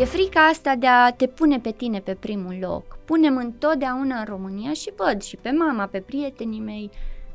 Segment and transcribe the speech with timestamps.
[0.00, 2.98] E frica asta de a te pune pe tine pe primul loc.
[3.04, 6.90] Punem întotdeauna în România și văd și pe mama, pe prietenii mei,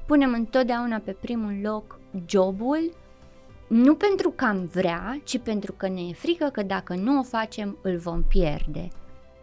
[0.06, 2.96] punem întotdeauna pe primul loc jobul,
[3.68, 7.24] nu pentru că am vrea, ci pentru că ne e frică că dacă nu o
[7.24, 8.88] facem, îl vom pierde.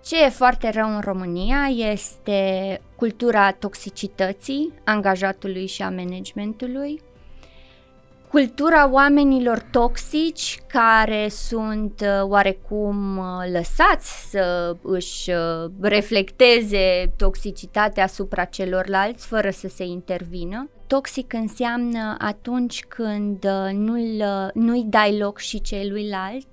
[0.04, 7.00] Ce e foarte rău în România este cultura toxicității angajatului și a managementului,
[8.30, 18.44] cultura oamenilor toxici care sunt uh, oarecum uh, lăsați să își uh, reflecteze toxicitatea asupra
[18.44, 20.68] celorlalți fără să se intervină.
[20.86, 26.46] Toxic înseamnă atunci când nu-l, nu-i dai loc și celuilalt,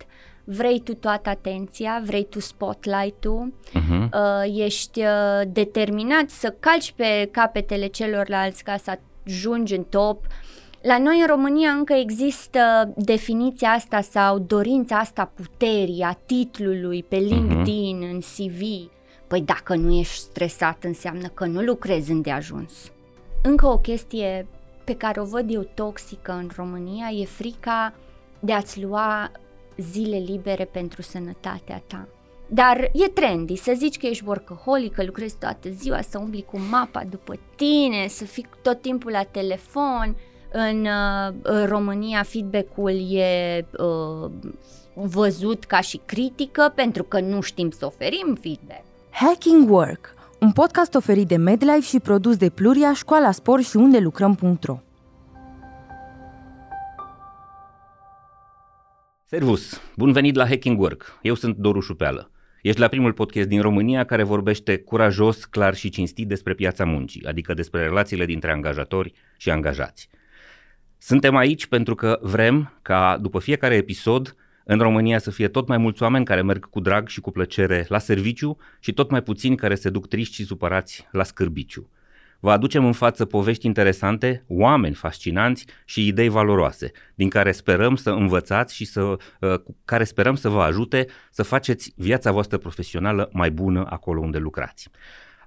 [0.44, 4.09] vrei tu toată atenția, vrei tu spotlight-ul, uh-huh.
[4.56, 5.02] ești
[5.48, 10.26] determinat să calci pe capetele celorlalți ca să ajungi în top,
[10.88, 17.17] la noi în România încă există definiția asta sau dorința asta puterii, a titlului pe
[17.17, 17.25] mhm.
[17.25, 18.12] LinkedIn, uh-huh.
[18.12, 18.89] în CV.
[19.28, 22.92] Păi dacă nu ești stresat înseamnă că nu lucrezi îndeajuns.
[23.44, 24.47] Încă o chestie
[24.84, 27.94] pe care o văd eu toxică în România e frica
[28.40, 29.31] de a-ți lua
[29.78, 32.08] zile libere pentru sănătatea ta.
[32.50, 36.59] Dar e trendy să zici că ești workaholic, că lucrezi toată ziua, să umbli cu
[36.69, 40.16] mapa după tine, să fii tot timpul la telefon,
[40.52, 44.31] în uh, România feedback-ul e uh,
[44.94, 48.84] văzut ca și critică pentru că nu știm să oferim feedback.
[49.09, 54.00] Hacking Work, un podcast oferit de MedLife și produs de Pluria, Școala Sport și unde
[54.00, 54.80] lucrăm.ro.
[59.25, 59.81] Servus!
[59.95, 61.20] Bun venit la Hacking Work!
[61.22, 62.31] Eu sunt Doru Șupeală.
[62.62, 67.25] Ești la primul podcast din România care vorbește curajos, clar și cinstit despre piața muncii,
[67.25, 70.09] adică despre relațiile dintre angajatori și angajați.
[70.98, 75.78] Suntem aici pentru că vrem ca după fiecare episod în România să fie tot mai
[75.78, 79.56] mulți oameni care merg cu drag și cu plăcere la serviciu și tot mai puțini
[79.56, 81.90] care se duc triști și supărați la scârbiciu.
[82.40, 88.09] Vă aducem în față povești interesante, oameni fascinanți și idei valoroase, din care sperăm să
[88.09, 89.18] învățați și să, uh,
[89.85, 94.90] care sperăm să vă ajute să faceți viața voastră profesională mai bună acolo unde lucrați.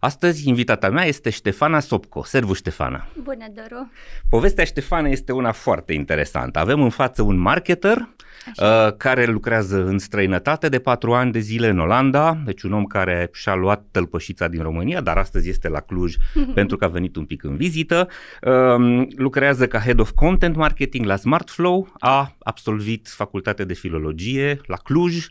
[0.03, 2.25] Astăzi, invitata mea este Ștefana Sopco.
[2.25, 3.07] Servus, Ștefana!
[3.23, 3.91] Bună, Doru!
[4.29, 6.59] Povestea Ștefana este una foarte interesantă.
[6.59, 11.69] Avem în față un marketer uh, care lucrează în străinătate de patru ani de zile
[11.69, 15.81] în Olanda, deci un om care și-a luat tălpășița din România, dar astăzi este la
[15.81, 16.17] Cluj
[16.55, 18.09] pentru că a venit un pic în vizită.
[18.43, 24.77] Uh, lucrează ca Head of Content Marketing la SmartFlow, a absolvit facultate de filologie la
[24.77, 25.27] Cluj,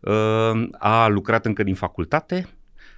[0.00, 0.12] da.
[0.12, 2.48] uh, a lucrat încă din facultate,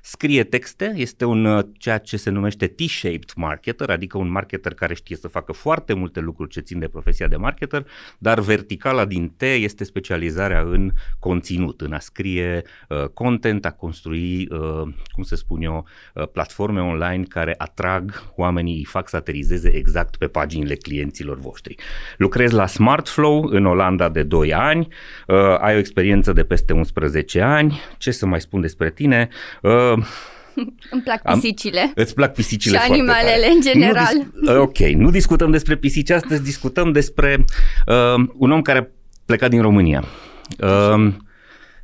[0.07, 4.95] scrie texte, este un uh, ceea ce se numește T-shaped marketer, adică un marketer care
[4.95, 7.87] știe să facă foarte multe lucruri ce țin de profesia de marketer,
[8.19, 14.49] dar verticala din T este specializarea în conținut, în a scrie uh, content, a construi,
[14.51, 19.69] uh, cum să spun eu, uh, platforme online care atrag oamenii, îi fac să aterizeze
[19.69, 21.75] exact pe paginile clienților voștri.
[22.17, 24.89] Lucrez la SmartFlow în Olanda de 2 ani,
[25.27, 29.29] uh, ai o experiență de peste 11 ani, ce să mai spun despre tine?
[29.63, 29.95] Uh,
[30.91, 31.81] îmi plac pisicile.
[31.81, 34.15] Am, îți plac pisicile Și animalele în general.
[34.15, 37.45] Nu dis- ok, nu discutăm despre pisici astăzi, discutăm despre
[37.87, 38.87] uh, un om care a
[39.25, 40.05] plecat din România.
[40.59, 41.13] Uh,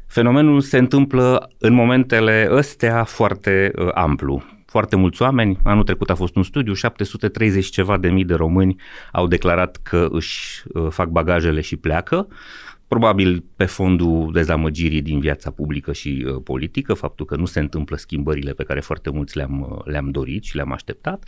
[0.06, 4.42] fenomenul se întâmplă în momentele ăstea foarte uh, amplu.
[4.66, 8.76] Foarte mulți oameni, anul trecut a fost un studiu, 730 ceva de mii de români
[9.12, 12.26] au declarat că își uh, fac bagajele și pleacă.
[12.28, 12.36] Uh,
[12.92, 17.96] Probabil pe fondul dezamăgirii din viața publică și uh, politică, faptul că nu se întâmplă
[17.96, 21.24] schimbările pe care foarte mulți le-am, uh, le-am dorit și le-am așteptat.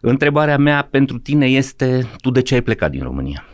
[0.00, 3.44] Întrebarea mea pentru tine este, tu de ce ai plecat din România?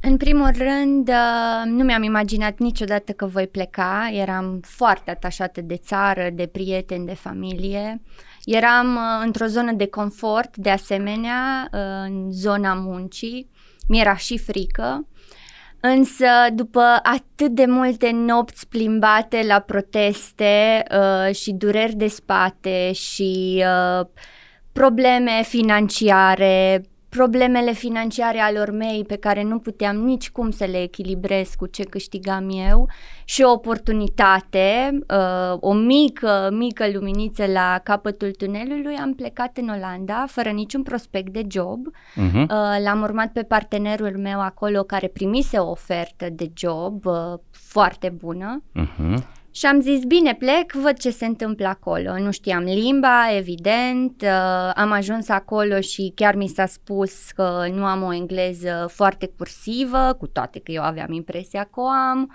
[0.00, 4.10] În primul rând, uh, nu mi-am imaginat niciodată că voi pleca.
[4.12, 8.02] Eram foarte atașată de țară, de prieteni, de familie.
[8.44, 13.50] Eram într-o zonă de confort, de asemenea, în zona muncii.
[13.88, 15.06] Mi-era și frică.
[15.86, 23.64] Însă, după atât de multe nopți plimbate la proteste uh, și dureri de spate și
[24.00, 24.06] uh,
[24.72, 26.84] probleme financiare,
[27.16, 31.82] problemele financiare alor mei pe care nu puteam nici cum să le echilibrez cu ce
[31.82, 32.88] câștigam eu
[33.24, 40.24] și o oportunitate, uh, o mică, mică luminiță la capătul tunelului, am plecat în Olanda
[40.28, 41.86] fără niciun prospect de job.
[41.86, 42.34] Uh-huh.
[42.34, 47.14] Uh, l-am urmat pe partenerul meu acolo care primise o ofertă de job uh,
[47.50, 48.62] foarte bună.
[48.80, 49.33] Uh-huh.
[49.56, 52.18] Și am zis, bine, plec, văd ce se întâmplă acolo.
[52.18, 57.84] Nu știam limba, evident, uh, am ajuns acolo și chiar mi s-a spus că nu
[57.84, 62.34] am o engleză foarte cursivă, cu toate că eu aveam impresia că o am.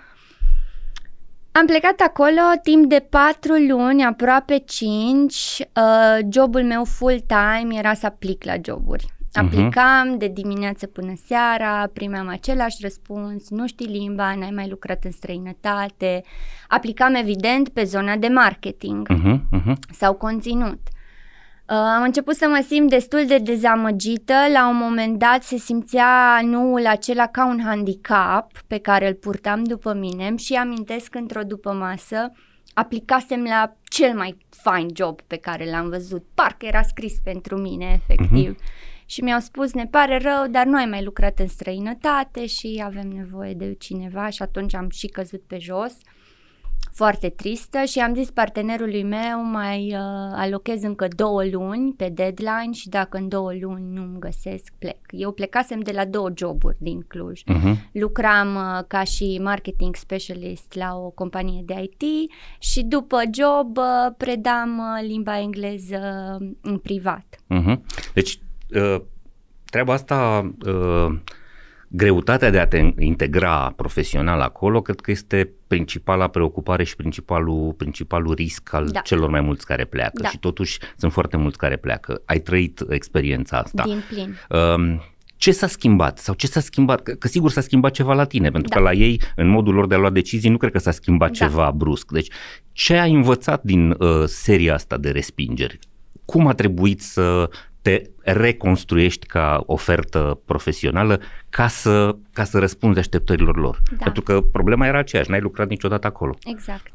[1.52, 5.58] Am plecat acolo timp de patru luni, aproape cinci.
[5.76, 9.19] Uh, jobul meu full-time era să aplic la joburi.
[9.34, 9.44] Mhm.
[9.44, 15.10] Aplicam de dimineață până seara, primeam același răspuns, nu știi limba, n-ai mai lucrat în
[15.10, 16.22] străinătate.
[16.68, 19.74] Aplicam evident pe zona de marketing Uh-huh, uh-huh.
[19.92, 20.78] sau conținut.
[21.68, 26.40] Uh, am început să mă simt destul de dezamăgită, la un moment dat se simțea
[26.42, 31.72] nuul acela ca un handicap pe care îl purtam după mine și amintesc într-o după
[31.72, 32.32] masă
[32.74, 38.00] aplicasem la cel mai fain job pe care l-am văzut, parcă era scris pentru mine
[38.02, 38.56] efectiv.
[39.10, 43.08] Și mi-au spus, ne pare rău, dar nu ai mai lucrat în străinătate și avem
[43.08, 45.92] nevoie de cineva și atunci am și căzut pe jos
[46.92, 50.00] foarte tristă și am zis partenerului meu mai uh,
[50.34, 54.98] alochez încă două luni pe deadline și dacă în două luni nu îmi găsesc, plec.
[55.10, 57.40] Eu plecasem de la două joburi din Cluj.
[57.40, 57.74] Uh-huh.
[57.92, 64.14] Lucram uh, ca și marketing specialist la o companie de IT și după job uh,
[64.16, 65.98] predam uh, limba engleză
[66.60, 67.36] în privat.
[67.50, 67.76] Uh-huh.
[68.14, 68.40] Deci,
[68.74, 69.00] uh,
[69.64, 71.18] treaba asta, uh,
[71.88, 78.34] greutatea de a te integra profesional acolo, cred că este principala preocupare și principalul, principalul
[78.34, 79.00] risc al Da.
[79.00, 80.22] celor mai mulți care pleacă.
[80.22, 80.28] Da.
[80.28, 82.22] Și totuși sunt foarte mulți care pleacă.
[82.24, 83.82] Ai trăit experiența asta.
[83.82, 84.36] Din plin.
[84.48, 85.02] Um,
[85.36, 87.00] ce s-a schimbat sau ce s-a schimbat?
[87.02, 88.76] Că, că sigur s-a schimbat ceva la tine, pentru Da.
[88.76, 91.28] că la ei, în modul lor de a lua decizii, nu cred că s-a schimbat
[91.28, 91.46] Da.
[91.46, 92.10] ceva brusc.
[92.12, 92.28] Deci,
[92.72, 95.78] ce ai învățat din uh, seria asta de respingeri?
[96.24, 97.48] Cum a trebuit să
[97.82, 103.80] te reconstruiești ca ofertă profesională ca să, ca să răspunzi așteptărilor lor?
[103.90, 104.04] Da.
[104.04, 106.36] Pentru că problema era aceeași, n-ai lucrat niciodată acolo.
[106.44, 106.92] Exact.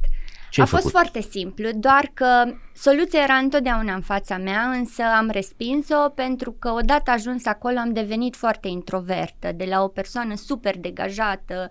[0.56, 1.00] Ce a ai fost făcut?
[1.00, 6.72] foarte simplu, doar că soluția era întotdeauna în fața mea, însă am respins-o pentru că
[6.72, 11.68] odată ajuns acolo am devenit foarte introvertă, de la o persoană super degajată,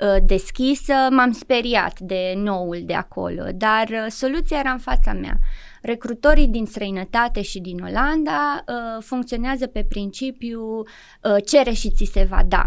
[0.00, 5.38] uh, deschisă, m-am speriat de noul de acolo, dar uh, soluția era în fața mea.
[5.84, 12.26] Recrutorii din străinătate și din Olanda uh, funcționează pe principiu uh, cere și ți se
[12.30, 12.66] va da.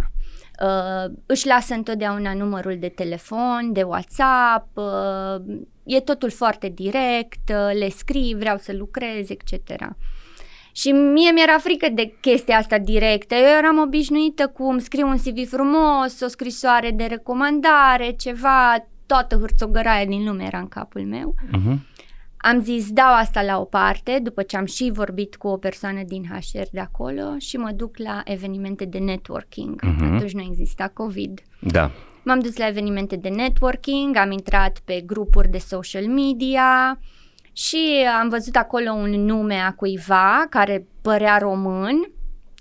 [0.62, 7.80] Uh, își lasă întotdeauna numărul de telefon, de WhatsApp, uh, e totul foarte direct, uh,
[7.80, 9.54] le scrii, vreau să lucrez, etc.
[10.72, 13.36] Și mie mi-era frică de chestia asta directă.
[13.36, 19.36] Eu eram obișnuită cu îmi scriu un CV frumos, o scrisoare de recomandare, ceva, toată
[19.36, 21.36] hârțogăraia din lume era în capul meu.
[21.48, 21.97] Uh-huh.
[22.48, 26.04] Am zis, dau asta la o parte, după ce am și vorbit cu o persoană
[26.04, 29.82] din HR de acolo și mă duc la evenimente de networking.
[29.82, 30.14] Mhm.
[30.14, 31.40] Atunci nu exista COVID.
[31.60, 31.92] Da.
[32.24, 37.00] M-am dus la evenimente de networking, am intrat pe grupuri de social media
[37.54, 42.12] și am văzut acolo un nume a cuiva care părea român,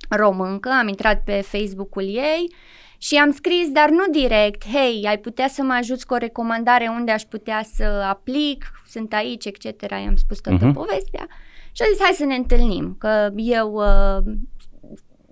[0.08, 2.54] româncă, am intrat pe Facebook-ul ei
[2.98, 6.87] și am scris, dar nu direct, hei, ai putea să mă ajuți cu o recomandare
[6.98, 9.90] unde aș putea să aplic, sunt aici, etc.
[9.90, 10.75] I-am spus toată Mhm.
[10.75, 11.26] povestea
[11.72, 14.32] și a zis, hai să ne întâlnim, că eu, uh,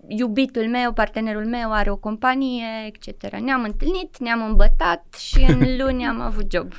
[0.06, 3.37] iubitul meu, partenerul meu are o companie, etc.
[3.37, 6.72] Ne-am întâlnit, ne-am îmbătat și în luni am avut job.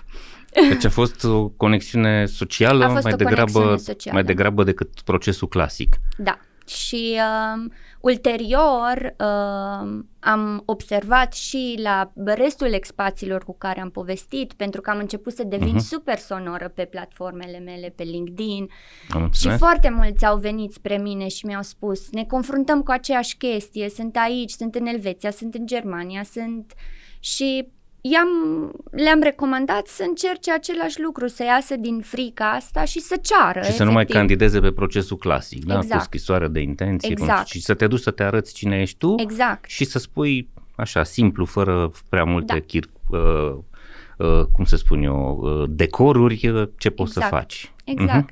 [0.70, 4.16] Deci a fost o conexiune socială A fost mai, o degrabă, conexiune socială.
[4.18, 5.96] mai degrabă decât procesul clasic.
[6.18, 6.40] Da.
[6.68, 7.18] Și
[7.56, 7.72] um,
[8.06, 14.98] ulterior um, am observat și la restul expațiilor cu care am povestit, pentru că am
[14.98, 15.84] început să devin Mhm.
[15.84, 18.70] super sonoră pe platformele mele, pe LinkedIn
[19.10, 19.58] Am și înțeles?
[19.58, 24.16] foarte mulți au venit spre mine și mi-au spus ne confruntăm cu aceeași chestie, sunt
[24.18, 26.74] aici, sunt în Elveția, sunt în Germania, sunt...
[27.20, 27.68] Și
[28.12, 28.28] i-am,
[28.92, 33.62] le-am recomandat să încerce același lucru, să iasă din frica asta și să ceară.
[33.62, 34.16] Și să nu mai efectiv.
[34.16, 35.74] candideze pe procesul clasic, da?
[35.74, 36.04] cu Exact.
[36.04, 37.48] scrisoare de intenție Exact.
[37.48, 39.70] și să te duci să te arăți cine ești tu Exact.
[39.70, 42.60] și să spui așa, simplu, fără prea multe Da.
[42.60, 43.56] chir, uh,
[44.18, 47.36] uh, cum să spun eu, uh, decoruri, uh, ce poți să Exact.
[47.42, 47.72] faci.
[47.86, 48.30] Exact.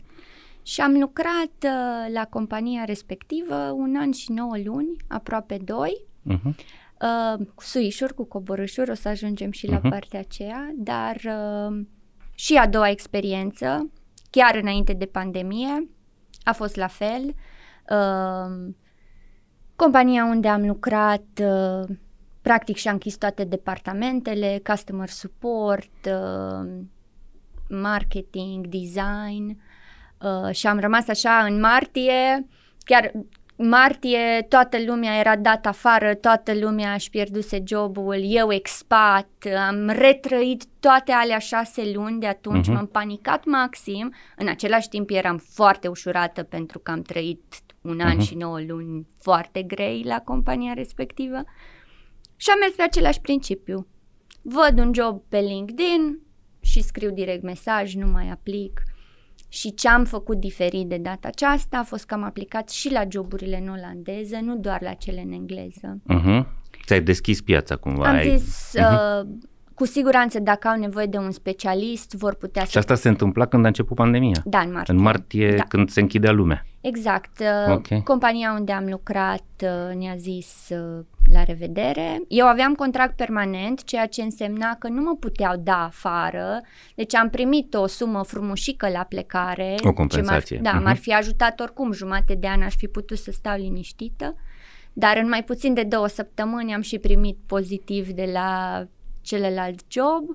[0.63, 6.56] Și am lucrat uh, la compania respectivă un an și 9 luni, aproape 2, Uh-huh.
[7.03, 9.89] Uh, cu suișuri, cu coborâșuri, o să ajungem și la Mhm.
[9.89, 11.86] partea aceea, dar uh,
[12.36, 13.91] și a doua experiență,
[14.29, 15.89] chiar înainte de pandemie,
[16.43, 17.36] a fost la fel.
[17.89, 18.74] Uh,
[19.75, 21.95] compania unde am lucrat uh,
[22.41, 26.69] practic și-a închis toate departamentele, customer support, uh,
[27.69, 29.62] marketing, design
[30.22, 32.48] uh, și am rămas așa în martie,
[32.79, 33.12] chiar
[33.70, 39.27] martie toată lumea era dat afară, toată lumea își pierduse jobul, eu expat,
[39.67, 42.75] am retrăit toate alea șase luni de atunci, Mhm.
[42.75, 47.43] m-am panicat maxim, în același timp eram foarte ușurată pentru că am trăit
[47.82, 48.25] un an Mhm.
[48.25, 51.43] și nouă luni foarte grei la compania respectivă
[52.36, 53.88] și am mers pe același principiu.
[54.41, 56.20] Văd un job pe LinkedIn,
[56.62, 58.82] și scriu direct mesaj, nu mai aplic.
[59.53, 63.03] Și ce am făcut diferit de data aceasta a fost că am aplicat și la
[63.10, 66.00] joburile în olandeză, nu doar la cele în engleză.
[66.10, 66.45] Uh-huh.
[66.86, 68.07] Ți-ai deschis piața cumva.
[68.07, 68.38] Am ai...
[68.38, 69.22] zis, uh-huh.
[69.22, 69.27] uh,
[69.75, 72.77] cu siguranță dacă au nevoie de un specialist vor putea Și să...
[72.77, 74.42] asta se întâmpla când a început pandemia.
[74.46, 74.94] Da, în martie.
[74.94, 75.63] În martie, Da.
[75.63, 76.65] când se închidea lumea.
[76.82, 77.39] Exact.
[77.68, 78.03] uh, Ok.
[78.03, 82.22] Compania unde am lucrat uh, ne-a zis uh, la revedere.
[82.27, 86.62] Eu aveam contract permanent, ceea ce însemna că nu mă puteau da afară.
[86.96, 89.75] Deci am primit o sumă frumușică la plecare.
[89.84, 90.56] O compensație.
[90.56, 90.88] Ce m-ar, da, Mhm.
[90.88, 91.92] m-ar fi ajutat oricum.
[91.92, 94.36] Jumate de an aș fi putut să stau liniștită.
[94.94, 98.84] Dar în mai puțin de două săptămâni am și primit pozitiv de la
[99.24, 100.30] celălalt job.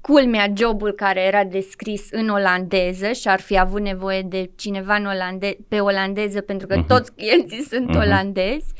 [0.00, 5.06] Culmea, jobul care era descris în olandeză și ar fi avut nevoie de cineva în
[5.06, 6.86] olande- pe olandeză pentru că Mhm.
[6.86, 7.96] toți clienții sunt Mhm.
[7.98, 8.72] olandezi.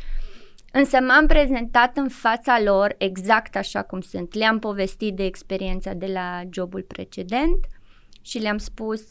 [0.72, 4.34] Însă m-am prezentat în fața lor exact așa cum sunt.
[4.34, 7.66] Le-am povestit de experiența de la jobul precedent
[8.22, 9.02] și le-am spus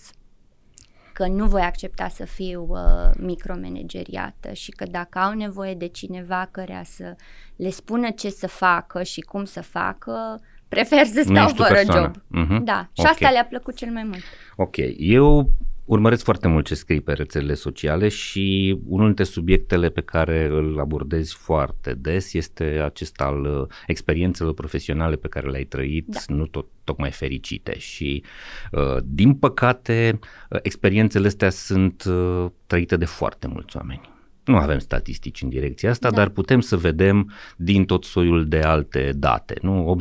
[1.14, 2.80] că nu voi accepta să fiu uh,
[3.20, 7.16] micromanageriată și că dacă au nevoie de cineva care să
[7.56, 11.62] le spună ce să facă și cum să facă, prefer să Nu stau ești tu
[11.64, 12.02] fără persoana.
[12.02, 12.16] job.
[12.28, 12.64] Mhm.
[12.64, 13.06] Da, și Ok.
[13.06, 14.22] asta le-a plăcut cel mai mult.
[14.56, 15.50] Ok, eu
[15.86, 20.80] urmăresc foarte mult ce scrii pe rețelele sociale și unul dintre subiectele pe care îl
[20.80, 26.20] abordezi foarte des este acesta al uh, experiențelor profesionale pe care le-ai trăit, Da.
[26.28, 28.24] nu tot tocmai fericite și
[28.72, 34.13] uh, din păcate uh, experiențele astea sunt uh, trăite de foarte mulți oameni.
[34.46, 36.16] Nu avem statistici în direcția asta, Da.
[36.16, 39.58] dar putem să vedem din tot soiul de alte date.
[39.62, 39.98] Nu?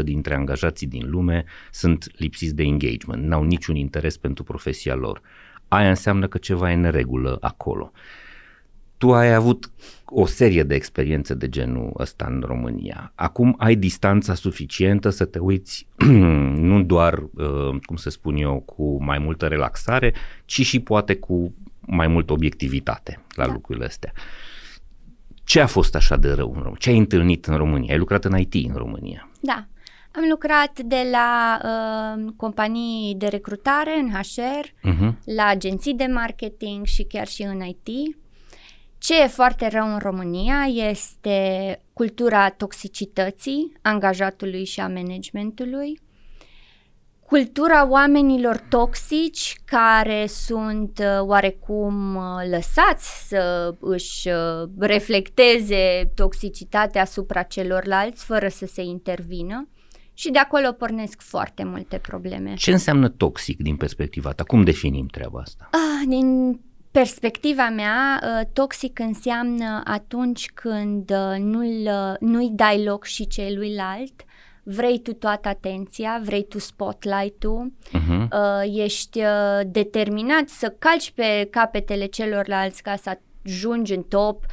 [0.00, 5.20] 80% dintre angajații din lume sunt lipsiți de engagement, n-au niciun interes pentru profesia lor.
[5.68, 7.92] Aia înseamnă că ceva e în regulă acolo.
[8.96, 9.70] Tu ai avut
[10.04, 13.12] o serie de experiențe de genul ăsta în România.
[13.14, 15.86] Acum ai distanța suficientă să te uiți
[16.70, 21.54] nu doar, uh, cum să spun eu, cu mai multă relaxare, ci și poate cu
[21.80, 23.52] mai multă obiectivitate la Da.
[23.52, 24.12] lucrurile astea.
[25.44, 26.76] Ce a fost așa de rău în România?
[26.78, 27.92] Ce ai întâlnit în România?
[27.92, 29.28] Ai lucrat în IT în România.
[29.40, 29.66] Da.
[30.12, 35.12] Am lucrat de la uh, companii de recrutare în HR, Uh-huh.
[35.24, 38.16] la agenții de marketing și chiar și în IT.
[38.98, 46.00] Ce e foarte rău în România este cultura toxicității angajatului și a managementului,
[47.30, 57.42] cultura oamenilor toxici care sunt uh, oarecum uh, lăsați să își uh, reflecteze toxicitatea asupra
[57.42, 59.68] celorlalți fără să se intervină
[60.14, 62.54] și de acolo pornesc foarte multe probleme.
[62.54, 64.44] Ce înseamnă toxic din perspectiva ta?
[64.44, 65.68] Cum definim treaba asta?
[65.72, 66.60] Ah, din
[66.90, 74.24] perspectiva mea, uh, toxic înseamnă atunci când uh, nu-l, uh, nu-i dai loc și celuilalt,
[74.76, 78.28] vrei tu toată atenția, vrei tu spotlight-ul, Uh-huh.
[78.32, 84.44] uh, ești uh, determinat să calci pe capetele celorlalți ca să ajungi în top.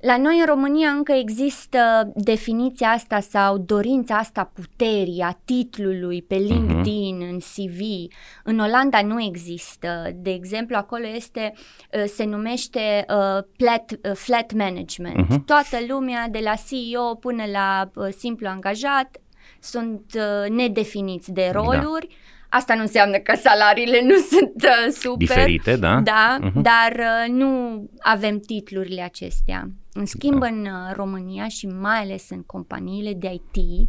[0.00, 6.34] La noi în România încă există definiția asta sau dorința asta puterii, a titlului pe
[6.34, 7.80] LinkedIn, în CV.
[8.44, 10.10] În Olanda nu există.
[10.14, 15.28] De exemplu, acolo este, uh, se numește uh, flat, uh, flat management.
[15.28, 15.44] Mhm.
[15.44, 19.16] Toată lumea, de la CEO până la uh, simplu angajat,
[19.60, 22.08] sunt uh, nedefiniți de roluri.
[22.48, 25.16] Asta nu înseamnă că salariile nu sunt uh, super.
[25.18, 26.00] Diferite, da?
[26.00, 26.62] Da, Mhm.
[26.62, 29.70] dar uh, nu avem titlurile acestea.
[29.92, 30.46] În schimb, Da.
[30.46, 33.88] în uh, România și mai ales în companiile de IT,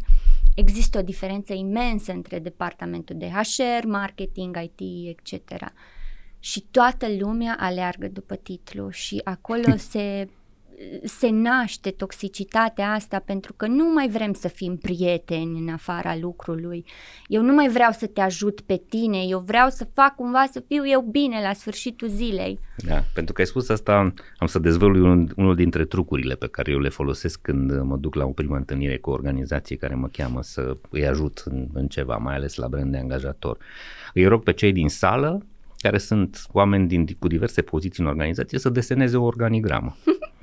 [0.54, 5.52] există o diferență imensă între departamentul de HR, marketing, IT, etc.
[6.38, 10.28] Și toată lumea aleargă după titlu și acolo se
[11.04, 16.84] se naște toxicitatea asta pentru că nu mai vrem să fim prieteni în afara lucrului.
[17.26, 20.62] Eu nu mai vreau să te ajut pe tine, eu vreau să fac cumva să
[20.66, 22.58] fiu eu bine la sfârșitul zilei.
[22.76, 26.72] Da, pentru că ai spus asta, am să dezvălui unul, unul dintre trucurile pe care
[26.72, 30.08] eu le folosesc când mă duc la o primă întâlnire cu o organizație care mă
[30.08, 33.58] cheamă să îi ajut în, în ceva, mai ales la brand de angajator.
[34.14, 35.46] Îi rog pe cei din sală,
[35.76, 39.96] care sunt oameni din, cu diverse poziții în organizație, să deseneze o organigramă.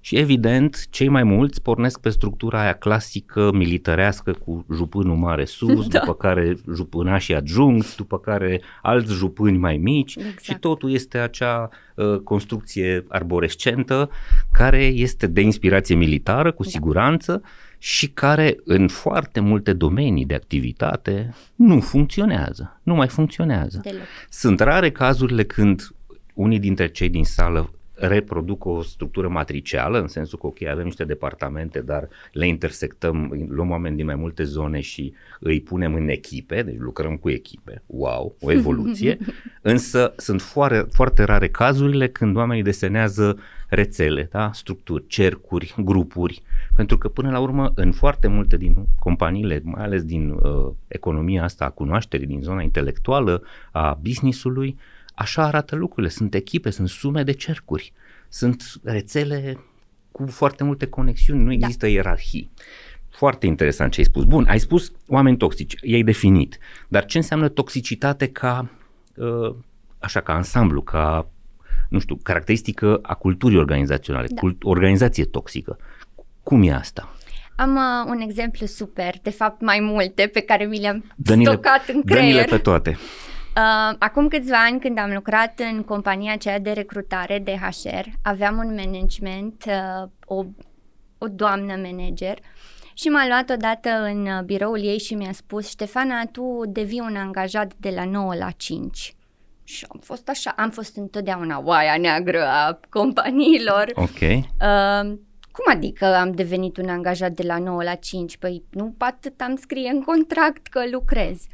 [0.00, 5.86] Și evident, cei mai mulți pornesc pe structura aia clasică, militarească, cu jupânul mare sus,
[5.88, 5.98] Da.
[5.98, 10.42] după care jupânașii adjuncți, după care alți jupâni mai mici Exact.
[10.42, 14.10] și totul este acea uh, construcție arborescentă
[14.52, 16.68] care este de inspirație militară, cu Da.
[16.68, 17.42] siguranță,
[17.80, 23.80] și care în foarte multe domenii de activitate nu funcționează, nu mai funcționează.
[23.82, 24.02] Deloc.
[24.30, 25.88] Sunt rare cazurile când
[26.34, 31.04] unii dintre cei din sală reproduc o structură matricială, în sensul că, ok, avem niște
[31.04, 36.62] departamente, dar le intersectăm, luăm oameni din mai multe zone și îi punem în echipe,
[36.62, 39.18] deci lucrăm cu echipe, wow, o evoluție,
[39.62, 43.38] însă sunt foarte, foarte rare cazurile când oamenii desenează
[43.68, 44.50] rețele, da?
[44.52, 46.42] structuri, cercuri, grupuri,
[46.76, 51.42] pentru că până la urmă în foarte multe din companiile, mai ales din uh, economia
[51.42, 54.78] asta a cunoașterii, din zona intelectuală a businessului,
[55.18, 57.92] așa arată lucrurile, sunt echipe, sunt sume de cercuri,
[58.28, 59.58] sunt rețele
[60.12, 61.52] cu foarte multe conexiuni, nu da.
[61.52, 61.92] există da.
[61.92, 62.50] ierarhii.
[63.08, 64.24] Foarte interesant ce ai spus.
[64.24, 66.58] Bun, ai spus oameni toxici, i-ai definit,
[66.88, 68.70] dar ce înseamnă toxicitate ca,
[69.16, 69.54] uh,
[69.98, 71.28] așa, ca ansamblu, ca
[71.88, 74.40] nu știu, caracteristică a culturii organizaționale, da.
[74.40, 75.78] cult, organizație toxică.
[76.42, 77.14] Cum e asta?
[77.56, 81.88] Am uh, un exemplu super, de fapt mai multe, pe care mi le-am dă-nile, stocat
[81.88, 82.44] în creier.
[82.44, 82.90] dă pe toate.
[82.90, 83.36] Uh,
[83.98, 88.74] acum câțiva ani, când am lucrat în compania aceea de recrutare de HR, aveam un
[88.74, 90.44] management, uh, o,
[91.18, 92.38] o doamnă manager,
[92.94, 97.16] și m-a luat odată în uh, biroul ei și mi-a spus Ștefana, tu devii un
[97.16, 99.14] angajat de la 9 la 5.
[99.64, 103.90] Și am fost așa, am fost întotdeauna oaia neagră a companiilor.
[103.94, 104.20] Ok.
[104.20, 105.16] Uh,
[105.52, 108.36] cum adică am devenit un angajat de la 9 la 5?
[108.36, 111.46] Păi nu atât am scrie în contract că lucrez.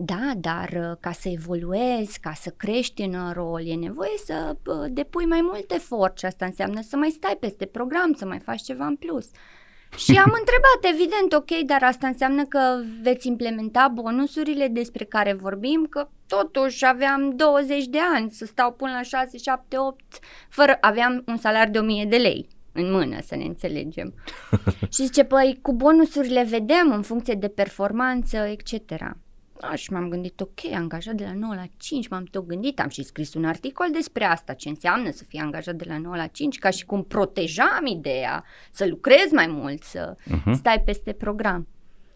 [0.00, 4.90] Da, dar uh, ca să evoluezi, ca să crești în rol, e nevoie să uh,
[4.90, 8.62] depui mai mult efort și asta înseamnă să mai stai peste program, să mai faci
[8.62, 9.30] ceva în plus.
[10.04, 15.86] Și am întrebat, evident, ok, dar asta înseamnă că veți implementa bonusurile despre care vorbim,
[15.90, 20.02] că totuși aveam 20 de ani să stau până la 6, 7, 8,
[20.48, 24.14] fără, aveam un salar de 1000 de lei în mână, să ne înțelegem.
[24.92, 29.16] și zice, păi, cu bonusurile vedem în funcție de performanță, etc.
[29.60, 32.88] Da, și m-am gândit, ok, angajat de la 9 la 5, m-am tot gândit, am
[32.88, 36.26] și scris un articol despre asta, ce înseamnă să fii angajat de la 9 la
[36.26, 40.52] 5, ca și cum protejam ideea să lucrezi mai mult, să uh-huh.
[40.52, 41.68] stai peste program.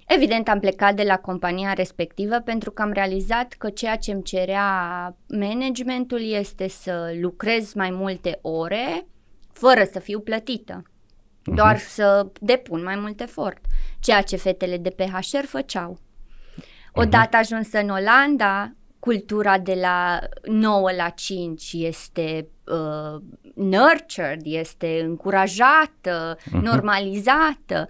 [0.06, 4.22] Evident, am plecat de la compania respectivă pentru că am realizat că ceea ce îmi
[4.22, 9.06] cerea managementul este să lucrez mai multe ore
[9.52, 11.54] fără să fiu plătită, uh-huh.
[11.54, 13.64] doar să depun mai mult efort,
[14.00, 15.98] ceea ce fetele de pe HR făceau.
[16.92, 23.22] Odată ajunsă în Olanda, cultura de la 9 la 5 este uh,
[23.54, 26.60] nurtured, este încurajată, uh-huh.
[26.62, 27.88] normalizată.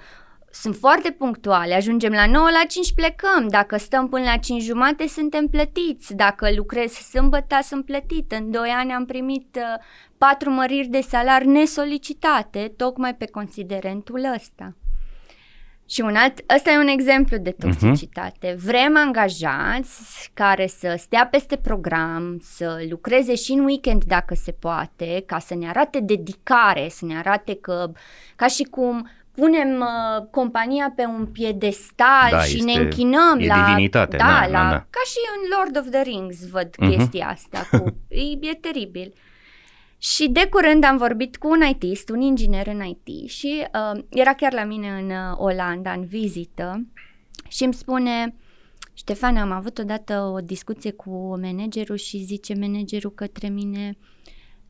[0.51, 5.07] Sunt foarte punctuale, ajungem la 9 la 5 plecăm, dacă stăm până la 5 jumate
[5.07, 8.33] suntem plătiți, dacă lucrez sâmbătă sunt plătit.
[8.33, 9.83] În 2 ani am primit uh,
[10.19, 14.75] patru măriri de salar nesolicitate, tocmai pe considerentul ăsta.
[15.88, 17.68] Și un alt, ăsta e un exemplu de mhm.
[17.68, 18.55] toxicitate.
[18.55, 18.57] Uh-huh.
[18.57, 25.23] Vrem angajați care să stea peste program, să lucreze și în weekend dacă se poate,
[25.27, 27.92] ca să ne arate dedicare, să ne arate că,
[28.37, 33.64] ca și cum punem uh, compania pe un piedestal da, și ne închinăm e la
[33.66, 34.77] divinitate, da, da, la da, da.
[34.77, 36.97] ca și în Lord of the Rings văd uh-huh.
[36.97, 39.12] chestia asta cu e, e teribil.
[40.05, 44.35] Și de curând am vorbit cu un ITist, un inginer în IT și uh, era
[44.35, 46.87] chiar la mine în uh, Olanda, în vizită
[47.49, 48.35] și îmi spune
[48.95, 53.99] Ștefan, am avut odată o discuție cu managerul și zice managerul către mine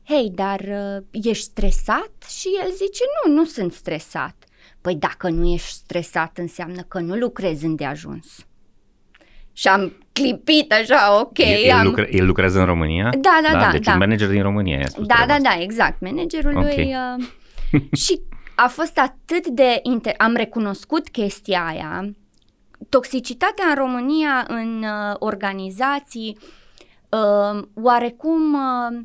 [0.03, 2.11] Hei, dar uh, ești stresat?
[2.39, 4.45] Și el zice nu, nu sunt stresat.
[4.81, 8.45] Păi dacă nu ești stresat înseamnă că nu lucrezi îndeajuns.
[9.53, 11.37] Și am clipit așa, ok.
[11.37, 11.85] El, am...
[11.85, 13.09] lucre, el lucrează în România?
[13.17, 13.71] Da, da, da.
[13.71, 13.91] Deci da.
[13.91, 15.49] un manager din România, i-a spus Da, da, asta.
[15.49, 16.01] da, exact.
[16.01, 16.75] Managerul okay.
[16.75, 16.95] lui...
[17.73, 18.21] Uh, și
[18.55, 19.81] a fost atât de...
[19.81, 22.13] Inter- am recunoscut chestia aia.
[22.89, 26.37] Toxicitatea în România, în uh, organizații,
[27.09, 28.53] uh, oarecum...
[28.53, 28.99] Uh,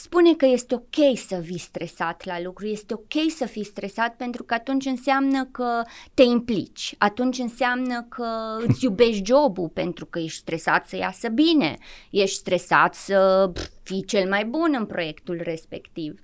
[0.00, 4.42] spune că este ok să vii stresat la lucru, este ok să fii stresat pentru
[4.42, 5.82] că atunci înseamnă că
[6.14, 11.78] te implici, atunci înseamnă că îți iubești jobul pentru că ești stresat să iasă bine,
[12.10, 13.50] ești stresat să
[13.82, 16.20] fii cel mai bun în proiectul respectiv.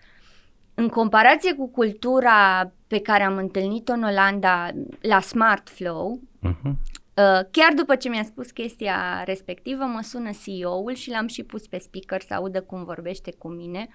[0.75, 6.73] În comparație cu cultura pe care am întâlnit-o în Olanda la Smart Flow, uh-huh.
[7.17, 11.67] Uh, chiar după ce mi-a spus chestia respectivă, mă sună CEO-ul și l-am și pus
[11.67, 13.89] pe speaker să audă cum vorbește cu mine.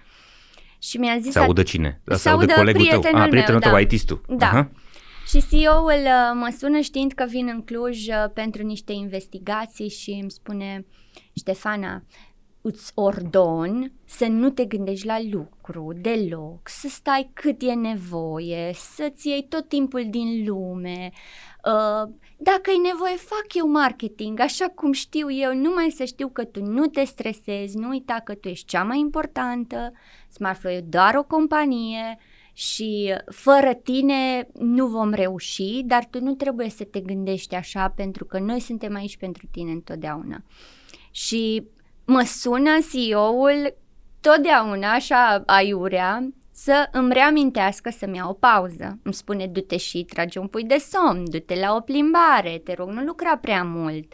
[0.78, 1.32] Și mi-a zis...
[1.32, 2.00] Să audă cine?
[2.04, 2.98] Să, să audă colegul tău.
[2.98, 3.80] Ah, prietenul meu, tău, da.
[3.80, 4.20] IT-istul.
[4.28, 4.46] Da.
[4.46, 4.70] Aha.
[5.26, 10.10] Și CEO-ul uh, mă sună știind că vin în Cluj uh, pentru niște investigații și
[10.10, 10.86] îmi spune
[11.36, 12.02] Ștefana,
[12.60, 19.28] îți ordon să nu te gândești la lucru deloc, să stai cât e nevoie, să-ți
[19.28, 21.10] iei tot timpul din lume.
[21.64, 26.44] Uh, dacă e nevoie, fac eu marketing, așa cum știu eu, numai să știu că
[26.44, 29.92] tu nu te stresezi, nu uita că tu ești cea mai importantă,
[30.28, 32.18] Smartflow e doar o companie
[32.52, 38.24] și fără tine nu vom reuși, dar tu nu trebuie să te gândești așa pentru
[38.24, 40.44] că noi suntem aici pentru tine întotdeauna.
[41.10, 41.66] Și
[42.04, 43.76] mă sună CEO-ul
[44.20, 46.32] totdeauna așa aiurea
[46.64, 48.98] să îmi reamintească să-mi iau o pauză.
[49.02, 52.88] Îmi spune du-te și trage un pui de somn, du-te la o plimbare, te rog
[52.88, 54.12] nu lucra prea mult.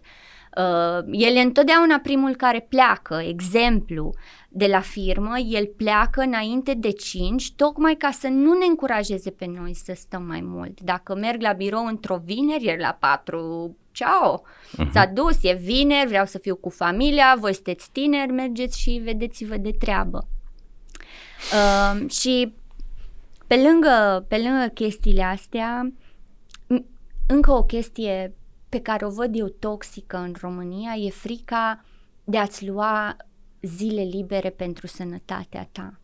[0.57, 4.15] Uh, el e întotdeauna primul care pleacă, exemplu
[4.49, 9.47] de la firmă, el pleacă înainte de 5, tocmai ca să nu ne încurajeze pe
[9.47, 10.81] noi să stăm mai mult.
[10.81, 14.91] Dacă merg la birou într-o vineri, el la 4 ciao, uh-huh.
[14.93, 19.57] s-a dus, e vineri, vreau să fiu cu familia, voi sunteți tineri, mergeți și vedeți-vă
[19.57, 20.29] de treabă.
[21.53, 22.55] Uh, și
[23.46, 25.92] pe lângă, pe lângă chestiile astea,
[27.27, 28.35] încă o chestie
[28.68, 31.85] pe care o văd eu toxică în România e frica
[32.24, 33.16] de a-ți lua
[33.61, 36.01] zile libere pentru sănătatea ta.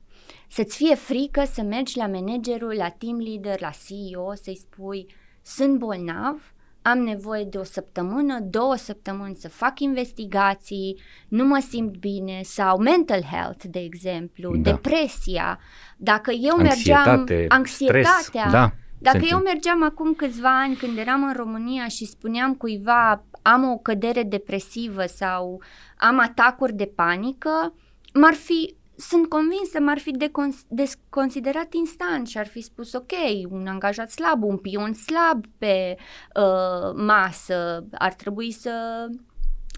[0.49, 5.79] Să-ți fie frică să mergi la managerul, la team leader, la CEO, să-i spui sunt
[5.79, 6.54] bolnav,
[6.87, 12.79] am nevoie de o săptămână, două săptămâni să fac investigații, nu mă simt bine sau
[12.79, 14.71] mental health, de exemplu, da.
[14.71, 15.59] depresia.
[15.97, 21.25] Dacă eu Anxietate, mergeam, anxietatea, stres, da, dacă eu mergeam acum câțiva ani când eram
[21.25, 25.63] în România și spuneam cuiva am o cădere depresivă sau
[25.97, 27.75] am atacuri de panică,
[28.15, 33.13] m-ar fi sunt convinsă m-ar fi decons- desconsiderat instant și ar fi spus ok,
[33.51, 35.97] un angajat slab, un pion slab pe
[36.37, 39.07] uh, masă, ar trebui să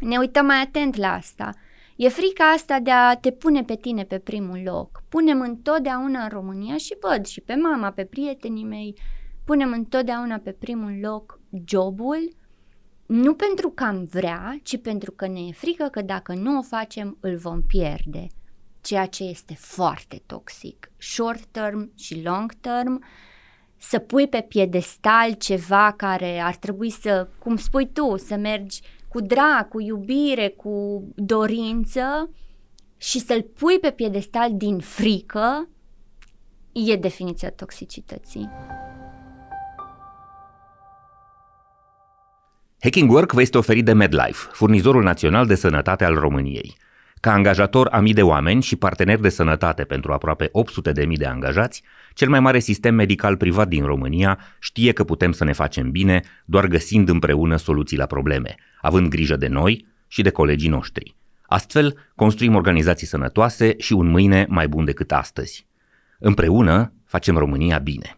[0.00, 1.54] ne uităm mai atent la asta.
[1.96, 5.02] E frica asta de a te pune pe tine pe primul loc.
[5.08, 8.98] Punem întotdeauna în România și văd și pe mama, pe prietenii mei,
[9.44, 12.34] punem întotdeauna pe primul loc jobul,
[13.06, 16.62] nu pentru că am vrea, ci pentru că ne e frică că dacă nu o
[16.62, 18.26] facem, îl vom pierde
[18.86, 23.04] ceea ce este foarte toxic, short term și long term,
[23.76, 29.20] să pui pe piedestal ceva care ar trebui să, cum spui tu, să mergi cu
[29.20, 32.30] drag, cu iubire, cu dorință
[32.96, 35.68] și să-l pui pe piedestal din frică,
[36.72, 38.50] e definiția toxicității.
[42.80, 46.76] Hacking Work vă este oferit de MedLife, furnizorul național de sănătate al României.
[47.26, 51.16] Ca angajator a mii de oameni și partener de sănătate pentru aproape 800 de mii
[51.16, 51.82] de angajați,
[52.14, 56.22] cel mai mare sistem medical privat din România știe că putem să ne facem bine
[56.44, 61.14] doar găsind împreună soluții la probleme, având grijă de noi și de colegii noștri.
[61.46, 65.66] Astfel, construim organizații sănătoase și un mâine mai bun decât astăzi.
[66.18, 68.15] Împreună facem România bine.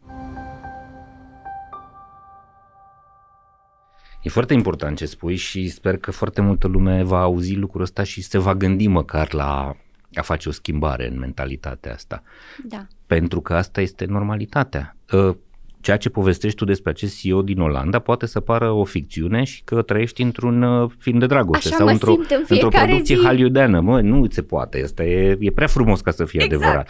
[4.22, 8.02] E foarte important ce spui și sper că foarte multă lume va auzi lucrul ăsta
[8.02, 9.76] și se va gândi măcar la
[10.14, 12.22] a face o schimbare în mentalitatea asta.
[12.64, 12.86] Da.
[13.06, 14.96] Pentru că asta este normalitatea.
[15.12, 15.36] Ă,
[15.80, 19.62] ceea ce povestești tu despre acest CEO din Olanda poate să pară o ficțiune și
[19.64, 23.24] că trăiești într-un uh, film de dragoste Așa sau într-o, în într-o producție zi.
[23.24, 23.80] hollywoodeană.
[23.80, 24.82] Mă, nu se poate.
[24.82, 26.62] Asta e, e prea frumos ca să fie exact.
[26.62, 26.88] adevărat.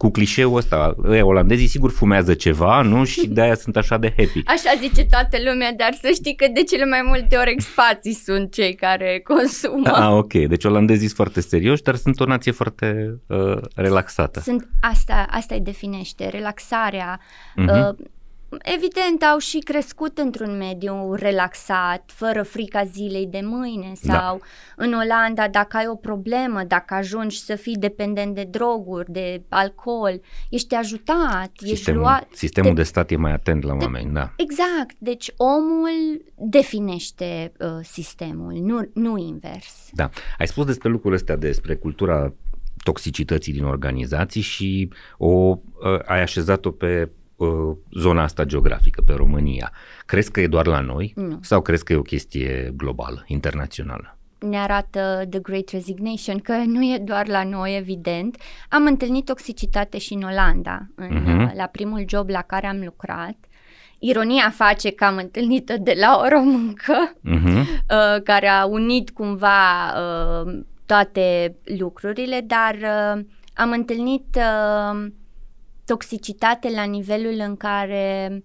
[0.00, 3.04] Uh, cu clișeul ăsta, ăia olandezii sigur fumează ceva, nu?
[3.04, 4.42] Și de-aia sunt așa de happy.
[4.44, 8.52] Așa zice toată lumea, dar să știi că de cele mai multe ori expații sunt
[8.52, 9.90] cei care consumă.
[9.90, 10.32] Ah, ok.
[10.32, 14.40] Deci olandezii sunt foarte serioși, dar sunt o nație foarte uh, relaxată.
[14.40, 17.20] Sunt, asta, asta îi definește, relaxarea.
[17.20, 17.88] Uh-huh.
[17.88, 18.06] Uh,
[18.58, 24.84] Evident, au și crescut într-un mediu relaxat, fără frica zilei de mâine sau da.
[24.84, 30.20] în Olanda, dacă ai o problemă, dacă ajungi să fii dependent de droguri, de alcool,
[30.50, 32.28] ești ajutat, sistemul, ești luat.
[32.32, 34.32] Sistemul de, de stat e mai atent la oameni, de, da.
[34.36, 39.88] Exact, deci omul definește uh, sistemul, nu, nu invers.
[39.92, 42.32] Da, ai spus despre lucrurile astea, despre cultura
[42.82, 45.58] toxicității din organizații și o uh,
[46.06, 47.08] ai așezat-o pe
[47.40, 49.72] Uh, zona asta geografică, pe România.
[50.06, 51.38] Crezi că e doar la noi nu.
[51.40, 54.14] sau crezi că e o chestie globală, internațională?
[54.40, 58.36] ne arată The Great Resignation că nu e doar la noi, evident.
[58.68, 61.54] Am întâlnit toxicitate și în Olanda, în, uh-huh.
[61.54, 63.36] la primul job la care am lucrat.
[63.98, 67.56] Ironia face că am întâlnit-o de la o româncă uh-huh.
[67.56, 73.24] uh, care a unit cumva uh, toate lucrurile, dar uh,
[73.54, 75.06] am întâlnit uh,
[75.90, 78.44] toxicitate la nivelul în care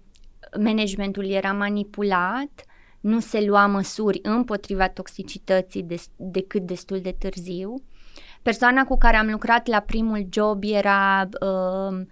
[0.60, 2.66] managementul era manipulat,
[3.00, 7.76] nu se lua măsuri împotriva toxicității de, decât destul de târziu.
[8.42, 12.06] persoana cu care am lucrat la primul job era uh,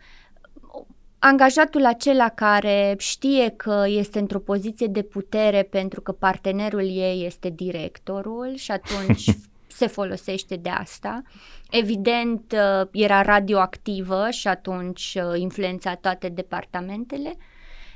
[1.19, 7.49] angajatul acela care știe că este într-o poziție de putere pentru că partenerul ei este
[7.49, 9.29] directorul și atunci
[9.75, 11.21] se folosește de asta.
[11.69, 17.37] Evident, uh, era radioactivă și atunci uh, influența toate departamentele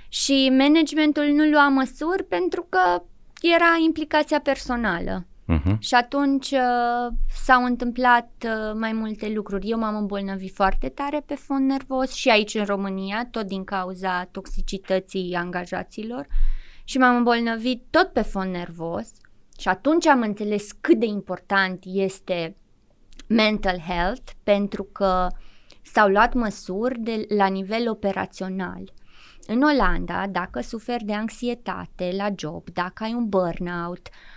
[0.10, 3.04] și managementul nu lua măsuri pentru că
[3.42, 5.26] era implicația personală.
[5.54, 5.78] Uh-huh.
[5.80, 7.14] Și atunci uh,
[7.44, 9.70] s-au întâmplat uh, mai multe lucruri.
[9.70, 14.28] Eu m-am îmbolnăvit foarte tare pe fond nervos și aici în România, tot din cauza
[14.32, 16.28] toxicității angajaților
[16.84, 19.08] și m-am îmbolnăvit tot pe fond nervos
[19.60, 22.56] și atunci am înțeles cât de important este
[23.28, 25.28] mental health pentru că
[25.82, 28.94] s-au luat măsuri de, la nivel operațional.
[29.48, 34.37] În Olanda, dacă suferi de anxietate la job, dacă ai un burnout, uh,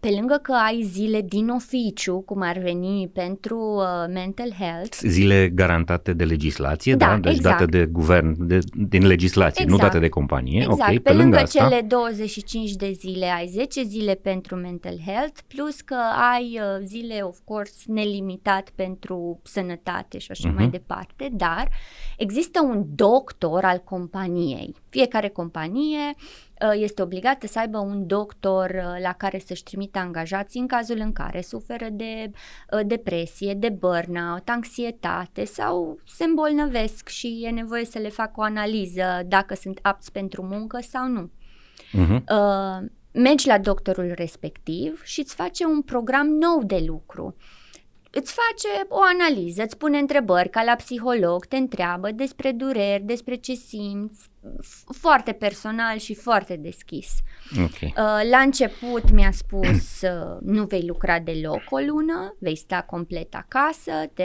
[0.00, 4.96] pe lângă că ai zile din oficiu, cum ar veni pentru uh, mental health.
[5.00, 7.16] Zile garantate de legislație, da, da?
[7.16, 7.58] deci exact.
[7.58, 9.82] date de guvern, de, din legislație, exact.
[9.82, 10.58] nu date de companie.
[10.58, 10.80] Exact.
[10.80, 11.68] Okay, pe, pe lângă asta...
[11.68, 15.96] cele 25 de zile ai 10 zile pentru mental health, plus că
[16.34, 20.56] ai uh, zile, of course, nelimitat pentru sănătate și așa uh-huh.
[20.56, 21.68] mai departe, dar
[22.16, 24.74] există un doctor al companiei.
[24.90, 30.60] Fiecare companie Uh, este obligată să aibă un doctor uh, la care să-și trimită angajații
[30.60, 37.40] în cazul în care suferă de uh, depresie, de burnout, anxietate sau se îmbolnăvesc și
[37.44, 41.30] e nevoie să le facă o analiză dacă sunt apți pentru muncă sau nu.
[41.88, 42.22] Uh-huh.
[43.12, 47.36] mergi la doctorul respectiv și îți face un program nou de lucru
[48.10, 53.34] îți face o analiză, îți pune întrebări ca la psiholog, te întreabă despre dureri, despre
[53.34, 54.28] ce simți,
[54.98, 57.08] foarte personal și foarte deschis.
[57.52, 57.94] Okay.
[57.96, 63.34] Uh, la început mi-a spus uh, nu vei lucra deloc o lună, vei sta complet
[63.34, 64.24] acasă, te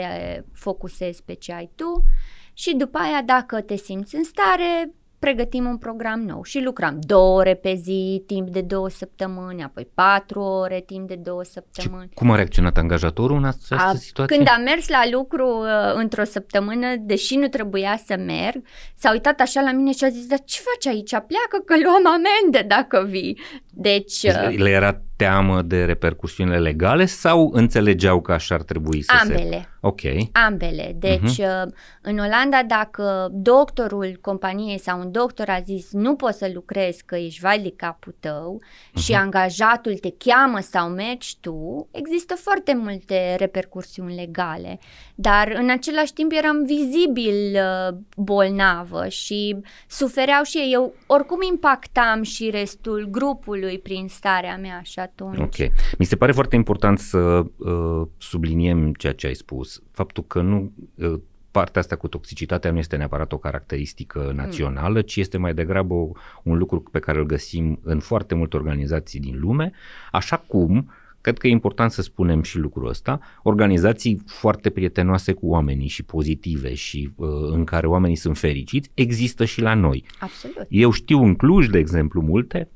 [0.52, 2.04] focusezi pe ce ai tu
[2.52, 4.94] și după aia dacă te simți în stare,
[5.24, 9.88] pregătim un program nou și lucram două ore pe zi, timp de două săptămâni, apoi
[9.94, 12.08] patru ore, timp de două săptămâni.
[12.08, 14.36] Și cum a reacționat angajatorul în această a, situație?
[14.36, 18.62] Când am mers la lucru uh, într-o săptămână, deși nu trebuia să merg,
[18.94, 21.10] s-a uitat așa la mine și a zis, dar ce faci aici?
[21.10, 23.40] Pleacă că luăm amende dacă vii.
[23.70, 24.22] Deci...
[24.22, 29.36] Uh, le era teamă de repercusiunile legale sau înțelegeau că așa ar trebui să Ambele.
[29.36, 29.42] se...
[29.42, 29.68] Ambele.
[29.80, 30.00] Ok.
[30.32, 30.96] Ambele.
[30.98, 31.64] Deci, uh-huh.
[32.02, 37.16] în Olanda, dacă doctorul companiei sau un doctor a zis nu poți să lucrezi că
[37.16, 39.02] ești vai de capul tău uh-huh.
[39.02, 44.78] și angajatul te cheamă sau mergi tu, există foarte multe repercursiuni legale.
[45.14, 49.56] Dar în același timp eram vizibil uh, bolnavă și
[49.88, 50.72] sufereau și ei.
[50.72, 55.38] Eu oricum impactam și restul grupului prin starea mea și atunci.
[55.38, 55.54] Ok.
[55.98, 57.18] Mi se pare foarte important să
[57.56, 59.82] uh, subliniem ceea ce ai spus.
[59.90, 60.72] Faptul că nu...
[60.94, 65.94] Uh, partea asta cu toxicitatea nu este neapărat o caracteristică națională, ci este mai degrabă
[66.42, 69.72] un lucru pe care îl găsim în foarte multe organizații din lume,
[70.10, 70.90] așa cum
[71.20, 76.02] cred că e important să spunem și lucrul ăsta, organizații foarte prietenoase cu oamenii și
[76.02, 80.04] pozitive și uh, în care oamenii sunt fericiți, există și la noi.
[80.18, 80.66] Absolut.
[80.68, 82.68] Eu știu în Cluj, de exemplu, multe,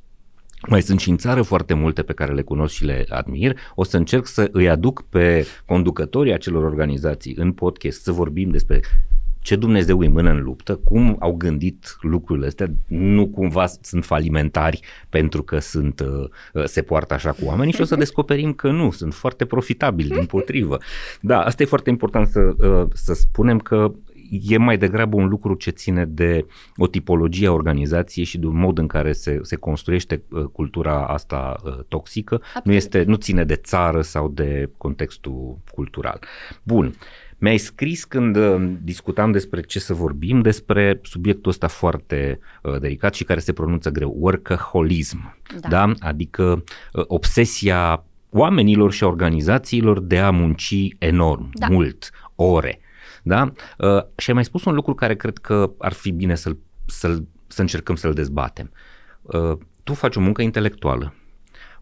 [0.66, 3.56] mai sunt și în țară foarte multe pe care le cunosc și le admir.
[3.74, 8.80] O să încerc să îi aduc pe conducătorii acelor organizații în podcast să vorbim despre
[9.40, 14.80] ce Dumnezeu îi mână în luptă, cum au gândit lucrurile astea, nu cumva sunt falimentari
[15.08, 18.90] pentru că sunt, uh, se poartă așa cu oamenii și o să descoperim că nu,
[18.90, 20.78] sunt foarte profitabili, din potrivă.
[21.20, 23.92] Da, asta e foarte important să, uh, să spunem că
[24.30, 28.58] e mai degrabă un lucru ce ține de o tipologie a organizației și de un
[28.58, 31.56] mod în care se, se construiește uh, cultura asta
[31.88, 32.34] toxică.
[32.34, 32.64] Absolut.
[32.64, 36.20] Nu, este, nu ține de țară sau de contextul cultural.
[36.62, 36.94] Bun.
[37.40, 43.14] Mi-ai scris când uh, discutam despre ce să vorbim, despre subiectul ăsta foarte uh, delicat
[43.14, 45.68] și care se pronunță greu, workaholism, da?
[45.68, 45.92] da?
[45.98, 51.66] adică uh, obsesia oamenilor și organizațiilor de a munci enorm, da.
[51.70, 52.80] mult, ore.
[53.28, 53.52] Da?
[53.78, 57.26] Uh, și ai mai spus un lucru care cred că ar fi bine să-l, să-l,
[57.46, 58.70] să încercăm să-l dezbatem.
[59.22, 61.14] Uh, tu faci o muncă intelectuală.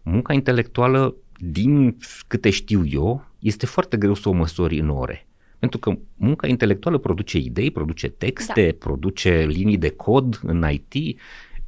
[0.01, 5.27] Munca intelectuală, din câte știu eu, este foarte greu să o măsori în ore.
[5.59, 8.75] Pentru că munca intelectuală produce idei, produce texte, da.
[8.79, 11.19] produce linii de cod în IT.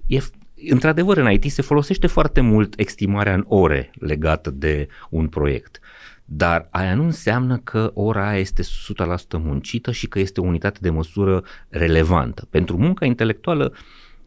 [0.05, 0.19] E,
[0.69, 5.79] într-adevăr, în IT se folosește foarte mult estimarea în ore legată de un proiect.
[6.31, 8.65] Dar aia nu înseamnă că ora aia este 100%
[9.31, 12.47] muncită și că este o unitate de măsură relevantă.
[12.49, 13.73] Pentru munca intelectuală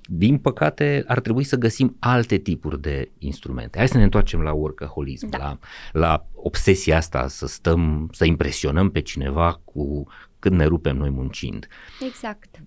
[0.04, 3.78] din păcate, ar trebui să găsim alte tipuri de instrumente.
[3.78, 5.38] Hai să ne întoarcem la workaholism, da.
[5.38, 5.58] la,
[5.92, 10.06] la obsesia asta să stăm, să impresionăm pe cineva cu
[10.38, 11.66] cât ne rupem noi muncind.
[12.06, 12.62] Exact.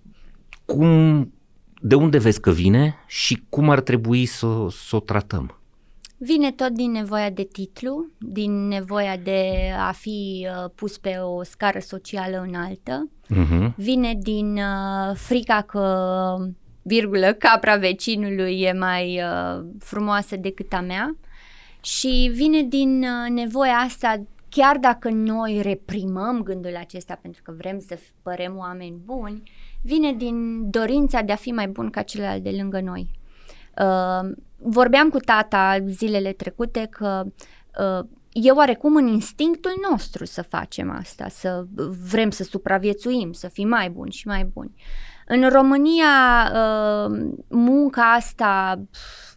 [0.64, 1.32] Cum,
[1.80, 5.60] de unde vezi că vine și cum ar trebui să, să o tratăm?
[6.18, 11.42] Vine tot din nevoia de titlu, din nevoia de a fi uh, pus pe o
[11.42, 13.74] scară socială înaltă, uh-huh.
[13.74, 16.36] vine din uh, frica că
[16.82, 21.16] virgulă, capra vecinului e mai uh, frumoasă decât a mea
[21.80, 27.78] și vine din uh, nevoia asta chiar dacă noi reprimăm gândul acesta pentru că vrem
[27.78, 29.42] să părem oameni buni,
[29.82, 33.10] vine din dorința de a fi mai bun ca celălalt de lângă noi.
[33.78, 37.24] Uh, vorbeam cu tata zilele trecute că
[37.78, 41.64] uh, e oarecum în instinctul nostru să facem asta, să
[42.08, 44.74] vrem să supraviețuim, să fim mai buni și mai buni.
[45.26, 46.06] În România,
[46.52, 48.82] uh, munca asta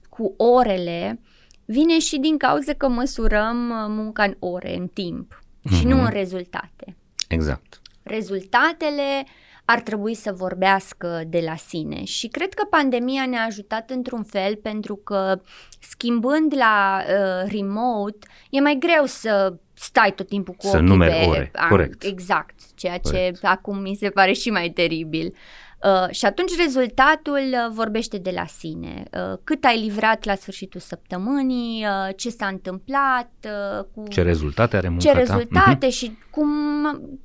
[0.10, 1.20] cu orele
[1.66, 5.78] vine și din cauza că măsurăm uh, munca în ore, în timp mm-hmm.
[5.78, 6.06] și nu mhm.
[6.06, 6.98] în rezultate.
[7.28, 7.82] Exact.
[8.04, 9.26] Rezultatele
[9.72, 14.56] ar trebui să vorbească de la sine și cred că pandemia ne-a ajutat într-un fel
[14.56, 15.42] pentru că
[15.80, 21.20] schimbând la uh, remote e mai greu să stai tot timpul cu să ochii numeri
[21.20, 21.26] pe...
[21.26, 22.04] ore, corect.
[22.04, 23.46] Exact, ceea ce corect.
[23.46, 25.26] acum mi se pare și mai teribil.
[25.26, 29.04] Uh, Uh, și atunci rezultatul uh, vorbește de la sine.
[29.12, 34.78] Uh, cât ai livrat la sfârșitul săptămânii, uh, ce s-a întâmplat, uh, cu ce rezultate
[34.78, 35.94] are munca Ce rezultate uh-huh.
[35.94, 36.50] și cum,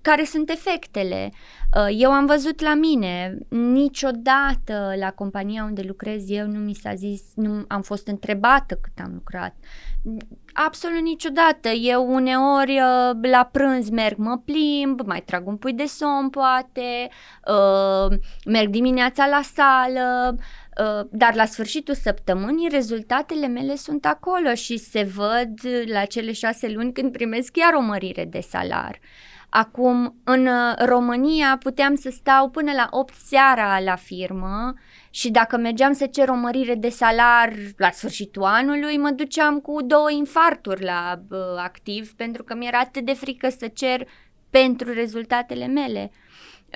[0.01, 1.33] care sunt efectele.
[1.75, 6.95] Uh, eu am văzut la mine, niciodată la compania unde lucrez eu nu mi s-a
[6.95, 9.55] zis, nu am fost întrebată cât am lucrat.
[10.53, 11.69] Absolut niciodată.
[11.69, 17.09] Eu uneori uh, la prânz merg, mă plimb, mai trag un pui de somn poate,
[17.49, 24.77] uh, merg dimineața la sală, uh, dar la sfârșitul săptămânii rezultatele mele sunt acolo și
[24.77, 28.99] se văd la cele șase luni când primesc chiar o mărire de salar.
[29.57, 30.49] Acum, în
[30.85, 34.75] România puteam să stau până la 8 seara la firmă
[35.11, 39.83] și dacă mergeam să cer o mărire de salar la sfârșitul anului, mă duceam cu
[39.83, 44.09] două infarturi la uh, activ pentru că mi-era atât de frică să cer
[44.51, 46.11] pentru rezultatele mele.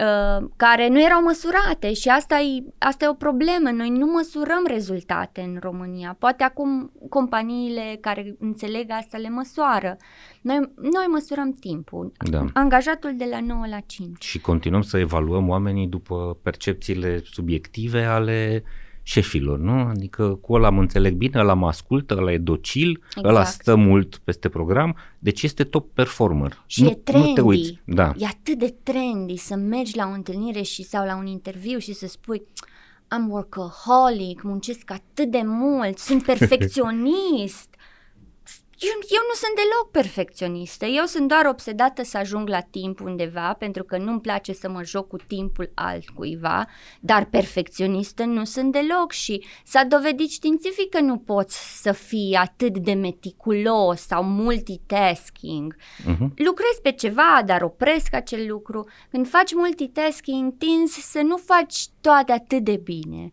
[0.01, 3.71] Uh, care nu erau măsurate și asta e, asta e o problemă.
[3.71, 6.17] Noi nu măsurăm rezultate în România.
[6.19, 9.97] Poate acum companiile care înțeleg asta le măsoară.
[10.41, 12.13] Noi, noi măsurăm timpul.
[12.31, 12.45] Da.
[12.53, 14.25] Angajatul de la 9 la 5.
[14.25, 18.63] Și continuăm să evaluăm oamenii după percepțiile subiective ale
[19.09, 19.73] șefilor, nu?
[19.73, 23.27] Adică cu ăla mă înțeleg bine, ăla mă ascultă, ăla e docil, exact.
[23.27, 26.63] ăla stă mult peste program, deci este top performer.
[26.67, 27.29] Și nu, e trendy.
[27.29, 27.81] Nu te uiți.
[27.85, 28.13] Da.
[28.19, 31.93] E atât de trendy să mergi la o întâlnire și sau la un interviu și
[31.93, 32.43] să spui
[33.09, 37.75] am workaholic, muncesc atât de mult, sunt perfecționist,
[39.11, 43.53] eu, eu nu sunt deloc perfecționistă, eu sunt doar obsedată să ajung la timp undeva
[43.53, 46.67] pentru că nu-mi place să mă joc cu timpul altcuiva,
[47.01, 52.79] dar perfecționistă nu sunt deloc și s-a dovedit științific că nu poți să fii atât
[52.79, 55.77] de meticulos sau multitasking.
[55.77, 56.29] Uh-huh.
[56.35, 58.89] Lucrezi pe ceva, dar opresc acel lucru.
[59.11, 63.33] Când faci multitasking, tinzi să nu faci toate atât de bine.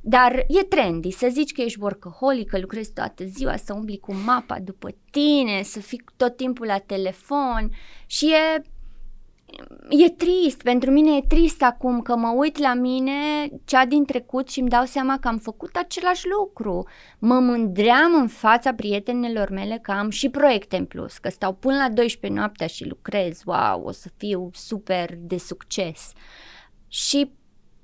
[0.00, 4.14] Dar e trendy să zici că ești workaholic, că lucrezi toată ziua, să umbli cu
[4.14, 7.70] mapa după tine, să fii tot timpul la telefon
[8.06, 8.62] și e,
[10.04, 13.12] e trist, pentru mine e trist acum că mă uit la mine,
[13.64, 16.88] cea din trecut și îmi dau seama că am făcut același lucru.
[17.18, 21.76] Mă mândream în fața prietenilor mele că am și proiecte în plus, că stau până
[21.76, 26.12] la 12 noaptea și lucrez, wow, o să fiu super de succes.
[26.88, 27.30] Și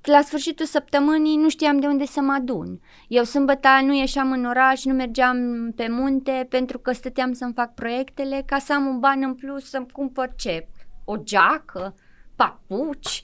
[0.07, 2.81] la sfârșitul săptămânii nu știam de unde să mă adun.
[3.07, 5.37] Eu sâmbătă nu ieșeam în oraș, nu mergeam
[5.75, 9.69] pe munte pentru că stăteam să-mi fac proiectele ca să am un ban în plus
[9.69, 10.67] să-mi cumpăr ce?
[11.05, 11.95] O geacă?
[12.35, 13.23] Papuci?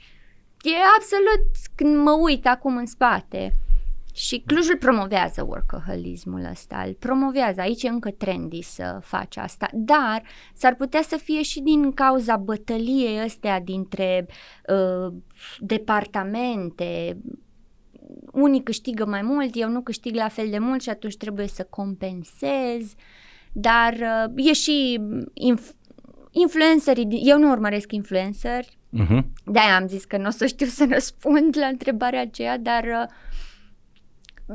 [0.62, 3.52] E absolut, când mă uit acum în spate,
[4.15, 10.23] și Clujul promovează workaholismul ăsta, îl promovează, aici e încă trendy să faci asta, dar
[10.54, 14.28] s-ar putea să fie și din cauza bătăliei astea dintre
[14.67, 15.13] uh,
[15.60, 17.17] departamente,
[18.32, 21.67] unii câștigă mai mult, eu nu câștig la fel de mult și atunci trebuie să
[21.69, 22.93] compensez,
[23.52, 24.99] dar uh, e și
[25.54, 25.76] inf-
[26.32, 29.24] influencerii, eu nu urmăresc influenceri, uh-huh.
[29.45, 33.09] de-aia am zis că nu o să știu să răspund la întrebarea aceea, dar uh,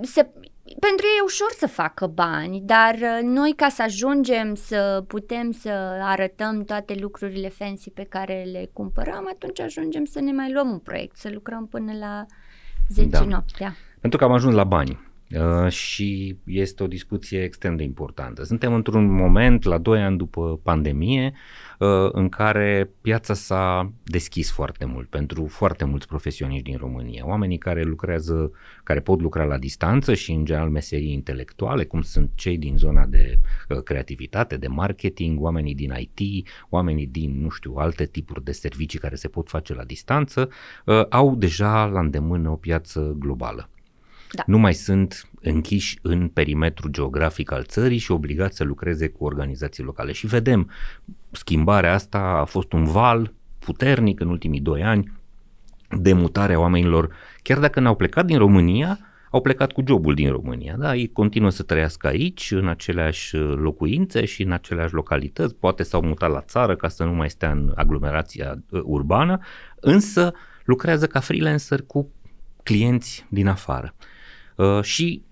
[0.03, 0.23] se,
[0.65, 5.51] pentru ei e ușor să facă bani, dar uh, noi ca să ajungem să putem
[5.51, 5.71] să
[6.03, 10.79] arătăm toate lucrurile fancy pe care le cumpărăm, atunci ajungem să ne mai luăm un
[10.79, 12.27] proiect, să lucrăm până la
[12.89, 13.25] 10 da.
[13.25, 13.77] noaptea.
[14.01, 15.07] Pentru că am ajuns la bani.
[15.31, 18.45] Uh, și este o discuție extrem de importantă.
[18.45, 21.68] Suntem într-un moment, la doi ani după pandemie, uh,
[22.13, 27.27] în care piața s-a deschis foarte mult pentru foarte mulți profesioniști din România.
[27.27, 28.51] Oamenii care lucrează,
[28.85, 33.07] care pot lucra la distanță și în general meserii intelectuale, cum sunt cei din zona
[33.07, 38.53] de uh, creativitate, de marketing, oamenii din IT, oamenii din, nu știu, alte tipuri de
[38.53, 40.49] servicii care se pot face la distanță,
[41.09, 43.71] au deja la îndemână o piață globală.
[44.33, 44.43] Da.
[44.47, 49.83] Nu mai sunt închiși în perimetru geografic al țării și obligați să lucreze cu organizații
[49.83, 50.13] locale.
[50.13, 50.71] Și vedem,
[51.31, 55.13] schimbarea asta a fost un val puternic în ultimii doi ani
[55.91, 58.99] de mutarea oamenilor, chiar dacă n-au plecat din România,
[59.31, 60.77] au plecat cu jobul din România.
[60.77, 60.95] Da?
[60.95, 66.31] Ei continuă să trăiască aici, în aceleași locuințe și în aceleași localități, poate s-au mutat
[66.31, 69.39] la țară ca să nu mai stea în aglomerația uh, urbană,
[69.81, 70.33] însă
[70.65, 72.11] lucrează ca freelancer cu
[72.63, 73.95] clienți din afară.
[74.57, 75.23] Uh, și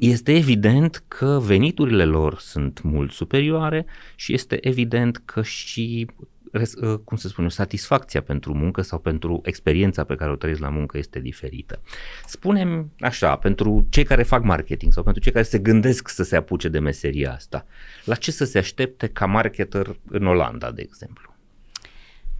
[0.00, 6.06] este evident că veniturile lor sunt mult superioare și este evident că și
[6.52, 10.68] uh, cum să spun satisfacția pentru muncă sau pentru experiența pe care o trăiesc la
[10.68, 11.80] muncă este diferită.
[12.26, 16.36] Spunem așa, pentru cei care fac marketing sau pentru cei care se gândesc să se
[16.36, 17.66] apuce de meseria asta,
[18.04, 21.28] la ce să se aștepte ca marketer în Olanda, de exemplu?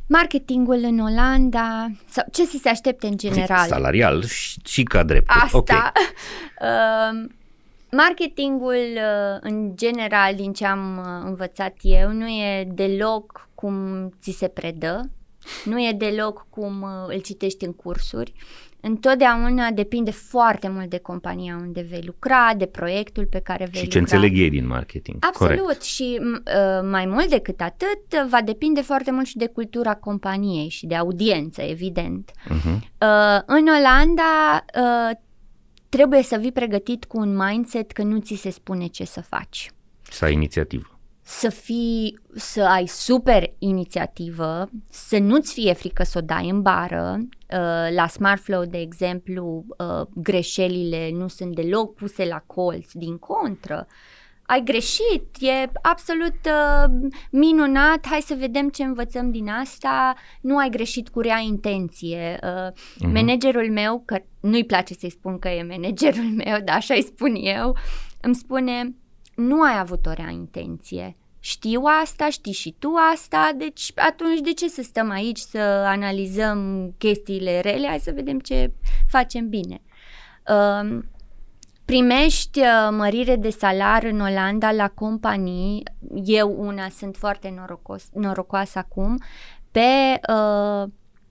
[0.06, 3.66] marketingul în Olanda sau ce să se aștepte în general?
[3.66, 5.30] Salarial și, și ca drept.
[5.30, 5.56] Asta.
[5.56, 5.76] Okay.
[6.61, 7.30] uh,
[7.91, 14.30] marketingul uh, în general din ce am uh, învățat eu nu e deloc cum ți
[14.30, 15.11] se predă,
[15.64, 18.32] nu e deloc cum uh, îl citești în cursuri.
[18.82, 23.84] Întotdeauna depinde foarte mult de compania unde vei lucra, de proiectul pe care vei și
[23.84, 23.84] lucra.
[23.84, 25.16] Și ce înțeleg ei din marketing.
[25.20, 25.82] Absolut Corect.
[25.82, 30.86] și uh, mai mult decât atât va depinde foarte mult și de cultura companiei și
[30.86, 32.30] de audiență, evident.
[32.30, 32.74] Uh-huh.
[32.74, 35.16] Uh, în Olanda uh,
[35.91, 39.70] trebuie să vii pregătit cu un mindset că nu ți se spune ce să faci.
[40.03, 46.20] Să ai inițiativă să fii, să ai super inițiativă, să nu-ți fie frică să o
[46.20, 47.18] dai în bară.
[47.18, 53.86] Uh, la SmartFlow, de exemplu, uh, greșelile nu sunt deloc puse la colț, din contră.
[54.51, 60.68] Ai greșit, e absolut uh, minunat, hai să vedem ce învățăm din asta, nu ai
[60.68, 62.38] greșit cu rea intenție.
[62.42, 63.12] Uh, uh-huh.
[63.12, 67.34] Managerul meu, că nu-i place să-i spun că e managerul meu, dar așa îi spun
[67.34, 67.76] eu,
[68.20, 68.94] îmi spune,
[69.34, 74.53] nu ai avut o rea intenție, știu asta, știi și tu asta, deci atunci de
[74.53, 78.72] ce să stăm aici să analizăm chestiile rele, hai să vedem ce
[79.09, 79.80] facem bine.
[80.48, 80.98] Uh,
[81.91, 85.82] primești uh, mărire de salar în Olanda la companii,
[86.24, 89.18] eu una sunt foarte norocos, norocoasă acum,
[89.70, 90.91] pe uh,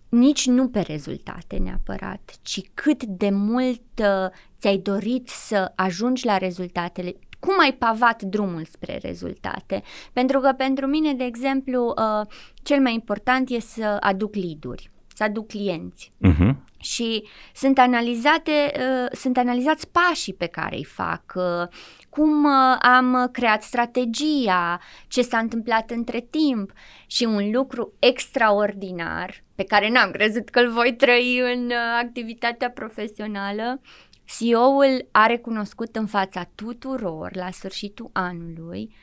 [0.09, 4.29] nici nu pe rezultate neapărat, ci cât de mult uh,
[4.59, 9.83] ți-ai dorit să ajungi la rezultatele cum ai pavat drumul spre rezultate.
[10.13, 12.27] Pentru că pentru mine, de exemplu, uh,
[12.63, 16.11] cel mai important e să aduc lead-uri, să aduc clienți.
[16.27, 16.55] Uh-huh.
[16.79, 21.67] Și sunt analizate, uh, sunt analizați pașii pe care îi fac, uh,
[22.09, 26.71] cum uh, am creat strategia, ce s-a întâmplat între timp.
[27.07, 32.69] Și un lucru extraordinar pe care n-am crezut că îl voi trăi în uh, activitatea
[32.69, 33.81] profesională
[34.25, 38.95] CEO-ul a recunoscut în fața tuturor la sfârșitul anului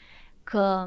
[0.44, 0.86] că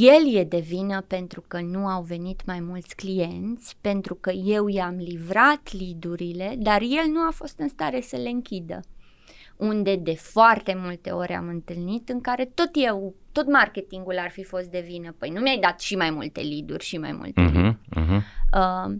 [0.00, 4.68] el e de vină pentru că nu au venit mai mulți clienți, pentru că eu
[4.68, 8.80] i-am livrat lidurile, dar el nu a fost în stare să le închidă.
[9.56, 14.44] Unde de foarte multe ori am întâlnit în care tot eu, tot marketingul ar fi
[14.44, 15.14] fost de vină.
[15.18, 18.22] Păi nu mi-ai dat și mai multe liduri și mai multe uh-huh, uh-huh.
[18.52, 18.96] Uh,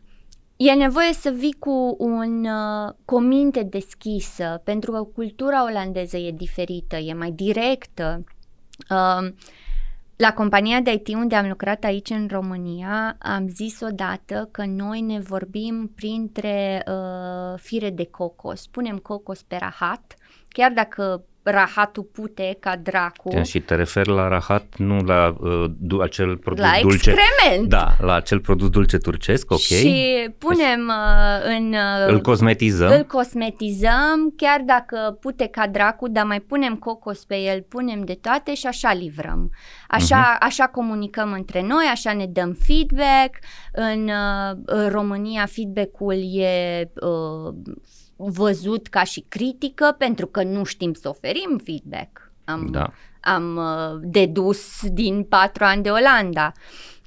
[0.60, 6.16] E nevoie să vii cu, un, uh, cu o minte deschisă, pentru că cultura olandeză
[6.16, 8.24] e diferită, e mai directă.
[8.90, 9.32] Uh,
[10.18, 15.00] la compania de IT unde am lucrat aici în România, am zis odată că noi
[15.00, 18.66] ne vorbim printre uh, fire de cocos.
[18.66, 20.14] Punem cocos pe rahat,
[20.48, 23.42] chiar dacă rahatul pute ca dracu.
[23.42, 27.10] Și te referi la rahat, nu la uh, acel produs la dulce.
[27.10, 27.68] excrement.
[27.68, 29.58] Da, la acel produs dulce turcesc, ok.
[29.58, 31.72] Și punem uh, în...
[31.72, 32.90] Uh, îl cosmetizăm.
[32.90, 38.18] Îl cosmetizăm, chiar dacă pute ca dracu, dar mai punem cocos pe el, punem de
[38.20, 39.50] toate și așa livrăm.
[39.88, 40.40] Așa, uh-huh.
[40.40, 43.38] așa comunicăm între noi, așa ne dăm feedback.
[43.72, 47.54] În, uh, în România feedback-ul e uh,
[48.18, 52.32] văzut ca și critică pentru că nu știm să oferim feedback.
[52.44, 52.92] Am, da.
[53.20, 56.52] am uh, dedus din patru ani de Olanda.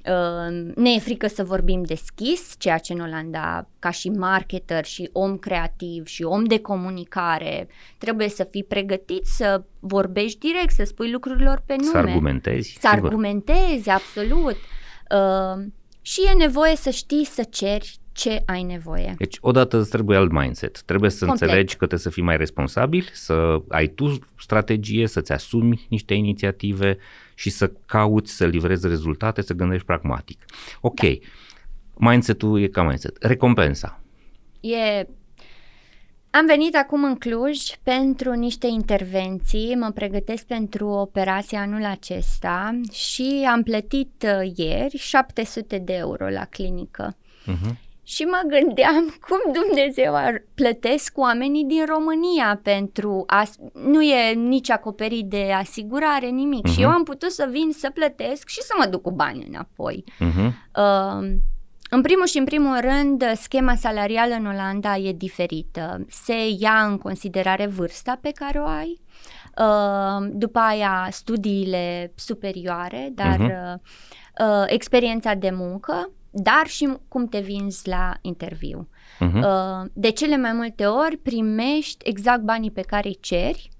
[0.06, 5.08] Uh, ne e frică să vorbim deschis, ceea ce în Olanda, ca și marketer și
[5.12, 11.10] om creativ și om de comunicare, trebuie să fii pregătit să vorbești direct, să spui
[11.10, 11.90] lucrurilor pe nume.
[11.90, 12.72] Să argumentezi.
[12.80, 13.04] Să sigur.
[13.04, 14.56] argumentezi, absolut.
[15.10, 15.64] Uh,
[16.02, 19.14] și e nevoie să știi să ceri ce ai nevoie.
[19.18, 20.82] Deci, odată îți trebuie alt mindset.
[20.82, 21.40] Trebuie să Complet.
[21.40, 26.98] înțelegi că trebuie să fii mai responsabil, să ai tu strategie, să-ți asumi niște inițiative
[27.34, 30.44] și să cauți să livrezi rezultate, să gândești pragmatic.
[30.80, 32.10] Ok, da.
[32.10, 33.22] mindset-ul e ca mindset.
[33.22, 34.00] Recompensa.
[34.60, 35.06] E
[36.34, 43.48] am venit acum în Cluj pentru niște intervenții, mă pregătesc pentru operația anul acesta și
[43.50, 47.16] am plătit uh, ieri 700 de euro la clinică.
[47.16, 47.76] Uh-huh.
[48.12, 53.42] Și mă gândeam cum Dumnezeu ar plătesc oamenii din România pentru a,
[53.72, 56.68] nu e nici acoperit de asigurare, nimic.
[56.68, 56.72] Uh-huh.
[56.72, 60.04] Și eu am putut să vin să plătesc și să mă duc cu bani înapoi.
[60.06, 60.52] Uh-huh.
[60.76, 61.30] Uh,
[61.90, 66.06] în primul și în primul rând, schema salarială în Olanda e diferită.
[66.08, 69.00] Se ia în considerare vârsta pe care o ai,
[69.58, 73.74] uh, după aia studiile superioare, dar uh-huh.
[74.38, 78.88] uh, experiența de muncă dar și cum te vinzi la interviu.
[79.20, 79.82] Uh-huh.
[79.92, 83.70] De cele mai multe ori primești exact banii pe care îi ceri.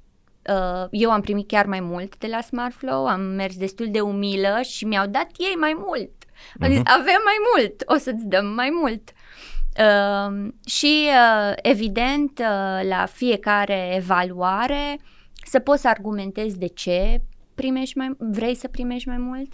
[0.48, 4.61] Uh, eu am primit chiar mai mult de la SmartFlow, am mers destul de umilă
[4.62, 6.11] și mi-au dat ei mai mult.
[6.61, 6.98] Am zis, uh-huh.
[6.98, 9.12] avem mai mult, o să-ți dăm mai mult.
[9.78, 14.98] Uh, și uh, evident, uh, la fiecare evaluare,
[15.44, 17.22] să poți să argumentezi de ce
[17.55, 19.53] primești mai, vrei să primești mai mult,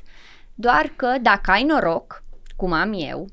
[0.54, 2.22] doar că dacă ai noroc,
[2.58, 3.26] cum am eu,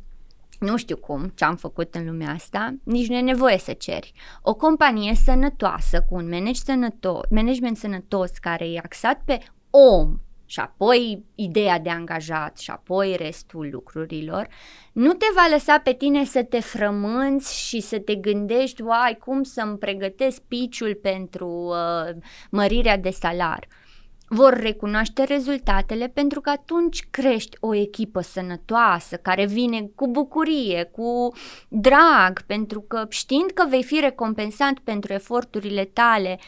[0.59, 4.13] nu știu cum, ce am făcut în lumea asta, nici nu e nevoie să ceri.
[4.41, 10.59] O companie sănătoasă, cu un manage sănătos, management sănătos care e axat pe om și
[10.59, 14.47] apoi ideea de angajat și apoi restul lucrurilor,
[14.93, 19.43] nu te va lăsa pe tine să te frămânți și să te gândești, uai, cum
[19.43, 22.15] să-mi pregătesc piciul pentru uh,
[22.49, 23.67] mărirea de salar.
[23.69, 23.84] Uh,
[24.27, 31.33] vor recunoaște rezultatele pentru că atunci crești o echipă sănătoasă care vine cu bucurie, cu
[31.67, 36.39] drag, pentru că știind că vei fi recompensat pentru eforturile tale,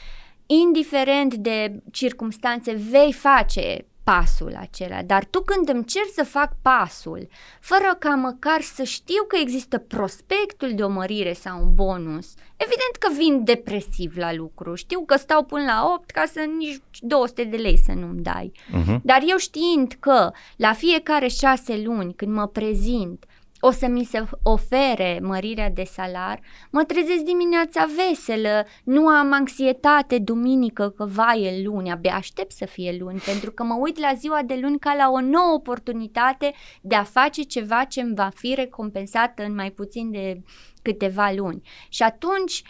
[0.45, 7.28] indiferent de circumstanțe, vei face pasul acela, dar tu când îmi cer să fac pasul,
[7.60, 12.95] fără ca măcar să știu că există prospectul de o mărire sau un bonus, evident
[12.99, 17.43] că vin depresiv la lucru, știu că stau până la 8 ca să nici 200
[17.43, 19.01] de lei să nu-mi dai, uh-huh.
[19.03, 23.26] dar eu știind că la fiecare șase luni când mă prezint,
[23.60, 26.39] o să mi se ofere mărirea de salar,
[26.72, 32.66] mă trezesc dimineața veselă, nu am anxietate duminică că vai e luni, abia aștept să
[32.66, 36.53] fie luni, pentru că mă uit la ziua de luni ca la o nouă oportunitate
[36.82, 40.41] de a face ceva ce îmi va fi recompensat în mai puțin de
[40.82, 41.62] câteva luni.
[41.89, 42.64] Și atunci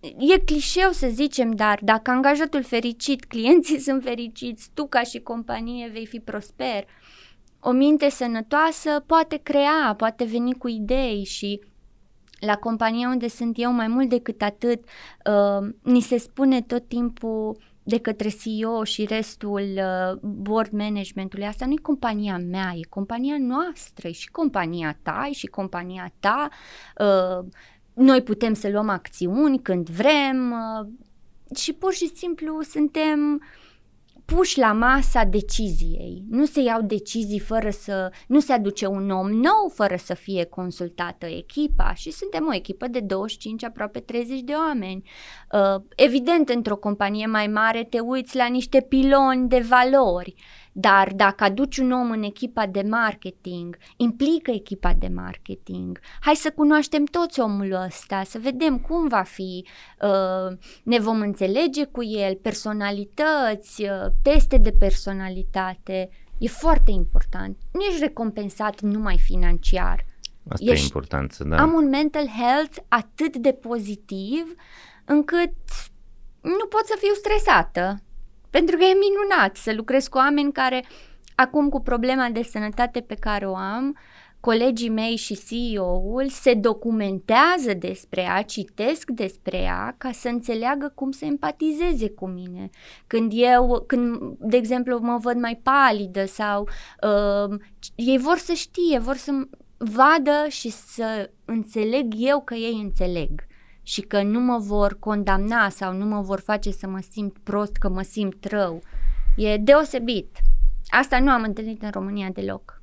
[0.00, 5.90] e clișeu să zicem, dar dacă angajatul fericit, clienții sunt fericiți, tu ca și companie
[5.92, 6.86] vei fi prosper
[7.68, 11.60] o minte sănătoasă poate crea, poate veni cu idei și
[12.40, 17.58] la compania unde sunt eu mai mult decât atât, uh, ni se spune tot timpul
[17.82, 21.46] de către CEO și restul uh, board managementului.
[21.46, 26.12] Asta nu e compania mea, e compania noastră, e și compania ta, e și compania
[26.20, 26.48] ta.
[26.98, 27.46] Uh,
[27.94, 30.88] noi putem să luăm acțiuni când vrem uh,
[31.56, 33.67] și pur și simplu suntem uh,
[34.34, 36.24] puși la masa deciziei.
[36.30, 40.44] Nu se iau decizii fără să, nu se aduce un om nou fără să fie
[40.44, 45.10] consultată echipa și suntem o echipă de 25, aproape 30 de oameni.
[45.52, 50.34] Uh, evident, într-o companie mai mare te uiți la niște piloni de valori
[50.80, 55.98] dar dacă aduci un om în echipa de marketing, implică echipa de marketing.
[56.20, 59.66] Hai să cunoaștem toți omul ăsta, să vedem cum va fi,
[60.02, 66.08] uh, ne vom înțelege cu el, personalități, uh, teste de personalitate.
[66.38, 67.56] E foarte important.
[67.72, 70.06] Nu ești recompensat numai financiar.
[70.48, 71.56] Asta ești, e important, da.
[71.56, 74.54] Am un mental health atât de pozitiv
[75.04, 75.52] încât
[76.40, 78.02] nu pot să fiu stresată
[78.50, 80.84] pentru că e minunat să lucrez cu oameni care,
[81.34, 83.96] acum cu problema de sănătate pe care o am,
[84.40, 91.10] colegii mei și CEO-ul se documentează despre ea, citesc despre ea ca să înțeleagă cum
[91.10, 92.70] să empatizeze cu mine.
[93.06, 96.68] Când eu, când, de exemplu, mă văd mai palidă sau
[97.02, 97.58] uh,
[97.94, 99.32] ei vor să știe, vor să
[99.76, 103.46] vadă și să înțeleg eu că ei înțeleg
[103.88, 107.76] și că nu mă vor condamna sau nu mă vor face să mă simt prost,
[107.76, 108.82] că mă simt rău.
[109.36, 110.36] E deosebit.
[110.88, 112.82] Asta nu am întâlnit în România deloc.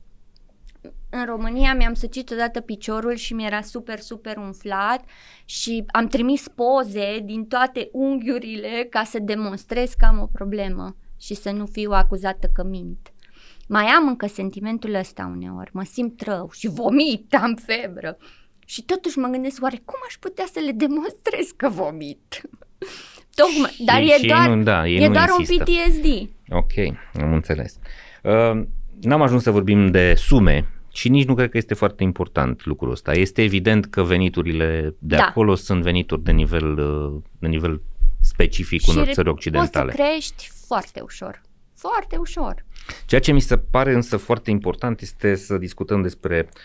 [1.10, 5.04] în România mi-am sucit odată piciorul și mi-era super, super umflat
[5.46, 11.34] și am trimis poze din toate unghiurile ca să demonstrez că am o problemă și
[11.34, 13.14] să nu fiu acuzată că mint.
[13.68, 18.18] Mai am încă sentimentul ăsta uneori, mă simt rău și vomit, am febră.
[18.66, 22.42] Și totuși mă gândesc, oare cum aș putea să le demonstrez că vomit?
[23.40, 26.30] Tocmai, și, dar e doar, nu, da, e doar un PTSD.
[26.50, 26.72] Ok,
[27.22, 27.80] am înțeles.
[28.24, 28.62] Uh,
[29.02, 32.92] n-am ajuns să vorbim de sume și nici nu cred că este foarte important lucrul
[32.92, 33.12] ăsta.
[33.12, 35.24] Este evident că veniturile de da.
[35.24, 37.82] acolo sunt venituri de nivel, uh, de nivel
[38.22, 39.92] specific și unor țări occidentale.
[39.92, 41.42] Poți să crești foarte ușor.
[41.76, 42.66] Foarte ușor.
[43.06, 46.60] Ceea ce mi se pare însă foarte important este să discutăm despre uh,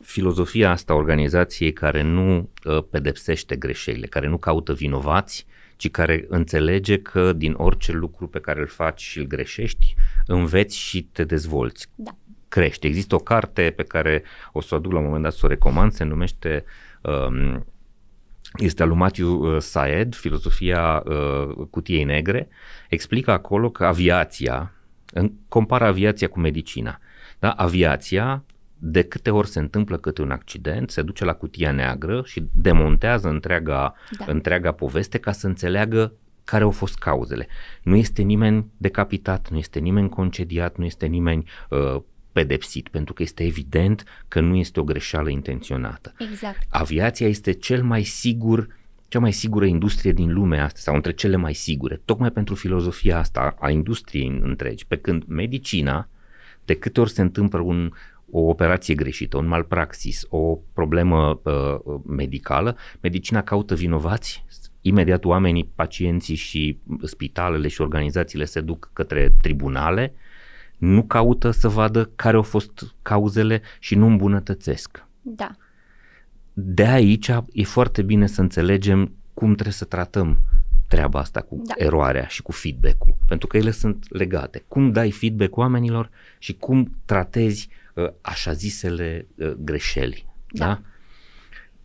[0.00, 5.46] filozofia asta organizației care nu uh, pedepsește greșelile, care nu caută vinovați,
[5.76, 9.94] ci care înțelege că din orice lucru pe care îl faci și îl greșești,
[10.26, 11.86] înveți și te dezvolți.
[11.94, 12.10] Da.
[12.48, 12.86] Crești.
[12.86, 15.48] Există o carte pe care o să o aduc la un moment dat să o
[15.48, 16.64] recomand, se numește
[17.02, 17.66] um,
[18.54, 22.48] este al lui Matthew uh, Saed, filozofia uh, cutiei negre,
[22.88, 24.72] explică acolo că aviația,
[25.12, 26.98] în, compară aviația cu medicina.
[27.38, 27.50] Da?
[27.50, 28.44] Aviația,
[28.78, 33.28] de câte ori se întâmplă câte un accident, se duce la cutia neagră și demontează
[33.28, 34.24] întreaga, da.
[34.28, 36.12] întreaga poveste ca să înțeleagă
[36.44, 37.46] care au fost cauzele.
[37.82, 42.02] Nu este nimeni decapitat, nu este nimeni concediat, nu este nimeni uh,
[42.32, 46.14] pedepsit, pentru că este evident că nu este o greșeală intenționată.
[46.30, 46.66] Exact.
[46.68, 48.76] Aviația este cel mai sigur
[49.08, 53.18] cea mai sigură industrie din lume asta sau între cele mai sigure, tocmai pentru filozofia
[53.18, 56.08] asta a industriei întregi, pe când medicina,
[56.64, 57.90] de câte ori se întâmplă un,
[58.30, 64.44] o operație greșită, un malpraxis, o problemă uh, medicală, medicina caută vinovați,
[64.80, 70.14] imediat oamenii, pacienții și spitalele și organizațiile se duc către tribunale,
[70.78, 75.06] nu caută să vadă care au fost cauzele și nu îmbunătățesc.
[75.22, 75.56] Da.
[76.52, 80.38] De aici e foarte bine să înțelegem cum trebuie să tratăm
[80.86, 81.74] treaba asta cu da.
[81.76, 84.64] eroarea și cu feedback-ul, pentru că ele sunt legate.
[84.68, 87.87] Cum dai feedback oamenilor și cum tratezi uh,
[88.20, 90.26] așa zisele uh, greșeli.
[90.50, 90.66] Da.
[90.66, 90.80] da?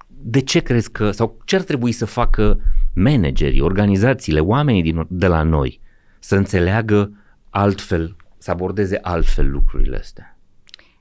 [0.08, 2.60] De ce crezi că, sau ce ar trebui să facă
[2.94, 5.80] managerii, organizațiile, oamenii din, de la noi
[6.20, 7.12] să înțeleagă
[7.50, 10.38] altfel să abordeze altfel lucrurile astea?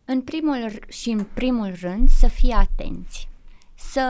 [0.05, 3.29] În primul și în primul rând să fie atenți.
[3.75, 4.05] Să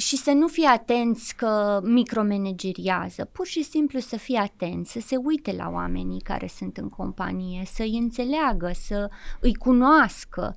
[0.00, 5.16] și să nu fie atenți că micromanageriază, pur și simplu să fie atenți, să se
[5.16, 10.56] uite la oamenii care sunt în companie, să îi înțeleagă, să îi cunoască.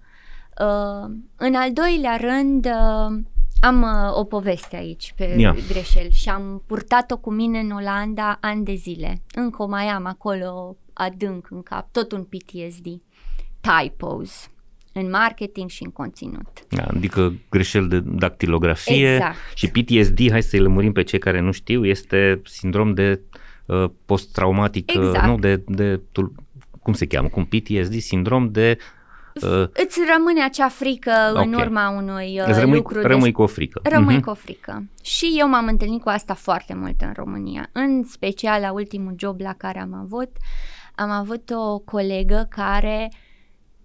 [0.59, 3.21] Uh, în al doilea rând, uh,
[3.61, 5.57] am uh, o poveste aici pe yeah.
[5.67, 9.21] greșeli și am purtat-o cu mine în Olanda ani de zile.
[9.33, 12.85] Încă o mai am acolo adânc în cap, tot un PTSD.
[13.61, 14.51] Typos
[14.93, 16.65] în marketing și în conținut.
[16.69, 19.35] Da, adică greșeli de dactilografie exact.
[19.55, 23.21] și PTSD, hai să-i lămurim pe cei care nu știu, este sindrom de
[23.65, 25.25] uh, post-traumatic, uh, exact.
[25.25, 26.01] uh, nu, de, de,
[26.81, 28.77] cum se cheamă, cum PTSD, sindrom de
[29.41, 31.45] Uh, Îți rămâne acea frică okay.
[31.45, 33.01] în urma unui uh, rămâi, lucru.
[33.01, 33.81] Rămâi cu o frică.
[33.83, 34.23] Rămâi uh-huh.
[34.23, 34.85] cu o frică.
[35.03, 37.69] Și eu m-am întâlnit cu asta foarte mult în România.
[37.71, 40.29] În special la ultimul job la care am avut,
[40.95, 43.11] am avut o colegă care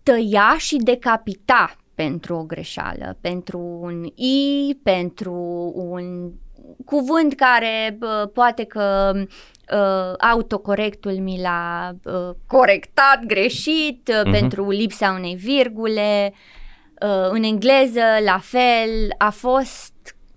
[0.09, 5.33] tăia și decapita pentru o greșeală, pentru un i, pentru
[5.75, 6.31] un
[6.85, 14.31] cuvânt care bă, poate că uh, autocorectul mi l-a uh, corectat greșit uh, uh-huh.
[14.31, 16.33] pentru lipsa unei virgule.
[17.03, 19.93] Uh, în engleză, la fel, a fost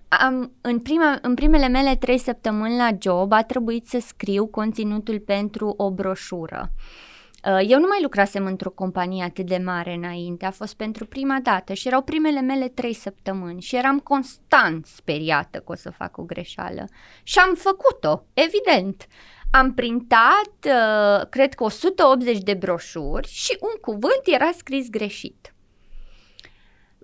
[0.08, 5.20] am, în, prima, în primele mele trei săptămâni la job a trebuit să scriu conținutul
[5.20, 6.72] pentru o broșură.
[6.76, 7.10] Uh,
[7.44, 11.74] eu nu mai lucrasem într-o companie atât de mare înainte, a fost pentru prima dată
[11.74, 16.24] și erau primele mele trei săptămâni și eram constant speriată că o să fac o
[16.24, 16.86] greșeală.
[17.24, 19.08] Și am făcut-o, evident.
[19.52, 25.54] Am printat, uh, cred că 180 de broșuri și un cuvânt era scris greșit.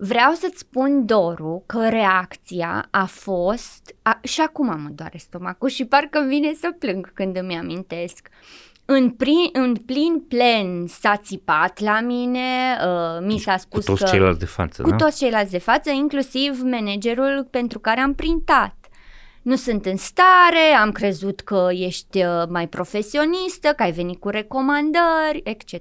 [0.00, 5.84] Vreau să-ți spun, Doru, că reacția a fost, a, și acum mă doare stomacul și
[5.84, 8.28] parcă vine să plâng când îmi amintesc.
[8.90, 14.04] În, prin, în plin plen s-a țipat la mine, uh, mi s-a spus cu toți
[14.04, 14.10] că...
[14.10, 14.96] ceilalți de față, Cu da?
[14.96, 18.74] toți ceilalți de față, inclusiv managerul pentru care am printat.
[19.42, 24.28] Nu sunt în stare, am crezut că ești uh, mai profesionistă, că ai venit cu
[24.28, 25.74] recomandări, etc.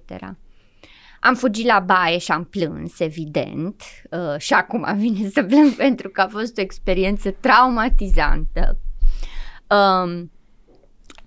[1.20, 6.10] Am fugit la baie și am plâns, evident, uh, și acum vine să plâng pentru
[6.10, 8.78] că a fost o experiență traumatizantă.
[9.68, 10.32] Um,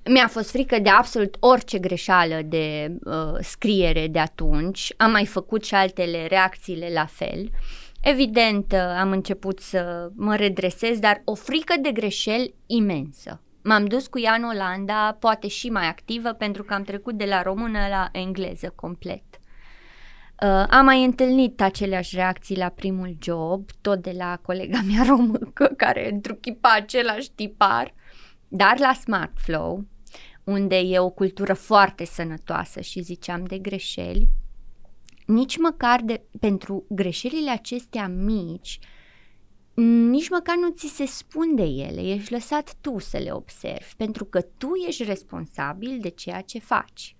[0.04, 4.92] Mi-a fost frică de absolut orice greșeală de uh, scriere de atunci.
[4.96, 7.50] Am mai făcut și altele, reacțiile la fel.
[8.02, 13.40] Evident, uh, am început să mă redresez, dar o frică de greșeli imensă.
[13.62, 17.24] M-am dus cu ea în Olanda, poate și mai activă, pentru că am trecut de
[17.24, 19.22] la română la engleză complet.
[20.42, 25.64] Uh, am mai întâlnit aceleași reacții la primul job, tot de la colega mea româncă,
[25.76, 27.94] care întruchipa același tipar,
[28.52, 29.84] dar la SmartFlow,
[30.44, 34.28] unde e o cultură foarte sănătoasă și ziceam de greșeli,
[35.26, 38.78] nici măcar de, pentru greșelile acestea mici,
[40.10, 44.24] nici măcar nu ți se spun de ele, ești lăsat tu să le observi, pentru
[44.24, 47.16] că tu ești responsabil de ceea ce faci.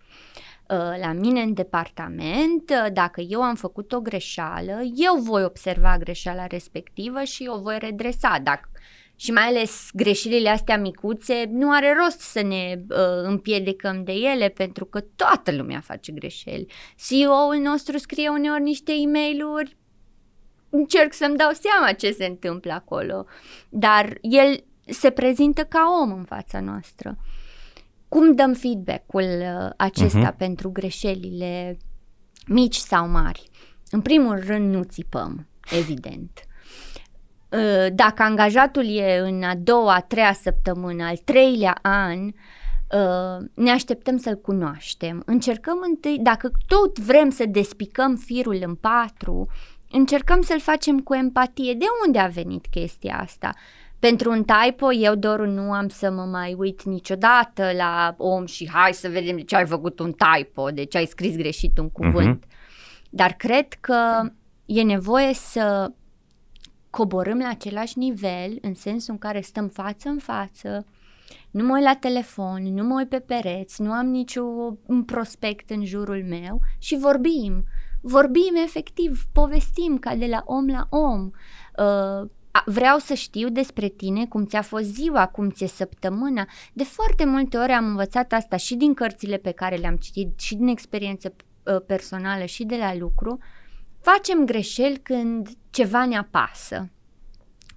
[0.69, 5.99] Uh, la mine în departament, uh, dacă eu am făcut o greșeală, eu voi observa
[5.99, 8.39] greșeala respectivă și o voi redresa.
[8.43, 8.70] Dacă
[9.21, 14.49] și mai ales greșelile astea micuțe, nu are rost să ne uh, împiedicăm de ele
[14.49, 16.67] pentru că toată lumea face greșeli.
[16.97, 19.43] CEO-ul nostru scrie uneori niște e mail
[20.71, 23.27] încerc să-mi dau seama ce se întâmplă acolo,
[23.69, 27.17] dar el se prezintă ca om în fața noastră.
[28.09, 30.37] Cum dăm feedback-ul uh, acesta uh-huh.
[30.37, 31.79] pentru greșelile
[32.47, 33.49] mici sau mari?
[33.91, 36.45] În primul rând nu țipăm, evident.
[37.51, 43.71] Uh, dacă angajatul e în a doua, a treia săptămână, al treilea an, uh, ne
[43.71, 45.23] așteptăm să-l cunoaștem.
[45.27, 49.47] Încercăm întâi, dacă tot vrem să despicăm firul în patru,
[49.91, 51.75] încercăm să-l facem cu empatie.
[51.75, 53.55] De unde a venit chestia asta?
[53.99, 58.69] Pentru un typo, eu doar nu am să mă mai uit niciodată la om și
[58.73, 61.91] hai să vedem de ce ai făcut un typo, de ce ai scris greșit un
[61.91, 62.45] cuvânt.
[62.45, 62.49] Uh-huh.
[63.11, 64.31] Dar cred că
[64.67, 65.93] e nevoie să
[66.91, 70.87] coborâm la același nivel, în sensul în care stăm față în față,
[71.51, 75.85] nu mă uit la telefon, nu mă uit pe pereți, nu am niciun prospect în
[75.85, 77.65] jurul meu și vorbim.
[78.01, 81.31] Vorbim efectiv, povestim ca de la om la om.
[81.79, 82.29] Uh,
[82.65, 86.47] vreau să știu despre tine, cum ți-a fost ziua, cum ți-e săptămâna.
[86.73, 90.55] De foarte multe ori am învățat asta și din cărțile pe care le-am citit, și
[90.55, 93.39] din experiență uh, personală și de la lucru.
[94.01, 96.91] Facem greșeli când ceva ne apasă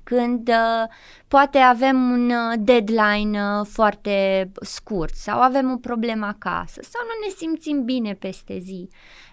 [0.04, 0.90] când uh,
[1.28, 7.26] poate avem un uh, deadline uh, foarte scurt sau avem o problemă acasă sau nu
[7.28, 8.90] ne simțim bine peste zi.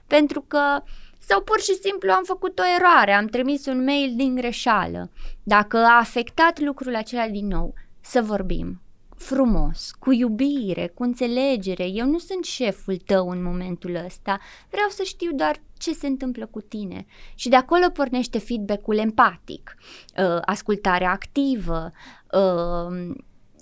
[0.07, 0.83] Pentru că
[1.19, 5.11] sau pur și simplu am făcut o eroare, am trimis un mail din greșeală.
[5.43, 8.81] Dacă a afectat lucrul acela din nou, să vorbim
[9.21, 11.87] frumos, cu iubire, cu înțelegere.
[11.87, 14.41] Eu nu sunt șeful tău în momentul ăsta,
[14.71, 17.07] vreau să știu doar ce se întâmplă cu tine.
[17.35, 19.77] Și de acolo pornește feedback-ul empatic,
[20.19, 21.93] uh, ascultarea activă,
[22.33, 23.15] uh,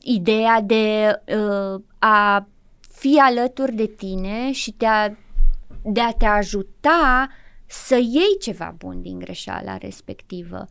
[0.03, 2.47] ideea de uh, a
[2.93, 5.09] fi alături de tine și de a,
[5.83, 7.29] de a te ajuta
[7.67, 10.67] să iei ceva bun din greșeala respectivă.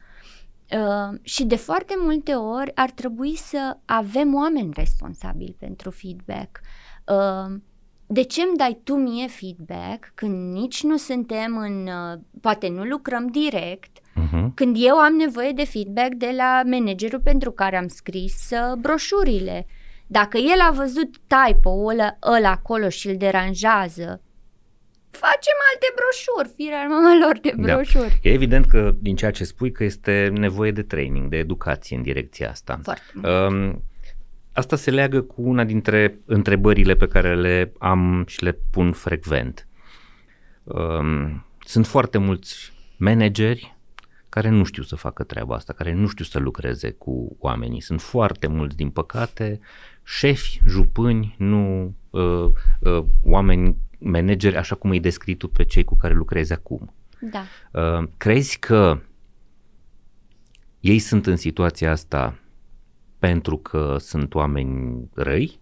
[0.72, 6.60] Uh, și de foarte multe ori ar trebui să avem oameni responsabili pentru feedback.
[7.06, 7.56] Uh,
[8.08, 12.84] de ce îmi dai tu mie feedback când nici nu suntem în, uh, poate nu
[12.84, 14.54] lucrăm direct, uh-huh.
[14.54, 19.68] când eu am nevoie de feedback de la managerul pentru care am scris uh, broșurile?
[20.08, 24.22] Dacă el a văzut typo-ul ăla, ăla acolo și îl deranjează,
[25.26, 27.74] facem alte broșuri, firea mamelor de da.
[27.74, 28.20] broșuri.
[28.22, 28.30] Da.
[28.30, 32.02] E evident că din ceea ce spui că este nevoie de training, de educație în
[32.02, 32.80] direcția asta.
[32.84, 33.84] Foarte um,
[34.54, 39.68] asta se leagă cu una dintre întrebările pe care le am și le pun frecvent.
[40.64, 43.76] Um, sunt foarte mulți manageri
[44.30, 47.82] care nu știu să facă treaba asta, care nu știu să lucreze cu oamenii.
[47.82, 49.60] Sunt foarte mulți, din păcate,
[50.04, 52.50] șefi, jupâni, nu uh,
[52.80, 56.94] uh, oameni manageri așa cum îi descrii tu pe cei cu care lucrezi acum.
[57.20, 57.44] Da.
[57.72, 59.02] Uh, crezi că
[60.80, 62.40] ei sunt în situația asta
[63.20, 65.60] pentru că sunt oameni răi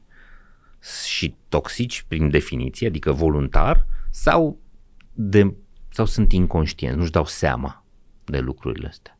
[1.07, 4.59] și toxici prin definiție, adică voluntar, sau,
[5.13, 5.53] de,
[5.89, 7.85] sau sunt inconștienți, nu-și dau seama
[8.23, 9.14] de lucrurile astea?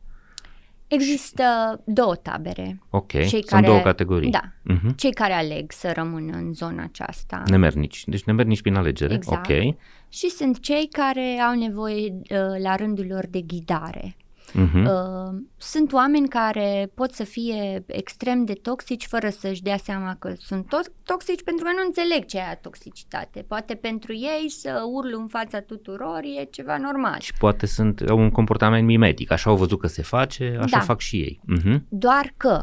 [0.88, 1.44] Există
[1.84, 2.78] două tabere.
[2.90, 4.30] Ok, cei sunt care, două categorii.
[4.30, 4.94] Da, uh-huh.
[4.96, 7.42] cei care aleg să rămână în zona aceasta.
[7.46, 9.50] Nemernici, deci nemernici prin alegere, exact.
[9.50, 9.74] ok.
[10.08, 14.16] Și sunt cei care au nevoie uh, la rândul lor de ghidare.
[14.56, 14.84] Uh-huh.
[14.84, 20.34] Uh, sunt oameni care pot să fie extrem de toxici fără să-și dea seama că
[20.38, 23.44] sunt to- toxici pentru că nu înțeleg ce e toxicitate.
[23.48, 27.20] Poate pentru ei să urlu în fața tuturor e ceva normal.
[27.20, 30.84] Și poate sunt au un comportament mimetic, așa au văzut că se face, așa da.
[30.84, 31.40] fac și ei.
[31.58, 31.80] Uh-huh.
[31.88, 32.62] Doar că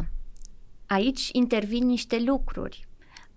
[0.86, 2.88] aici intervin niște lucruri.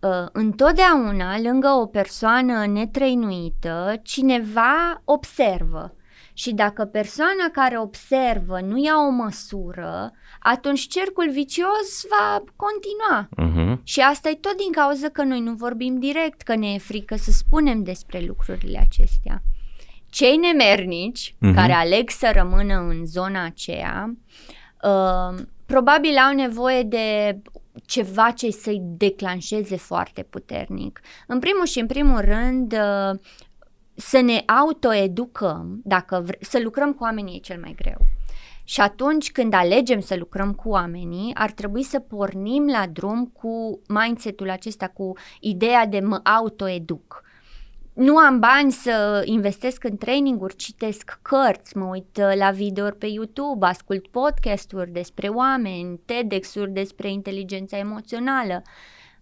[0.01, 5.95] Uh, întotdeauna, lângă o persoană netrăinuită, cineva observă.
[6.39, 13.29] Și dacă persoana care observă nu ia o măsură, atunci cercul vicios va continua.
[13.39, 13.83] Uh-huh.
[13.83, 17.17] Și asta e tot din cauza că noi nu vorbim direct, că ne e frică
[17.17, 19.43] să spunem despre lucrurile acestea.
[20.11, 21.55] Cei nemernici, Mhm.
[21.55, 24.17] care aleg să rămână în zona aceea,
[24.83, 27.39] uh, probabil au nevoie de
[27.87, 31.01] ceva ce să-i declanșeze foarte puternic.
[31.27, 33.19] În primul și în primul rând, uh,
[33.97, 37.99] să ne autoeducăm, dacă vre- să lucrăm cu oamenii e cel mai greu.
[38.65, 43.81] Și atunci când alegem să lucrăm cu oamenii, ar trebui să pornim la drum cu
[43.89, 47.25] mindset-ul acesta, cu ideea de mă autoeduc.
[47.93, 53.07] Nu am bani să investesc în traininguri, citesc cărți, mă uit uh, la videouri pe
[53.07, 58.63] YouTube, ascult podcasturi despre oameni, TEDx-uri despre inteligența emoțională.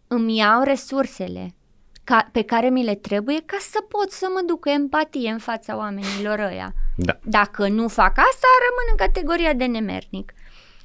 [0.07, 1.55] Îmi iau resursele
[2.05, 5.39] ca, pe care mi le trebuie ca să pot să mă duc cu empatie în
[5.39, 6.75] fața oamenilor ăia.
[6.97, 7.19] Da.
[7.23, 10.35] Dacă nu fac asta, rămân în categoria de nemernic.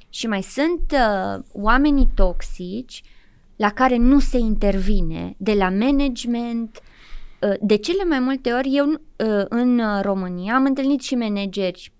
[0.08, 3.02] Și mai sunt uh, oamenii toxici
[3.56, 6.80] la care nu se intervine de la management.
[7.40, 11.92] Uh, de cele mai multe ori, eu uh, în uh, România am întâlnit și manageri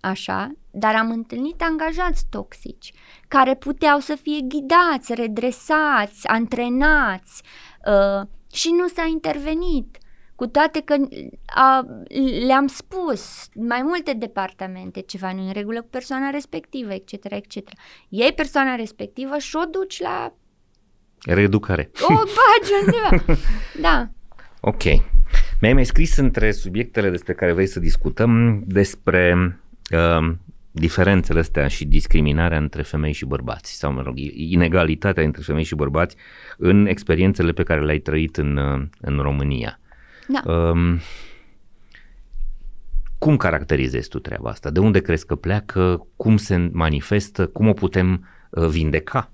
[0.00, 2.92] așa, dar am întâlnit angajați toxici
[3.28, 7.42] care puteau să fie ghidați, redresați, antrenați
[7.86, 9.96] uh, și nu s-a intervenit.
[10.34, 10.94] Cu toate că
[11.46, 11.86] a,
[12.46, 17.56] le-am spus mai multe departamente ceva nu în regulă cu persoana respectivă, etc., etc.
[18.08, 20.34] Ei persoana respectivă și o duci la
[21.24, 21.90] Reeducare.
[22.08, 23.38] o bagi undeva.
[23.80, 24.08] Da.
[24.60, 24.82] Ok.
[25.60, 29.34] Mi-ai mai scris între subiectele despre care vrei să discutăm despre
[29.90, 30.34] uh,
[30.72, 35.74] diferențele astea și discriminarea între femei și bărbați sau, mă rog, inegalitatea între femei și
[35.74, 36.16] bărbați
[36.56, 39.80] în experiențele pe care le-ai trăit în, uh, în România.
[40.28, 40.52] Da.
[40.52, 40.98] Um,
[43.18, 44.70] cum caracterizezi tu treaba asta?
[44.70, 46.06] De unde crezi că pleacă?
[46.16, 47.46] Cum se manifestă?
[47.46, 49.30] Cum o putem uh, vindeca?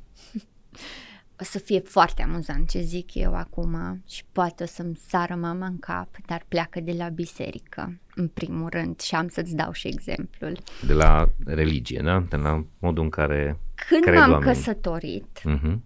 [1.41, 5.67] O să fie foarte amuzant ce zic eu acum și poate o să-mi sară mama
[5.67, 9.87] în cap, dar pleacă de la biserică, în primul rând, și am să-ți dau și
[9.87, 10.59] exemplul.
[10.87, 12.25] De la religie, da?
[12.29, 13.59] De la modul în care...
[13.89, 14.55] Când Cred m-am oamenii.
[14.55, 15.79] căsătorit, Uh-huh.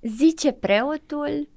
[0.00, 1.48] zice preotul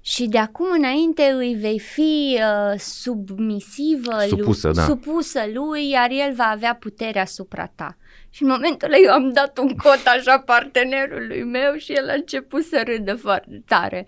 [0.00, 4.84] și de acum înainte îi vei fi uh, submisivă, Supusă, lui, da.
[4.84, 7.96] supusă lui, iar el va avea putere asupra ta.
[8.34, 12.12] Și în momentul ăla eu am dat un cot așa partenerului meu și el a
[12.12, 14.06] început să râdă foarte tare.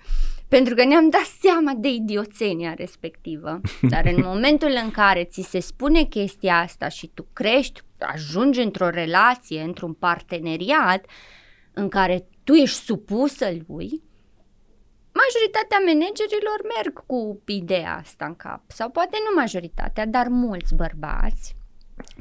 [0.49, 3.61] Pentru că ne-am dat seama de idioțenia respectivă.
[3.93, 8.89] Dar în momentul în care ți se spune chestia asta și tu crești, ajungi într-o
[8.89, 11.05] relație, într-un parteneriat
[11.73, 14.03] în care tu ești supusă lui,
[15.23, 18.63] majoritatea managerilor merg cu ideea asta în cap.
[18.67, 21.57] Sau poate nu majoritatea, dar mulți bărbați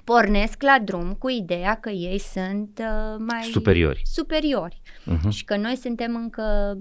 [0.06, 4.02] pornesc la drum cu ideea că ei sunt uh, mai Superiori.
[4.04, 5.30] superiori Uh-huh.
[5.30, 6.78] și că noi suntem încă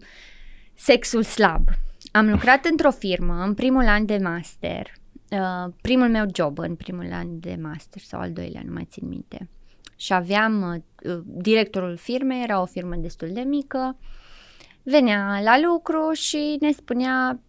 [0.75, 1.69] sexul slab.
[2.13, 4.93] Am lucrat într-o firmă în primul an de master,
[5.31, 9.09] uh, primul meu job în primul an de master sau al doilea, nu mai țin
[9.09, 9.49] minte.
[9.97, 13.97] Și aveam, uh, directorul firmei, era o firmă destul de mică,
[14.83, 17.41] venea la lucru și ne spunea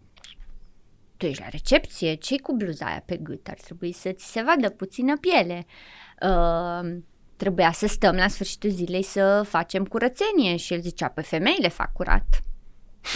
[1.16, 3.46] tu ești la recepție, ce cu bluza aia pe gât?
[3.48, 5.66] Ar trebui să ți se vadă puțină piele.
[6.22, 6.96] Uh,
[7.36, 11.92] trebuia să stăm la sfârșitul zilei să facem curățenie și el zicea, pe femeile fac
[11.92, 12.26] curat.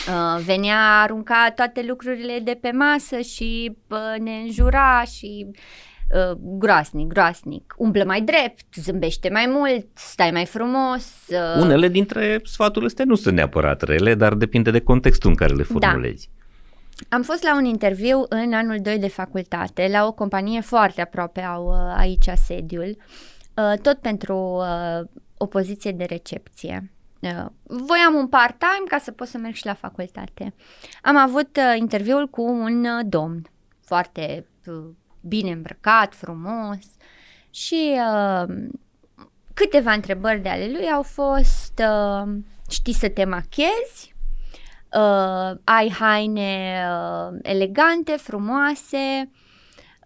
[0.08, 7.06] Uh, venea, arunca toate lucrurile de pe masă și uh, ne înjura și uh, groasnic,
[7.06, 7.74] groasnic.
[7.76, 11.26] Umblă mai drept, zâmbește mai mult, stai mai frumos.
[11.28, 15.54] Uh, Unele dintre sfaturile astea nu sunt neapărat rele, dar depinde de contextul în care
[15.54, 16.39] le Da.
[17.00, 17.08] Formulezi.
[17.08, 21.40] Am fost la un interviu în anul 2 de facultate, la o companie foarte aproape
[21.40, 22.96] au uh, aici sediul,
[23.56, 26.90] uh, tot pentru uh, o poziție de recepție.
[27.20, 30.54] Uh, voiam un part-time ca să pot să merg și la facultate.
[31.02, 33.42] Am avut uh, interviul cu un uh, domn
[33.80, 34.90] foarte uh,
[35.20, 36.78] bine îmbrăcat, frumos
[37.50, 38.54] și uh,
[39.54, 42.32] câteva întrebări de ale lui au fost uh,
[42.70, 44.09] știi să te machezi?
[44.92, 49.30] Uh, ai haine uh, elegante, frumoase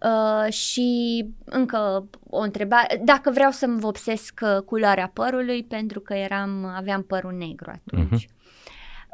[0.01, 6.65] uh, și încă o întrebare, dacă vreau să-mi vopsesc uh, culoarea părului pentru că eram,
[6.75, 8.27] aveam părul negru atunci.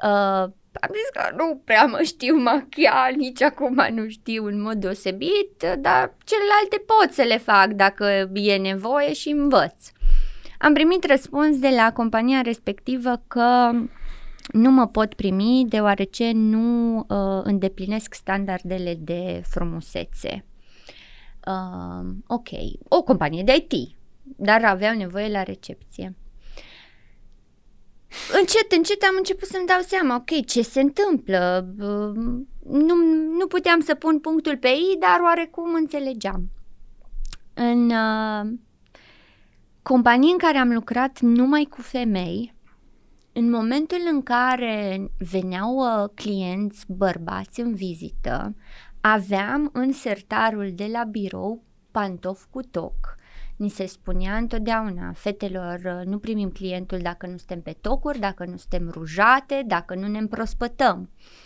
[0.04, 0.50] Uh,
[0.80, 5.66] am zis că nu prea mă știu machia, nici acum nu știu în mod deosebit,
[5.80, 9.92] dar celelalte pot să le fac dacă e nevoie și învăț.
[10.58, 13.72] Am primit răspuns de la compania respectivă că
[14.52, 20.46] nu mă pot primi deoarece nu uh, îndeplinesc standardele de frumusețe.
[21.48, 22.50] Uh, ok,
[22.88, 26.16] o companie de IT, dar aveau nevoie la recepție.
[28.39, 31.68] Încet, încet am început să-mi dau seama, ok, ce se întâmplă?
[31.80, 32.22] Uh,
[32.66, 32.96] nu,
[33.38, 36.50] nu puteam să pun punctul pe ei, dar oarecum înțelegeam.
[37.54, 38.52] În uh,
[39.82, 42.54] companii în care am lucrat numai cu femei,
[43.34, 48.56] în momentul în care veneau uh, clienți bărbați în vizită,
[49.02, 53.16] aveam în sertarul de la birou pantof cu toc.
[53.56, 58.46] Ni se spunea întotdeauna, fetelor, uh, nu primim clientul dacă nu suntem pe tocuri, dacă
[58.46, 61.10] nu suntem rujate, dacă nu ne împrospătăm.
[61.16, 61.41] Uh,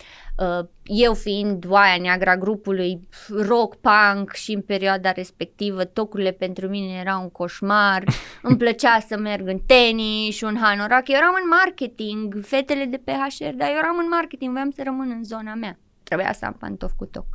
[0.83, 7.21] eu fiind oaia neagra grupului rock, punk și în perioada respectivă tocurile pentru mine erau
[7.21, 8.03] un coșmar,
[8.41, 12.97] îmi plăcea să merg în tenis și un hanorac, eu eram în marketing, fetele de
[12.97, 16.45] pe HR, dar eu eram în marketing, voiam să rămân în zona mea, trebuia să
[16.45, 17.25] am pantofi cu toc.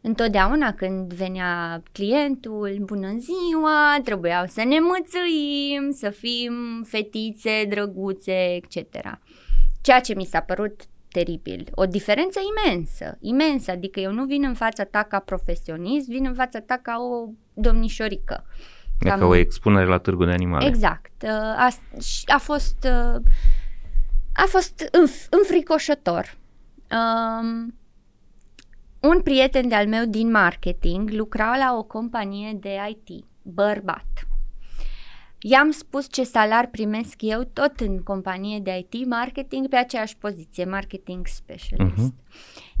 [0.00, 6.52] Întotdeauna când venea clientul, bună ziua, trebuiau să ne mățăim, să fim
[6.86, 9.00] fetițe, drăguțe, etc.
[9.80, 10.80] Ceea ce mi s-a părut
[11.10, 11.68] teribil.
[11.74, 16.34] O diferență imensă, imensă, adică eu nu vin în fața ta ca profesionist, vin în
[16.34, 18.44] fața ta ca o domnișorică.
[19.00, 20.66] E ca o expunere la târgul de animale.
[20.66, 21.22] Exact.
[21.22, 21.68] Uh, a,
[22.26, 23.22] a fost uh,
[24.32, 24.88] a fost
[25.30, 26.36] înfricoșător.
[26.90, 27.74] Um,
[29.00, 34.27] un prieten de-al meu din marketing lucra la o companie de IT, bărbat.
[35.40, 40.64] I-am spus ce salar primesc eu tot în companie de IT, marketing pe aceeași poziție,
[40.64, 41.94] marketing specialist.
[41.94, 42.26] Uh-huh.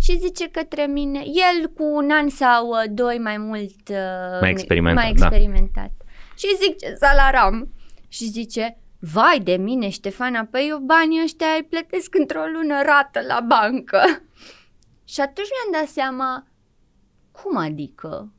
[0.00, 4.50] Și zice către mine, el cu un an sau uh, doi mai mult uh, mai
[4.50, 5.90] experimentat, mai experimentat.
[5.98, 6.04] Da.
[6.36, 7.72] Și zic ce salar am.
[8.08, 13.20] Și zice, vai de mine Ștefana, păi eu banii ăștia îi plătesc într-o lună rată
[13.26, 14.00] la bancă.
[15.12, 16.46] Și atunci mi-am dat seama,
[17.30, 18.32] cum adică?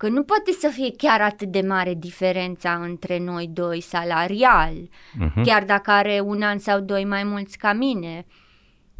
[0.00, 5.42] Că nu poate să fie chiar atât de mare diferența între noi doi salarial, uh-huh.
[5.44, 8.26] chiar dacă are un an sau doi mai mulți ca mine.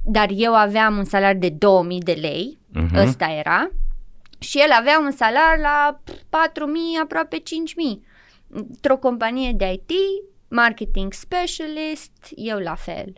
[0.04, 2.96] Dar eu aveam un salar de 2000 de lei, uh-huh.
[2.96, 3.70] ăsta era,
[4.38, 8.02] și el avea un salar la 4000, aproape 5000.
[8.48, 9.90] Într-o companie de IT,
[10.48, 13.12] marketing specialist, eu la fel.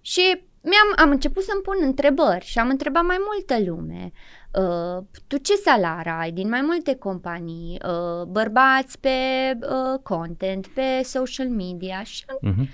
[0.00, 4.12] Și mi-am, am început să-mi pun întrebări și am întrebat mai multă lume.
[4.58, 9.08] Uh, tu ce salar ai din mai multe companii, uh, bărbați pe
[9.60, 12.68] uh, content, pe social media și uh-huh.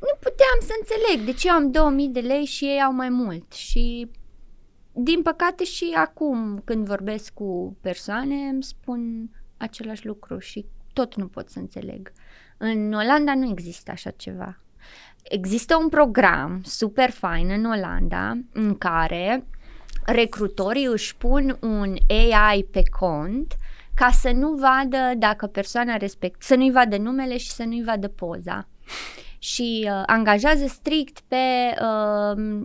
[0.00, 3.08] nu puteam să înțeleg de ce eu am 2000 de lei și ei au mai
[3.08, 4.10] mult și
[4.92, 11.26] din păcate și acum când vorbesc cu persoane îmi spun același lucru și tot nu
[11.26, 12.12] pot să înțeleg.
[12.58, 14.60] În Olanda nu există așa ceva.
[15.22, 19.46] Există un program super fain în Olanda în care
[20.12, 23.56] recrutorii își pun un AI pe cont
[23.94, 28.08] ca să nu vadă dacă persoana respect, să nu-i vadă numele și să nu-i vadă
[28.08, 28.68] poza.
[29.38, 31.36] Și uh, angajează strict pe
[31.82, 32.60] uh,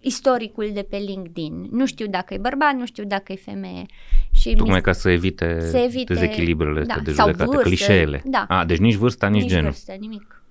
[0.00, 1.68] istoricul de pe LinkedIn.
[1.70, 3.86] Nu știu dacă e bărbat, nu știu dacă e femeie.
[4.30, 8.22] Și Tocmai ca să evite, să evite dezechilibrele da, de judecată, vârstă, clișeele.
[8.24, 8.44] Da.
[8.48, 9.70] A, deci nici vârsta, nici, nici genul.
[9.70, 10.41] Vârstă, nimic.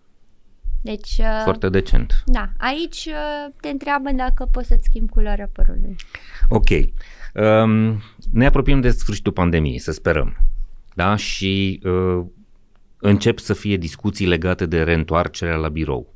[0.82, 2.24] Deci, uh, Foarte decent.
[2.26, 5.96] Da, aici uh, te întreabă dacă poți să-ți schimbi culoarea părului.
[6.50, 6.70] Ok.
[7.34, 8.02] Um,
[8.32, 10.38] ne apropiem de sfârșitul pandemiei, să sperăm.
[10.94, 11.16] Da?
[11.16, 12.26] Și uh,
[12.98, 16.14] încep să fie discuții legate de reîntoarcerea la birou.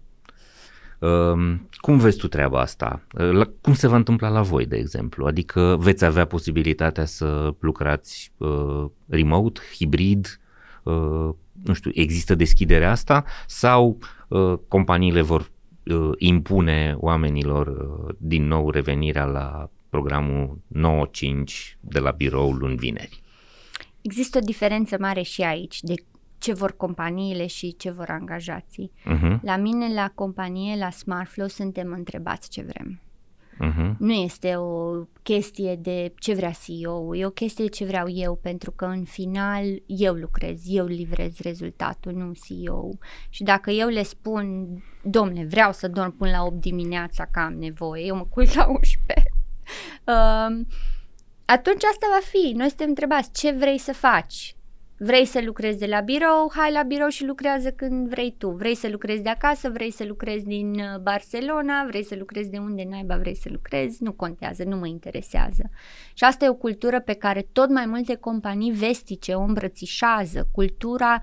[1.00, 3.02] Uh, cum vezi tu treaba asta?
[3.20, 5.26] Uh, la, cum se va întâmpla la voi, de exemplu?
[5.26, 10.40] Adică veți avea posibilitatea să lucrați uh, remote, hibrid,
[10.84, 11.30] uh,
[11.64, 13.98] nu știu, există deschiderea asta sau
[14.28, 15.52] uh, companiile vor
[15.84, 23.24] uh, impune oamenilor uh, din nou revenirea la programul 9-5 de la birou luni vineri?
[24.02, 25.94] Există o diferență mare și aici de
[26.38, 28.92] ce vor companiile și ce vor angajații.
[29.06, 29.40] Uh-huh.
[29.42, 33.00] La mine, la companie, la SmartFlow, suntem întrebați ce vrem.
[33.60, 33.96] Uh-huh.
[33.98, 38.36] Nu este o chestie de ce vrea CEO, e o chestie de ce vreau eu,
[38.36, 42.90] pentru că în final eu lucrez, eu livrez rezultatul, nu CEO.
[43.30, 44.68] Și dacă eu le spun,
[45.04, 48.66] domne, vreau să dorm până la 8 dimineața că am nevoie, eu mă culc la
[48.68, 49.14] 11.
[50.06, 50.66] uh,
[51.46, 52.54] atunci asta va fi.
[52.56, 54.55] Noi suntem întrebați ce vrei să faci.
[54.98, 56.52] Vrei să lucrezi de la birou?
[56.56, 58.50] Hai la birou și lucrează când vrei tu.
[58.50, 59.70] Vrei să lucrezi de acasă?
[59.70, 61.86] Vrei să lucrezi din uh, Barcelona?
[61.88, 64.04] Vrei să lucrezi de unde naiba vrei să lucrezi?
[64.04, 65.70] Nu contează, nu mă interesează.
[66.14, 70.48] Și asta e o cultură pe care tot mai multe companii vestice o îmbrățișează.
[70.52, 71.22] Cultura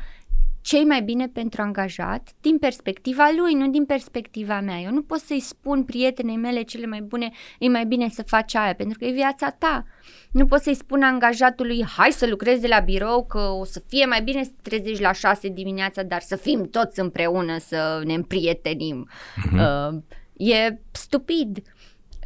[0.63, 4.79] cei mai bine pentru angajat din perspectiva lui, nu din perspectiva mea.
[4.79, 8.55] Eu nu pot să-i spun prietenei mele cele mai bune, e mai bine să faci
[8.55, 9.85] aia, pentru că e viața ta.
[10.31, 14.07] Nu pot să-i spun angajatului, hai să lucrezi de la birou, că o să fie
[14.07, 19.09] mai bine să trezești la șase dimineața, dar să fim toți împreună, să ne împrietenim.
[19.09, 19.91] Uh-huh.
[19.93, 19.99] Uh,
[20.37, 21.63] e stupid.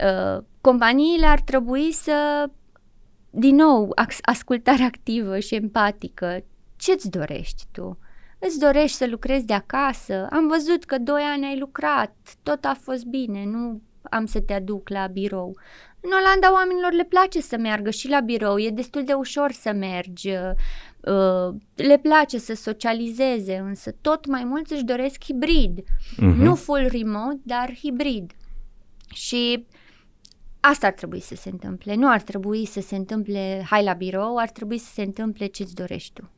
[0.05, 2.49] Uh, companiile ar trebui să,
[3.31, 6.45] din nou, ascultare activă și empatică.
[6.77, 7.99] Ce-ți dorești tu?
[8.39, 10.27] Îți dorești să lucrezi de acasă?
[10.31, 13.81] Am văzut că doi ani ai lucrat, tot a fost bine, nu
[14.11, 15.57] am să te aduc la birou.
[16.01, 19.73] În Olanda oamenilor le place să meargă și la birou, e destul de ușor să
[19.73, 25.81] mergi, uh, le place să socializeze, însă tot mai mulți își doresc hibrid.
[25.81, 26.37] Uh-huh.
[26.37, 28.33] Nu full remote, dar hibrid.
[29.15, 29.67] Și
[30.61, 31.95] asta ar trebui să se întâmple.
[31.95, 35.75] Nu ar trebui să se întâmple hai la birou, ar trebui să se întâmple ce-ți
[35.75, 36.31] dorești tu.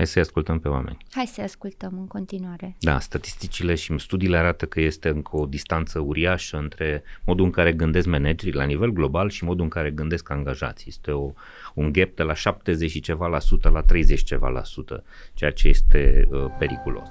[0.00, 0.96] Hai să-i ascultăm pe oameni.
[1.10, 2.76] Hai să-i ascultăm în continuare.
[2.78, 7.72] Da, statisticile și studiile arată că este încă o distanță uriașă între modul în care
[7.72, 10.84] gândesc managerii la nivel global și modul în care gândesc angajații.
[10.88, 11.32] Este o,
[11.74, 15.52] un gap de la 70 și ceva la sută la 30 ceva la sută, ceea
[15.52, 17.08] ce este uh, periculos.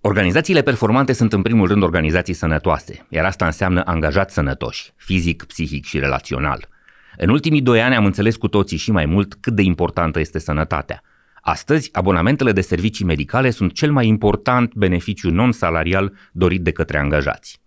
[0.00, 5.84] Organizațiile performante sunt în primul rând organizații sănătoase, iar asta înseamnă angajați sănătoși, fizic, psihic
[5.84, 6.68] și relațional–
[7.16, 10.38] în ultimii doi ani am înțeles cu toții și mai mult cât de importantă este
[10.38, 11.02] sănătatea.
[11.40, 17.62] Astăzi, abonamentele de servicii medicale sunt cel mai important beneficiu non-salarial dorit de către angajați.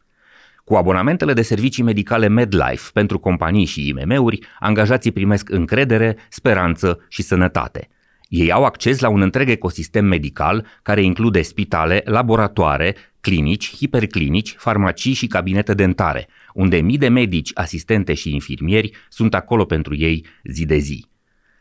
[0.64, 7.22] Cu abonamentele de servicii medicale MedLife pentru companii și IMM-uri, angajații primesc încredere, speranță și
[7.22, 7.90] sănătate.
[8.28, 15.14] Ei au acces la un întreg ecosistem medical care include spitale, laboratoare, clinici, hiperclinici, farmacii
[15.14, 16.28] și cabinete dentare,
[16.58, 21.06] unde mii de medici, asistente și infirmieri sunt acolo pentru ei zi de zi.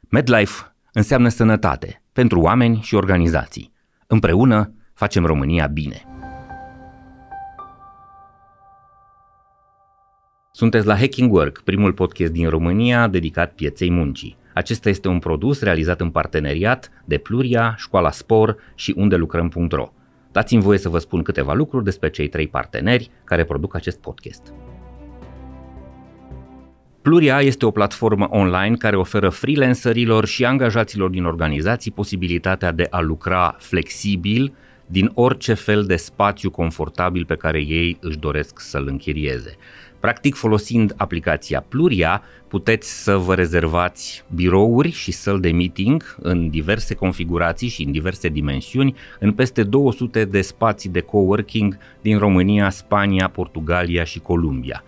[0.01, 3.73] MedLife înseamnă sănătate pentru oameni și organizații.
[4.07, 6.03] Împreună facem România bine.
[10.53, 14.37] Sunteți la Hacking Work, primul podcast din România dedicat pieței muncii.
[14.55, 19.93] Acesta este un produs realizat în parteneriat de Pluria, Școala Spor și unde lucrăm.ro.
[20.33, 24.53] Dați-mi voie să vă spun câteva lucruri despre cei trei parteneri care produc acest podcast.
[27.07, 33.01] Pluria este o platformă online care oferă freelancerilor și angajaților din organizații posibilitatea de a
[33.01, 34.53] lucra flexibil
[34.87, 39.57] din orice fel de spațiu confortabil pe care ei își doresc să-l închirieze.
[40.01, 46.95] Practic, folosind aplicația Pluria, puteți să vă rezervați birouri și săli de meeting în diverse
[46.95, 53.29] configurații și în diverse dimensiuni în peste 200 de spații de coworking din România, Spania,
[53.29, 54.85] Portugalia și Columbia.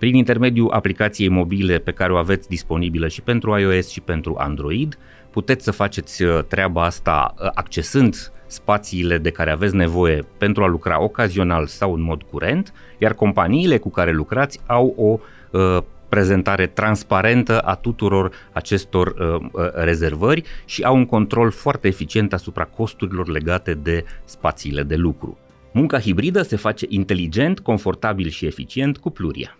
[0.00, 4.98] Prin intermediul aplicației mobile pe care o aveți disponibilă și pentru iOS și pentru Android,
[5.30, 10.66] puteți să faceți uh, treaba asta uh, accesând spațiile de care aveți nevoie pentru a
[10.66, 15.18] lucra ocazional sau în mod curent, iar companiile cu care lucrați au o
[15.58, 22.32] uh, prezentare transparentă a tuturor acestor uh, uh, rezervări și au un control foarte eficient
[22.32, 25.38] asupra costurilor legate de spațiile de lucru.
[25.72, 29.59] Munca hibridă se face inteligent, confortabil și eficient cu Pluria.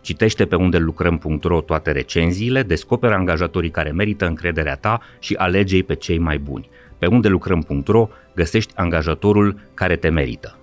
[0.00, 5.94] Citește pe unde lucrăm.ro toate recenziile, descoperă angajatorii care merită încrederea ta și alege-i pe
[5.94, 6.68] cei mai buni.
[6.98, 10.54] Pe unde lucrăm.ro găsești angajatorul care te merită.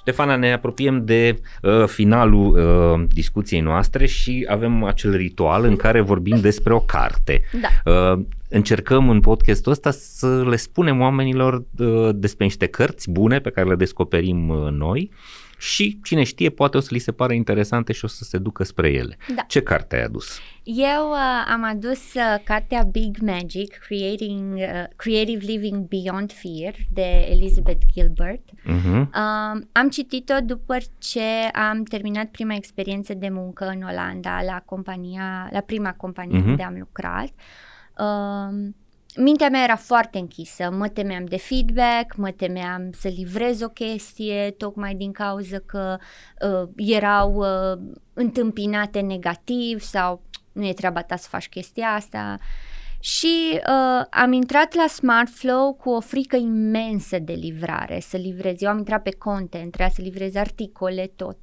[0.00, 6.00] Ștefana, ne apropiem de uh, finalul uh, discuției noastre și avem acel ritual în care
[6.00, 7.42] vorbim despre o carte.
[7.60, 7.92] Da.
[7.92, 8.20] Uh,
[8.50, 13.68] încercăm în podcastul ăsta să le spunem oamenilor uh, despre niște cărți bune pe care
[13.68, 15.10] le descoperim uh, noi
[15.58, 18.64] și cine știe poate o să li se pare interesante și o să se ducă
[18.64, 19.16] spre ele.
[19.34, 19.42] Da.
[19.42, 20.38] Ce carte ai adus?
[20.62, 27.26] Eu uh, am adus uh, cartea Big Magic, Creating, uh, Creative Living Beyond Fear de
[27.30, 28.40] Elizabeth Gilbert.
[28.50, 29.00] Uh-huh.
[29.00, 31.22] Uh, am citit-o după ce
[31.52, 36.48] am terminat prima experiență de muncă în Olanda la compania, la prima companie Mhm.
[36.48, 37.28] unde am lucrat.
[37.36, 37.68] Uh,
[39.16, 44.50] mintea mea era foarte închisă, mă temeam de feedback, mă temeam să livrez o chestie,
[44.50, 45.98] tocmai din cauza că
[46.40, 47.78] uh, erau uh,
[48.12, 50.22] întâmpinate negativ sau
[50.52, 52.38] nu e treaba ta să faci chestia asta.
[53.00, 58.62] Și uh, am intrat la SmartFlow cu o frică imensă de livrare, să livrez.
[58.62, 61.38] Eu am intrat pe content, trebuia să livrez articole, tot.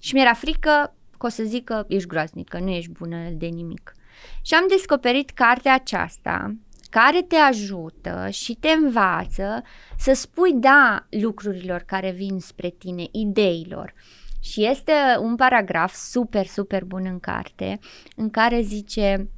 [0.00, 3.95] Și mi-era frică că o să zic că ești groaznică, nu ești bună de nimic.
[4.42, 6.54] Și am descoperit cartea aceasta
[6.90, 9.62] care te ajută și te învață
[9.98, 13.94] să spui da lucrurilor care vin spre tine, ideilor.
[14.40, 17.78] Și este un paragraf super, super bun în carte
[18.16, 19.28] în care zice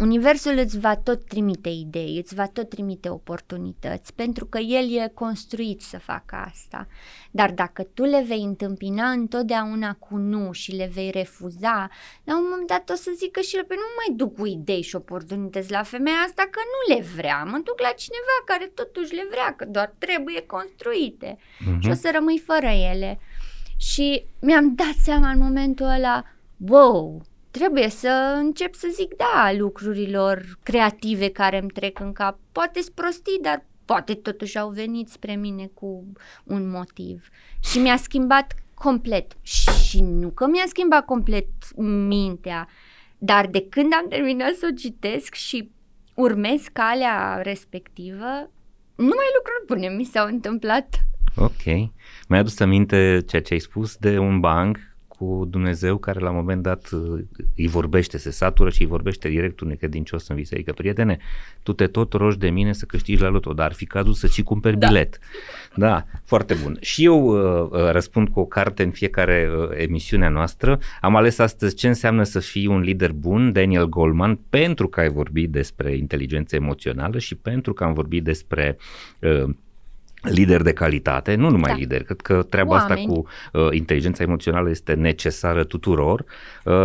[0.00, 5.12] Universul îți va tot trimite idei, îți va tot trimite oportunități, pentru că el e
[5.14, 6.86] construit să facă asta.
[7.30, 11.90] Dar dacă tu le vei întâmpina întotdeauna cu nu și le vei refuza,
[12.24, 14.82] la un moment dat o să zică și el, pe nu mai duc cu idei
[14.82, 19.14] și oportunități la femeia asta că nu le vrea, mă duc la cineva care totuși
[19.14, 21.80] le vrea, că doar trebuie construite Uh-huh.
[21.80, 23.18] și o să rămâi fără ele.
[23.76, 26.24] Și mi-am dat seama în momentul ăla,
[26.68, 32.38] wow, trebuie să încep să zic da lucrurilor creative care îmi trec în cap.
[32.52, 36.12] Poate sunt prostii, dar poate totuși au venit spre mine cu
[36.44, 37.28] un motiv.
[37.60, 39.32] Și mi-a schimbat complet.
[39.42, 41.46] Și nu că mi-a schimbat complet
[42.08, 42.68] mintea,
[43.18, 45.70] dar de când am terminat să o citesc și
[46.14, 48.50] urmez calea respectivă,
[48.94, 51.00] numai lucruri bune mi s-au întâmplat.
[51.36, 51.64] Ok.
[52.28, 54.78] Mi-a adus aminte ceea ce ai spus de un banc
[55.20, 57.20] cu Dumnezeu care la un moment dat uh,
[57.56, 60.72] îi vorbește, se satură și îi vorbește direct unui credincios în biserică.
[60.72, 61.18] Prietene,
[61.62, 64.26] tu te tot rogi de mine să câștigi la loto, dar ar fi cazul să
[64.26, 64.86] și cumperi Da.
[64.86, 65.18] bilet.
[65.74, 66.76] Da, foarte bun.
[66.80, 70.78] Și eu uh, uh, răspund cu o carte în fiecare uh, emisiune a noastră.
[71.00, 75.08] Am ales astăzi ce înseamnă să fii un lider bun, Daniel Goleman, pentru că ai
[75.08, 78.76] vorbit despre inteligență emoțională și pentru că am vorbit despre
[79.20, 79.54] uh,
[80.22, 81.76] lider de calitate, nu numai Da.
[81.76, 83.06] lider, cred că treaba asta Oameni.
[83.06, 86.26] cu uh, inteligența emoțională este necesară tuturor, uh,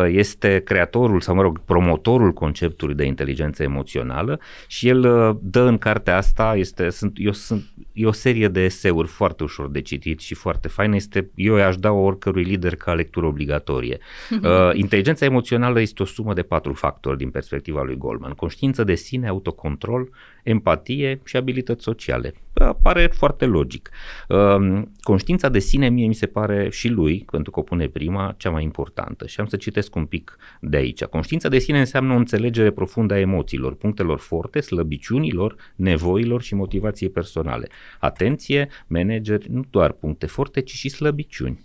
[0.07, 5.77] este creatorul sau, mă rog, promotorul conceptului de inteligență emoțională și el uh, dă în
[5.77, 10.19] cartea asta, este, sunt, eu sunt, e o serie de eseuri foarte ușor de citit
[10.19, 13.97] și foarte faină, este, eu i-aș da oricărui lider ca lectură obligatorie.
[14.45, 18.31] Uh, inteligența emoțională este o sumă de patru factori din perspectiva lui Goldman.
[18.31, 20.09] Conștiință de sine, autocontrol,
[20.43, 22.33] empatie și abilități sociale.
[22.53, 23.89] Uh, Pare foarte logic.
[24.27, 28.33] Uh, Conștiința de sine mie mi se pare și lui, pentru că o pune prima,
[28.37, 29.27] cea mai importantă.
[29.27, 31.03] Și am să citesc un pic de aici.
[31.03, 37.09] Conștiința de sine înseamnă o înțelegere profundă a emoțiilor, punctelor forte, slăbiciunilor, nevoilor și motivației
[37.09, 37.67] personale.
[37.99, 41.61] Atenție, manageri, nu doar puncte forte, ci și slăbiciuni.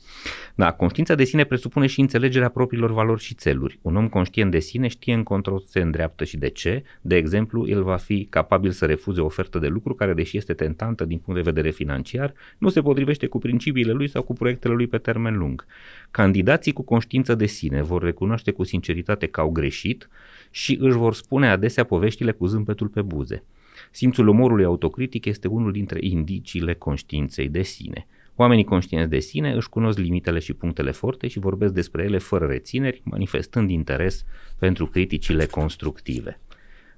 [0.54, 3.78] Da, conștiința de sine presupune și înțelegerea propriilor valori și țeluri.
[3.82, 6.82] Un om conștient de sine știe încotro se îndreaptă și de ce.
[7.00, 10.54] De exemplu, el va fi capabil să refuze o ofertă de lucru care, deși este
[10.54, 14.74] tentantă din punct de vedere financiar, nu se potrivește cu principiile lui sau cu proiectele
[14.74, 15.66] lui pe termen lung.
[16.10, 20.08] Candidații cu conștiință de sine vor recunoaște cu sinceritate că au greșit
[20.50, 23.44] și își vor spune adesea poveștile cu zâmbetul pe buze.
[23.90, 28.06] Simțul umorului autocritic este unul dintre indiciile conștiinței de sine.
[28.34, 32.46] Oamenii conștienți de sine își cunosc limitele și punctele forte și vorbesc despre ele fără
[32.46, 34.24] rețineri, manifestând interes
[34.58, 36.40] pentru criticile constructive.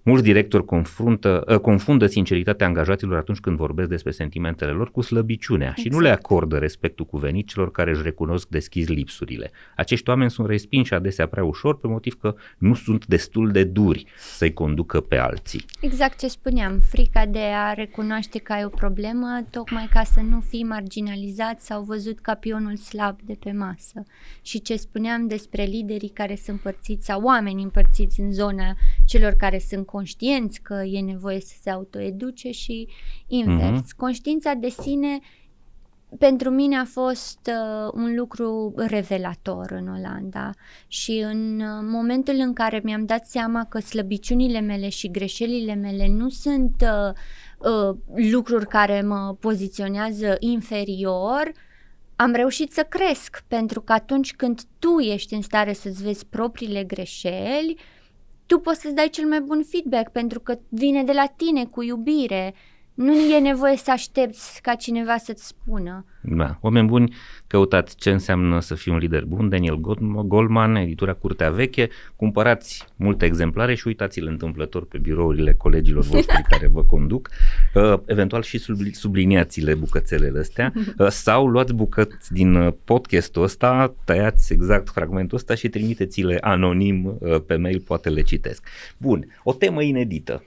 [0.04, 5.68] Mulți directori confruntă, uh, confundă sinceritatea angajaților atunci când vorbesc despre sentimentele lor cu slăbiciunea
[5.68, 5.86] exact.
[5.86, 9.50] și nu le acordă respectul cuvenit celor care își recunosc deschis lipsurile.
[9.76, 14.04] Acești oameni sunt respinși adesea prea ușor pe motiv că nu sunt destul de duri
[14.16, 15.64] să-i conducă pe alții.
[15.80, 20.40] Exact ce spuneam, frica de a recunoaște că ai o problemă, tocmai ca să nu
[20.40, 24.04] fii marginalizat sau văzut ca pionul slab de pe masă.
[24.42, 29.58] Și ce spuneam despre liderii care sunt împărțiți sau oameni împărțiți în zona celor care
[29.58, 32.88] sunt conștienți că e nevoie să se autoeduce și
[33.26, 33.80] invers.
[33.80, 33.96] Mhm.
[33.96, 35.18] Conștiința de sine
[36.18, 40.50] pentru mine a fost uh, un lucru revelator în Olanda
[40.86, 46.08] și în uh, momentul în care mi-am dat seama că slăbiciunile mele și greșelile mele
[46.08, 47.12] nu sunt uh,
[47.70, 47.96] uh,
[48.30, 51.52] lucruri care mă poziționează inferior,
[52.16, 56.84] am reușit să cresc, pentru că atunci când tu ești în stare să-ți vezi propriile
[56.84, 57.78] greșeli,
[58.46, 61.82] tu poți să-ți dai cel mai bun feedback, pentru că vine de la tine cu
[61.82, 62.54] iubire.
[62.94, 66.04] Nu e nevoie să aștepți ca cineva să-ți spună.
[66.20, 67.14] Da, oameni buni,
[67.46, 69.80] căutați ce înseamnă să fii un lider bun, Daniel
[70.24, 76.66] Goldman, editura Curtea Veche, cumpărați multe exemplare și uitați-le întâmplător pe birourile colegilor voștri care
[76.66, 77.28] vă conduc,
[77.74, 78.60] uh, eventual și
[78.92, 80.72] subliniați-le bucățelele astea.
[80.98, 87.18] Uh, sau luați bucăți din uh, podcastul ăsta, tăiați exact fragmentul ăsta și trimiteți-le anonim
[87.46, 88.66] pe mail, poate le citesc.
[88.96, 90.42] Bun, o temă inedită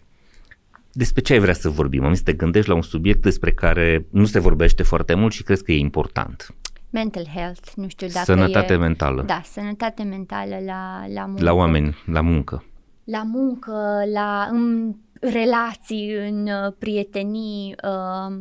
[0.95, 2.03] despre ce ai vrea să vorbim?
[2.03, 5.43] Am să te gândești la un subiect despre care nu se vorbește foarte mult și
[5.43, 6.55] crezi că e important.
[6.89, 8.77] Mental health, nu știu dacă Sănătate e...
[8.77, 9.23] mentală.
[9.23, 11.43] Da, sănătate mentală la, la muncă.
[11.43, 12.63] La oameni, la muncă.
[13.03, 17.75] La muncă, la în relații, în uh, prietenii.
[17.83, 18.37] Uh,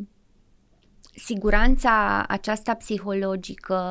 [1.17, 3.83] siguranța aceasta psihologică,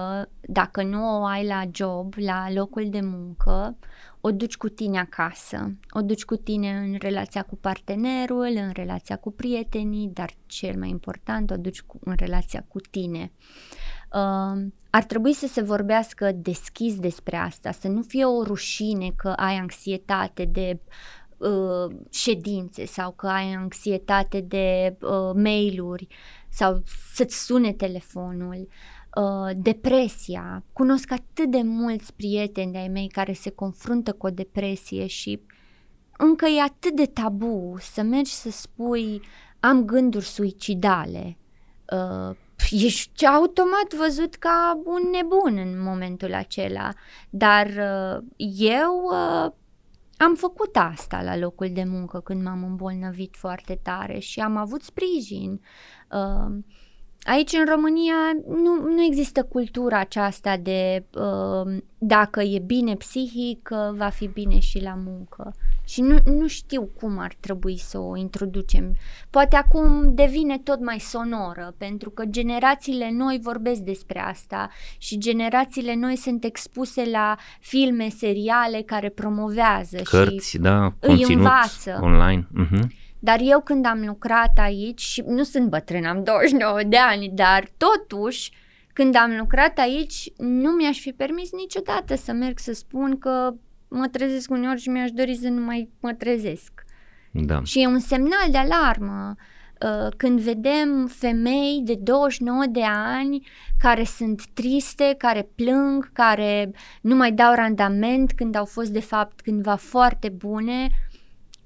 [0.41, 3.77] dacă nu o ai la job, la locul de muncă,
[4.25, 9.17] o duci cu tine acasă, o duci cu tine în relația cu partenerul, în relația
[9.17, 13.31] cu prietenii, dar cel mai important, o duci cu, în relația cu tine.
[14.13, 19.29] Uh, ar trebui să se vorbească deschis despre asta, să nu fie o rușine că
[19.29, 20.79] ai anxietate de
[21.37, 26.07] uh, ședințe sau că ai anxietate de uh, mail-uri
[26.49, 26.83] sau
[27.13, 28.67] să-ți sune telefonul.
[28.67, 28.92] Uh,
[29.57, 30.63] depresia.
[30.73, 35.41] Cunosc atât de mulți prieteni de-ai mei care se confruntă cu o depresie și
[36.17, 39.21] încă e atât de tabu să mergi să spui
[39.59, 41.37] am gânduri suicidale.
[41.91, 42.35] Uh,
[42.71, 46.93] ești automat văzut ca un nebun în momentul acela,
[47.29, 48.23] dar uh,
[48.57, 49.51] eu uh,
[50.17, 54.81] am făcut asta la locul de muncă când m-am îmbolnăvit foarte tare și am avut
[54.81, 55.61] sprijin.
[56.11, 56.57] Uh,
[57.23, 58.13] Aici în România
[58.47, 64.59] nu, nu există cultura aceasta de uh, dacă e bine psihic, uh, va fi bine
[64.59, 65.53] și la muncă.
[65.85, 68.95] Și nu, nu știu cum ar trebui să o introducem.
[69.29, 75.95] Poate acum devine tot mai sonoră, pentru că generațiile noi vorbesc despre asta și generațiile
[75.95, 81.99] noi sunt expuse la filme, seriale care promovează Cărți, și da, îi învață.
[82.01, 82.47] online.
[82.65, 83.02] Uh-huh.
[83.23, 87.69] Dar eu când am lucrat aici, și nu sunt bătrân, am 29 de ani, dar
[87.77, 88.51] totuși,
[88.93, 93.53] când am lucrat aici, nu mi-aș fi permis niciodată să merg să spun că
[93.87, 96.71] mă trezesc uneori și mi-aș dori să nu mai mă trezesc.
[97.31, 97.63] Da.
[97.63, 102.83] Și e un semnal de alarmă uh, când vedem femei de 29 de
[103.15, 103.47] ani
[103.79, 106.71] care sunt triste, care plâng, care
[107.01, 110.89] nu mai dau randament când au fost de fapt cândva foarte bune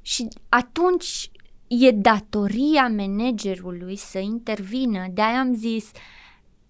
[0.02, 1.30] și atunci
[1.68, 5.06] e datoria managerului să intervină.
[5.14, 5.92] De-aia am zis,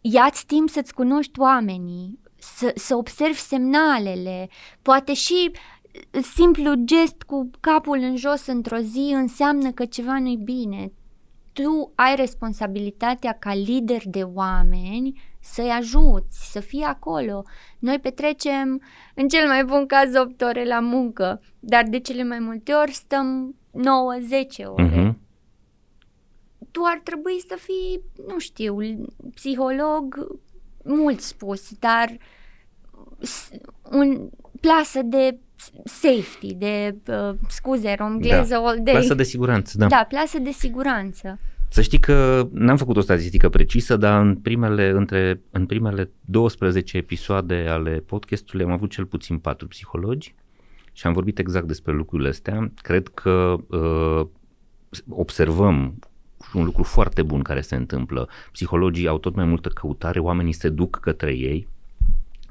[0.01, 4.49] ia-ți timp să-ți cunoști oamenii, să, să observi semnalele,
[4.81, 5.51] poate și
[6.35, 10.91] simplu gest cu capul în jos într-o zi înseamnă că ceva nu-i bine.
[11.53, 17.43] Tu ai responsabilitatea ca lider de oameni să-i ajuți, să fii acolo.
[17.79, 18.81] Noi petrecem,
[19.15, 22.91] în cel mai bun caz, 8 ore la muncă, dar de cele mai multe ori
[22.91, 24.89] stăm 9-10 ore.
[24.89, 25.13] Uh-huh.
[26.71, 28.77] Tu ar trebui să fii, nu știu,
[29.33, 30.27] psiholog,
[30.83, 32.17] mult spus, dar
[33.91, 34.29] un
[34.61, 35.37] plasă de
[35.83, 38.67] safety, de, uh, scuze, romgleză da.
[38.67, 38.93] all day.
[38.93, 39.87] Plasă de siguranță, da.
[39.87, 41.39] Da, plasă de siguranță.
[41.69, 46.97] Să știi că n-am făcut o statistică precisă, dar în primele, între, în primele 12
[46.97, 50.35] episoade ale podcastului am avut cel puțin patru psihologi
[50.97, 52.71] și am vorbit exact despre lucrurile astea.
[52.81, 54.27] Cred că uh,
[55.09, 55.99] observăm
[56.53, 58.29] un lucru foarte bun care se întâmplă.
[58.51, 61.67] Psihologii au tot mai multă căutare, oamenii se duc către ei,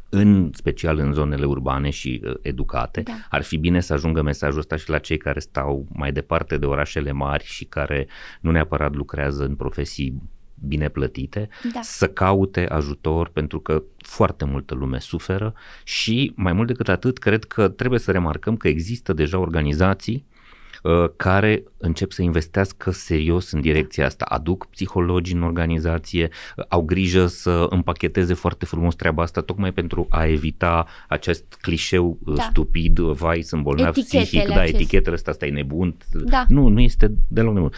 [0.08, 3.02] în special în zonele urbane și uh, educate.
[3.02, 3.12] Da.
[3.30, 6.66] Ar fi bine să ajungă mesajul ăsta și la cei care stau mai departe de
[6.66, 8.06] orașele mari și care
[8.40, 10.22] nu neapărat lucrează în profesii
[10.60, 11.80] bine plătite, da.
[11.82, 15.54] să caute ajutor pentru că foarte multă lume suferă
[15.84, 20.26] și mai mult decât atât cred că trebuie să remarcăm că există deja organizații
[20.82, 24.24] uh, care încep să investească serios în direcția asta.
[24.24, 30.06] Aduc psihologi în organizație, uh, au grijă să împacheteze foarte frumos treaba asta tocmai pentru
[30.10, 32.42] a evita acest clișeu uh, da.
[32.42, 35.96] stupid, vai, sunt bolnav psihic, da, etichetele astea, asta e nebun.
[36.12, 36.44] Da.
[36.48, 37.72] Nu, nu este deloc nebun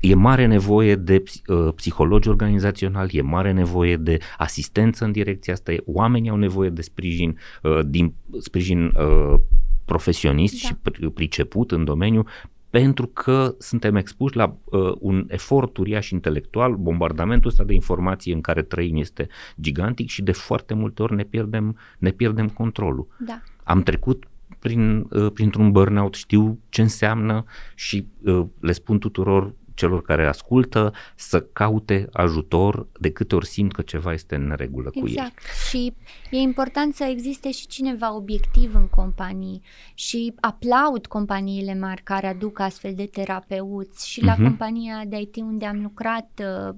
[0.00, 5.72] e mare nevoie de uh, psihologi organizaționali, e mare nevoie de asistență în direcția asta,
[5.84, 9.38] oamenii au nevoie de sprijin, uh, din sprijin uh,
[9.84, 10.68] profesionist da.
[10.68, 10.74] și
[11.08, 12.24] priceput în domeniu
[12.70, 18.40] pentru că suntem expuși la uh, un efort uriaș intelectual, bombardamentul ăsta de informații în
[18.40, 19.28] care trăim este
[19.60, 23.06] gigantic și de foarte multe ori ne pierdem, ne pierdem controlul.
[23.18, 23.42] Da.
[23.64, 24.24] Am trecut
[24.58, 27.44] prin, uh, printr-un burnout, știu ce înseamnă
[27.74, 33.72] și uh, le spun tuturor celor care ascultă să caute ajutor de câte ori simt
[33.72, 35.00] că ceva este în regulă exact.
[35.00, 35.12] cu ei.
[35.12, 35.42] Exact.
[35.68, 35.94] Și
[36.30, 39.62] e important să existe și cineva obiectiv în companii
[39.94, 44.42] și aplaud companiile mari care aduc astfel de terapeuți și la uh-huh.
[44.42, 46.74] compania de IT unde am lucrat uh,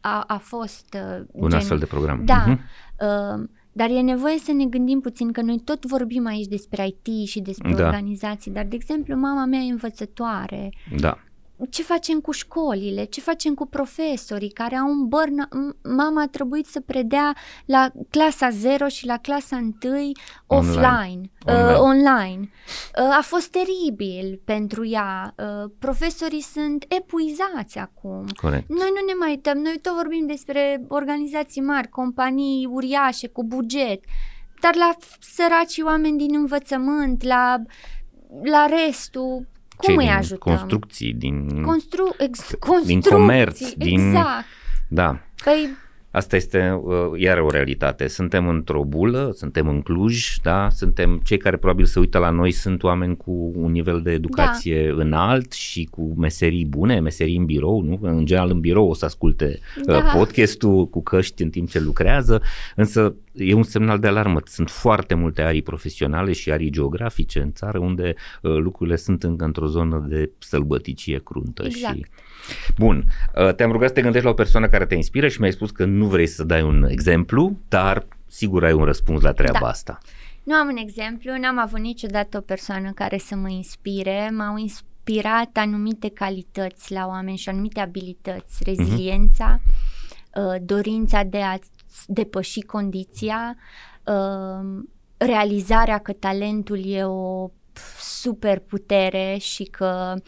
[0.00, 1.58] a, a fost uh, un gen...
[1.58, 2.24] astfel de program.
[2.24, 2.44] Da.
[2.44, 2.58] Uh-huh.
[2.58, 7.28] Uh, dar e nevoie să ne gândim puțin că noi tot vorbim aici despre IT
[7.28, 7.84] și despre da.
[7.84, 10.72] organizații, dar de exemplu mama mea e învățătoare.
[11.00, 11.18] Da
[11.70, 15.48] ce facem cu școlile, ce facem cu profesorii care au un bărna...
[15.82, 19.72] Mama a trebuit să predea la clasa 0 și la clasa 1
[20.46, 21.30] offline, online.
[21.46, 22.50] Uh, online.
[22.98, 25.34] Uh, a fost teribil pentru ea.
[25.36, 28.24] Uh, profesorii sunt epuizați acum.
[28.40, 28.68] Corect.
[28.68, 34.04] Noi nu ne mai uităm, noi tot vorbim despre organizații mari, companii uriașe cu buget,
[34.60, 37.62] dar la săracii oameni din învățământ, la,
[38.42, 39.46] la restul
[39.86, 40.54] cum îi ajutăm?
[40.54, 42.50] construcții, din, Constru- ex-
[42.84, 43.76] din comerț, exact.
[43.76, 44.12] din...
[44.88, 45.18] Da.
[45.44, 45.68] Păi,
[46.10, 48.06] Asta este uh, iar o realitate.
[48.06, 50.68] Suntem într-o bulă, suntem în Cluj, da?
[50.68, 54.86] Suntem cei care probabil se uită la noi sunt oameni cu un nivel de educație
[54.86, 55.02] da.
[55.02, 57.98] înalt și cu meserii bune, meserii în birou, nu?
[58.02, 60.00] În general în birou o să asculte uh, da.
[60.00, 62.42] podcastul cu căști în timp ce lucrează,
[62.76, 64.40] însă e un semnal de alarmă.
[64.44, 69.44] Sunt foarte multe arii profesionale și arii geografice în țară unde uh, lucrurile sunt încă
[69.44, 71.96] într-o zonă de sălbăticie cruntă exact.
[71.96, 72.06] și
[72.78, 73.04] Bun,
[73.34, 75.70] uh, te-am rugat să te gândești la o persoană care te inspiră și mi-ai spus
[75.70, 79.66] că nu vrei să dai un exemplu, dar sigur ai un răspuns la treaba da.
[79.68, 79.98] asta.
[80.42, 85.50] Nu am un exemplu, n-am avut niciodată o persoană care să mă inspire, m-au inspirat
[85.52, 88.64] anumite calități la oameni și anumite abilități, mhm.
[88.64, 90.60] reziliența, uh-huh.
[90.62, 91.58] dorința de a
[92.06, 93.56] depăși condiția,
[94.04, 94.82] uh,
[95.16, 97.50] realizarea că talentul e o
[97.98, 100.22] superputere și că uh,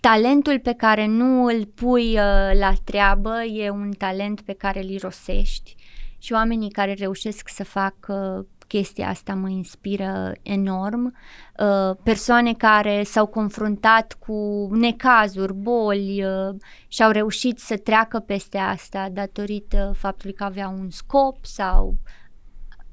[0.00, 4.88] talentul pe care nu îl pui uh, la treabă e un talent pe care îl
[4.88, 5.74] irosești
[6.18, 11.16] și oamenii care reușesc să facă chestia asta mă inspiră enorm.
[11.58, 16.54] Uh, persoane care s-au confruntat cu necazuri, boli uh,
[16.88, 21.94] și au reușit să treacă peste asta datorită faptului că aveau un scop sau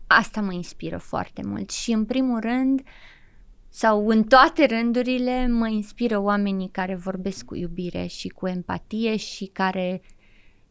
[0.07, 2.85] asta mă inspiră foarte mult și în primul rând uh,
[3.73, 9.45] sau în toate rândurile mă inspiră oamenii care vorbesc cu iubire și cu empatie și
[9.45, 10.01] care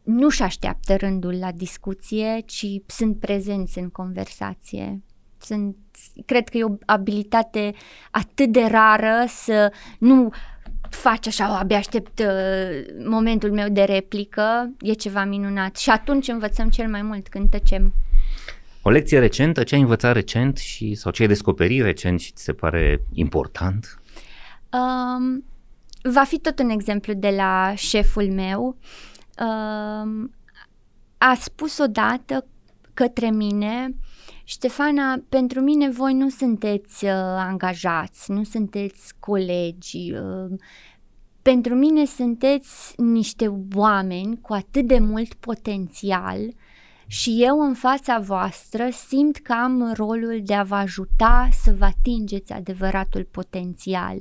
[0.03, 5.01] nu-și așteaptă rândul la discuție, ci sunt prezenți în conversație.
[5.37, 5.75] Sunt,
[6.25, 7.73] cred că e o abilitate
[8.11, 10.29] atât de rară să nu
[10.89, 15.75] faci așa, abia aștept uh, momentul meu de replică, e ceva minunat.
[15.75, 17.93] Și atunci învățăm cel mai mult când tăcem.
[18.83, 22.43] O lecție recentă, ce ai învățat recent și sau ce ai descoperit recent și ți
[22.43, 23.99] se pare important?
[24.71, 25.43] Um,
[26.03, 28.77] va fi tot un exemplu de la șeful meu.
[29.39, 30.33] Um,
[31.17, 32.45] a spus odată
[32.93, 33.95] către mine,
[34.43, 40.59] Ștefana, pentru mine voi nu sunteți uh, angajați, nu sunteți colegi, uh,
[41.41, 46.39] pentru mine sunteți niște oameni cu atât de mult potențial
[47.11, 51.85] și eu în fața voastră simt că am rolul de a vă ajuta să vă
[51.85, 54.17] atingeți adevăratul potențial.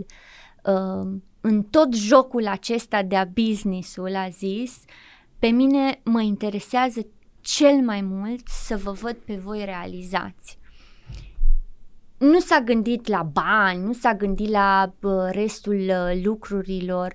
[0.65, 4.85] Uh, în tot jocul acesta de a business-ul, a zis,
[5.39, 7.07] pe mine mă interesează
[7.41, 10.59] cel mai mult să vă văd pe voi realizați.
[12.19, 17.15] Nu s-a gândit la bani, nu s-a gândit la uh, restul uh, lucrurilor.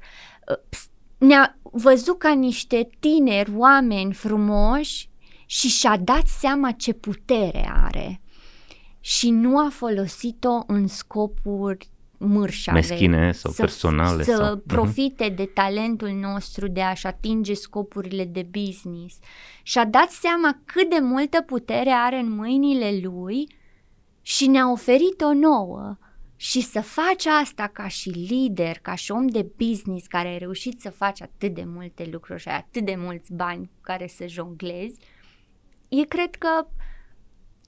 [0.49, 0.79] Uh,
[1.17, 5.09] ne-a văzut ca niște tineri, oameni frumoși
[5.45, 8.21] și și-a dat seama ce putere are
[8.99, 12.79] și nu a folosit-o în scopuri mârșave.
[12.79, 14.23] Meschine sau să, personale.
[14.23, 14.57] Să sau...
[14.57, 15.35] profite uh-huh.
[15.35, 19.17] de talentul nostru de a-și atinge scopurile de business.
[19.63, 23.47] Și-a dat seama cât de multă putere are în mâinile lui
[24.21, 25.97] și ne-a oferit-o nouă.
[26.37, 30.81] Și să faci asta ca și lider, ca și om de business care ai reușit
[30.81, 34.27] să faci atât de multe lucruri și ai atât de mulți bani cu care să
[34.27, 34.99] jonglezi,
[35.89, 36.67] e cred că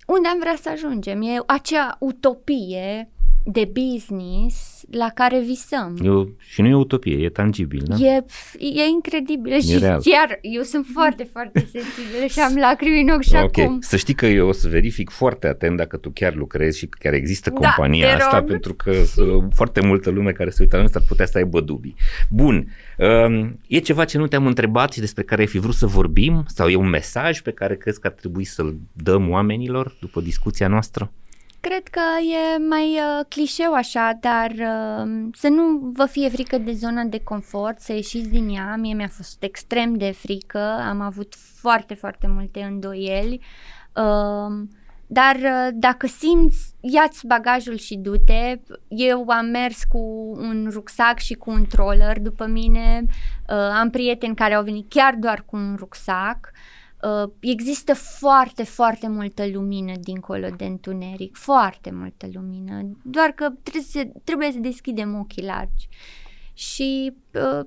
[0.07, 3.11] unde am vrea să ajungem, e acea utopie
[3.49, 5.97] de business la care visăm.
[6.03, 7.95] E o, și nu e utopie, e tangibil, da?
[7.95, 8.23] E,
[8.59, 10.01] e incredibil e și real.
[10.01, 13.65] chiar eu sunt foarte, foarte sensibilă și am lacrimi în ochi și okay.
[13.65, 13.79] acum.
[13.81, 17.13] Să știi că eu o să verific foarte atent dacă tu chiar lucrezi și chiar
[17.13, 18.47] există da, compania da, asta, rog.
[18.47, 18.91] pentru că
[19.53, 21.95] foarte multă lume care se uită la noi ar putea să aibă dubii.
[22.29, 22.67] Bun,
[22.97, 26.43] um, e ceva ce nu te-am întrebat și despre care ai fi vrut să vorbim
[26.47, 30.67] sau e un mesaj pe care crezi că ar trebui să-l dăm oamenilor după discuția
[30.67, 31.11] noastră?
[31.59, 36.71] Cred că e mai uh, clișeu așa, dar uh, să nu vă fie frică de
[36.71, 38.75] zona de confort, să ieșiți din ea.
[38.75, 40.59] Mie mi-a fost extrem de frică,
[40.89, 43.41] am avut foarte, foarte multe îndoieli.
[43.95, 44.67] Uh,
[45.07, 48.59] dar uh, dacă simți, ia-ți bagajul și du-te.
[48.87, 49.97] Eu am mers cu
[50.37, 53.03] un rucsac și cu un troller după mine.
[53.07, 56.51] Uh, am prieteni care au venit chiar doar cu un rucsac.
[56.53, 63.49] Uh, Uh, există foarte, foarte multă lumină dincolo de întuneric, foarte multă lumină, doar că
[63.63, 65.87] trebuie să, trebuie să deschidem ochii largi.
[66.53, 67.65] Și uh,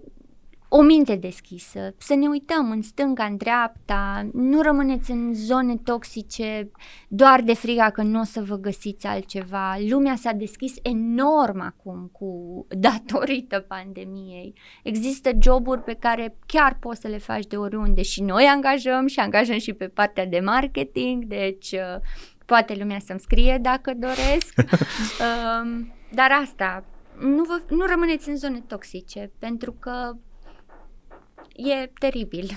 [0.72, 6.70] o minte deschisă, să ne uităm în stânga, în dreapta, nu rămâneți în zone toxice
[7.08, 9.76] doar de friga că nu o să vă găsiți altceva.
[9.88, 12.30] Lumea s-a deschis enorm acum cu
[12.86, 14.54] datorită pandemiei.
[14.82, 19.20] Există joburi pe care chiar poți să le faci de oriunde și noi angajăm și
[19.20, 22.00] angajăm și pe partea de marketing, deci uh,
[22.46, 24.54] poate lumea să-mi scrie dacă doresc.
[25.26, 26.84] um, dar asta,
[27.20, 30.16] nu, vă, nu rămâneți în zone toxice, pentru că
[31.64, 32.50] e teribil.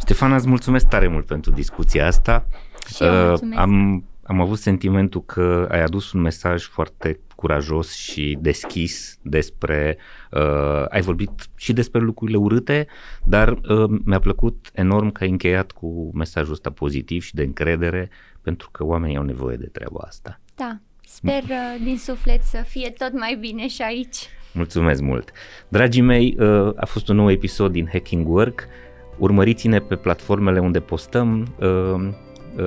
[0.00, 2.46] Ștefana, îți mulțumesc tare mult pentru discuția asta.
[2.94, 8.38] Și eu uh, am, am avut sentimentul că ai adus un mesaj foarte curajos și
[8.40, 9.96] deschis despre,
[10.30, 12.86] uh, ai vorbit și despre lucrurile urâte,
[13.24, 18.10] dar uh, mi-a plăcut enorm că ai încheiat cu mesajul ăsta pozitiv și de încredere,
[18.42, 20.40] pentru că oamenii au nevoie de treaba asta.
[20.54, 24.28] Da, sper uh, din suflet să fie tot mai bine și aici.
[24.56, 25.32] Mulțumesc mult!
[25.68, 28.68] Dragii mei, uh, a fost un nou episod din Hacking Work.
[29.18, 32.12] Urmăriți-ne pe platformele unde postăm uh, Uh,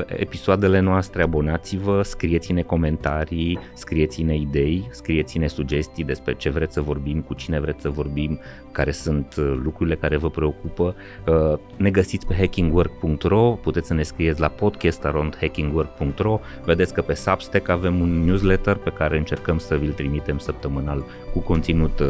[0.06, 7.34] episoadele noastre, abonați-vă, scrieți-ne comentarii, scrieți-ne idei, scrieți-ne sugestii despre ce vreți să vorbim, cu
[7.34, 8.40] cine vreți să vorbim,
[8.72, 10.96] care sunt uh, lucrurile care vă preocupă.
[11.28, 17.70] Uh, ne găsiți pe hackingwork.ro, puteți să ne scrieți la podcastaroundhackingwork.ro, vedeți că pe Substack
[17.70, 22.02] avem un newsletter pe care încercăm să vi-l trimitem săptămânal cu conținut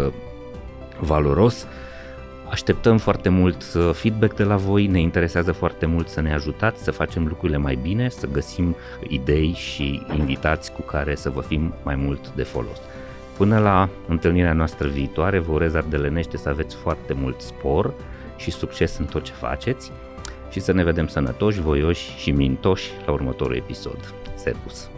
[1.00, 1.68] valoros.
[2.50, 6.84] Așteptăm foarte mult uh, feedback de la voi, ne interesează foarte mult să ne ajutați
[6.84, 8.76] să facem lucrurile mai bine, să găsim
[9.08, 12.78] idei și invitați cu care să vă fim mai mult de folos.
[13.38, 17.94] Până la întâlnirea noastră viitoare, vă urez ardelenește să aveți foarte mult spor
[18.38, 19.92] și succes în tot ce faceți
[20.50, 24.14] și să ne vedem sănătoși, voioși și mintoși la următorul episod.
[24.36, 24.90] Servus!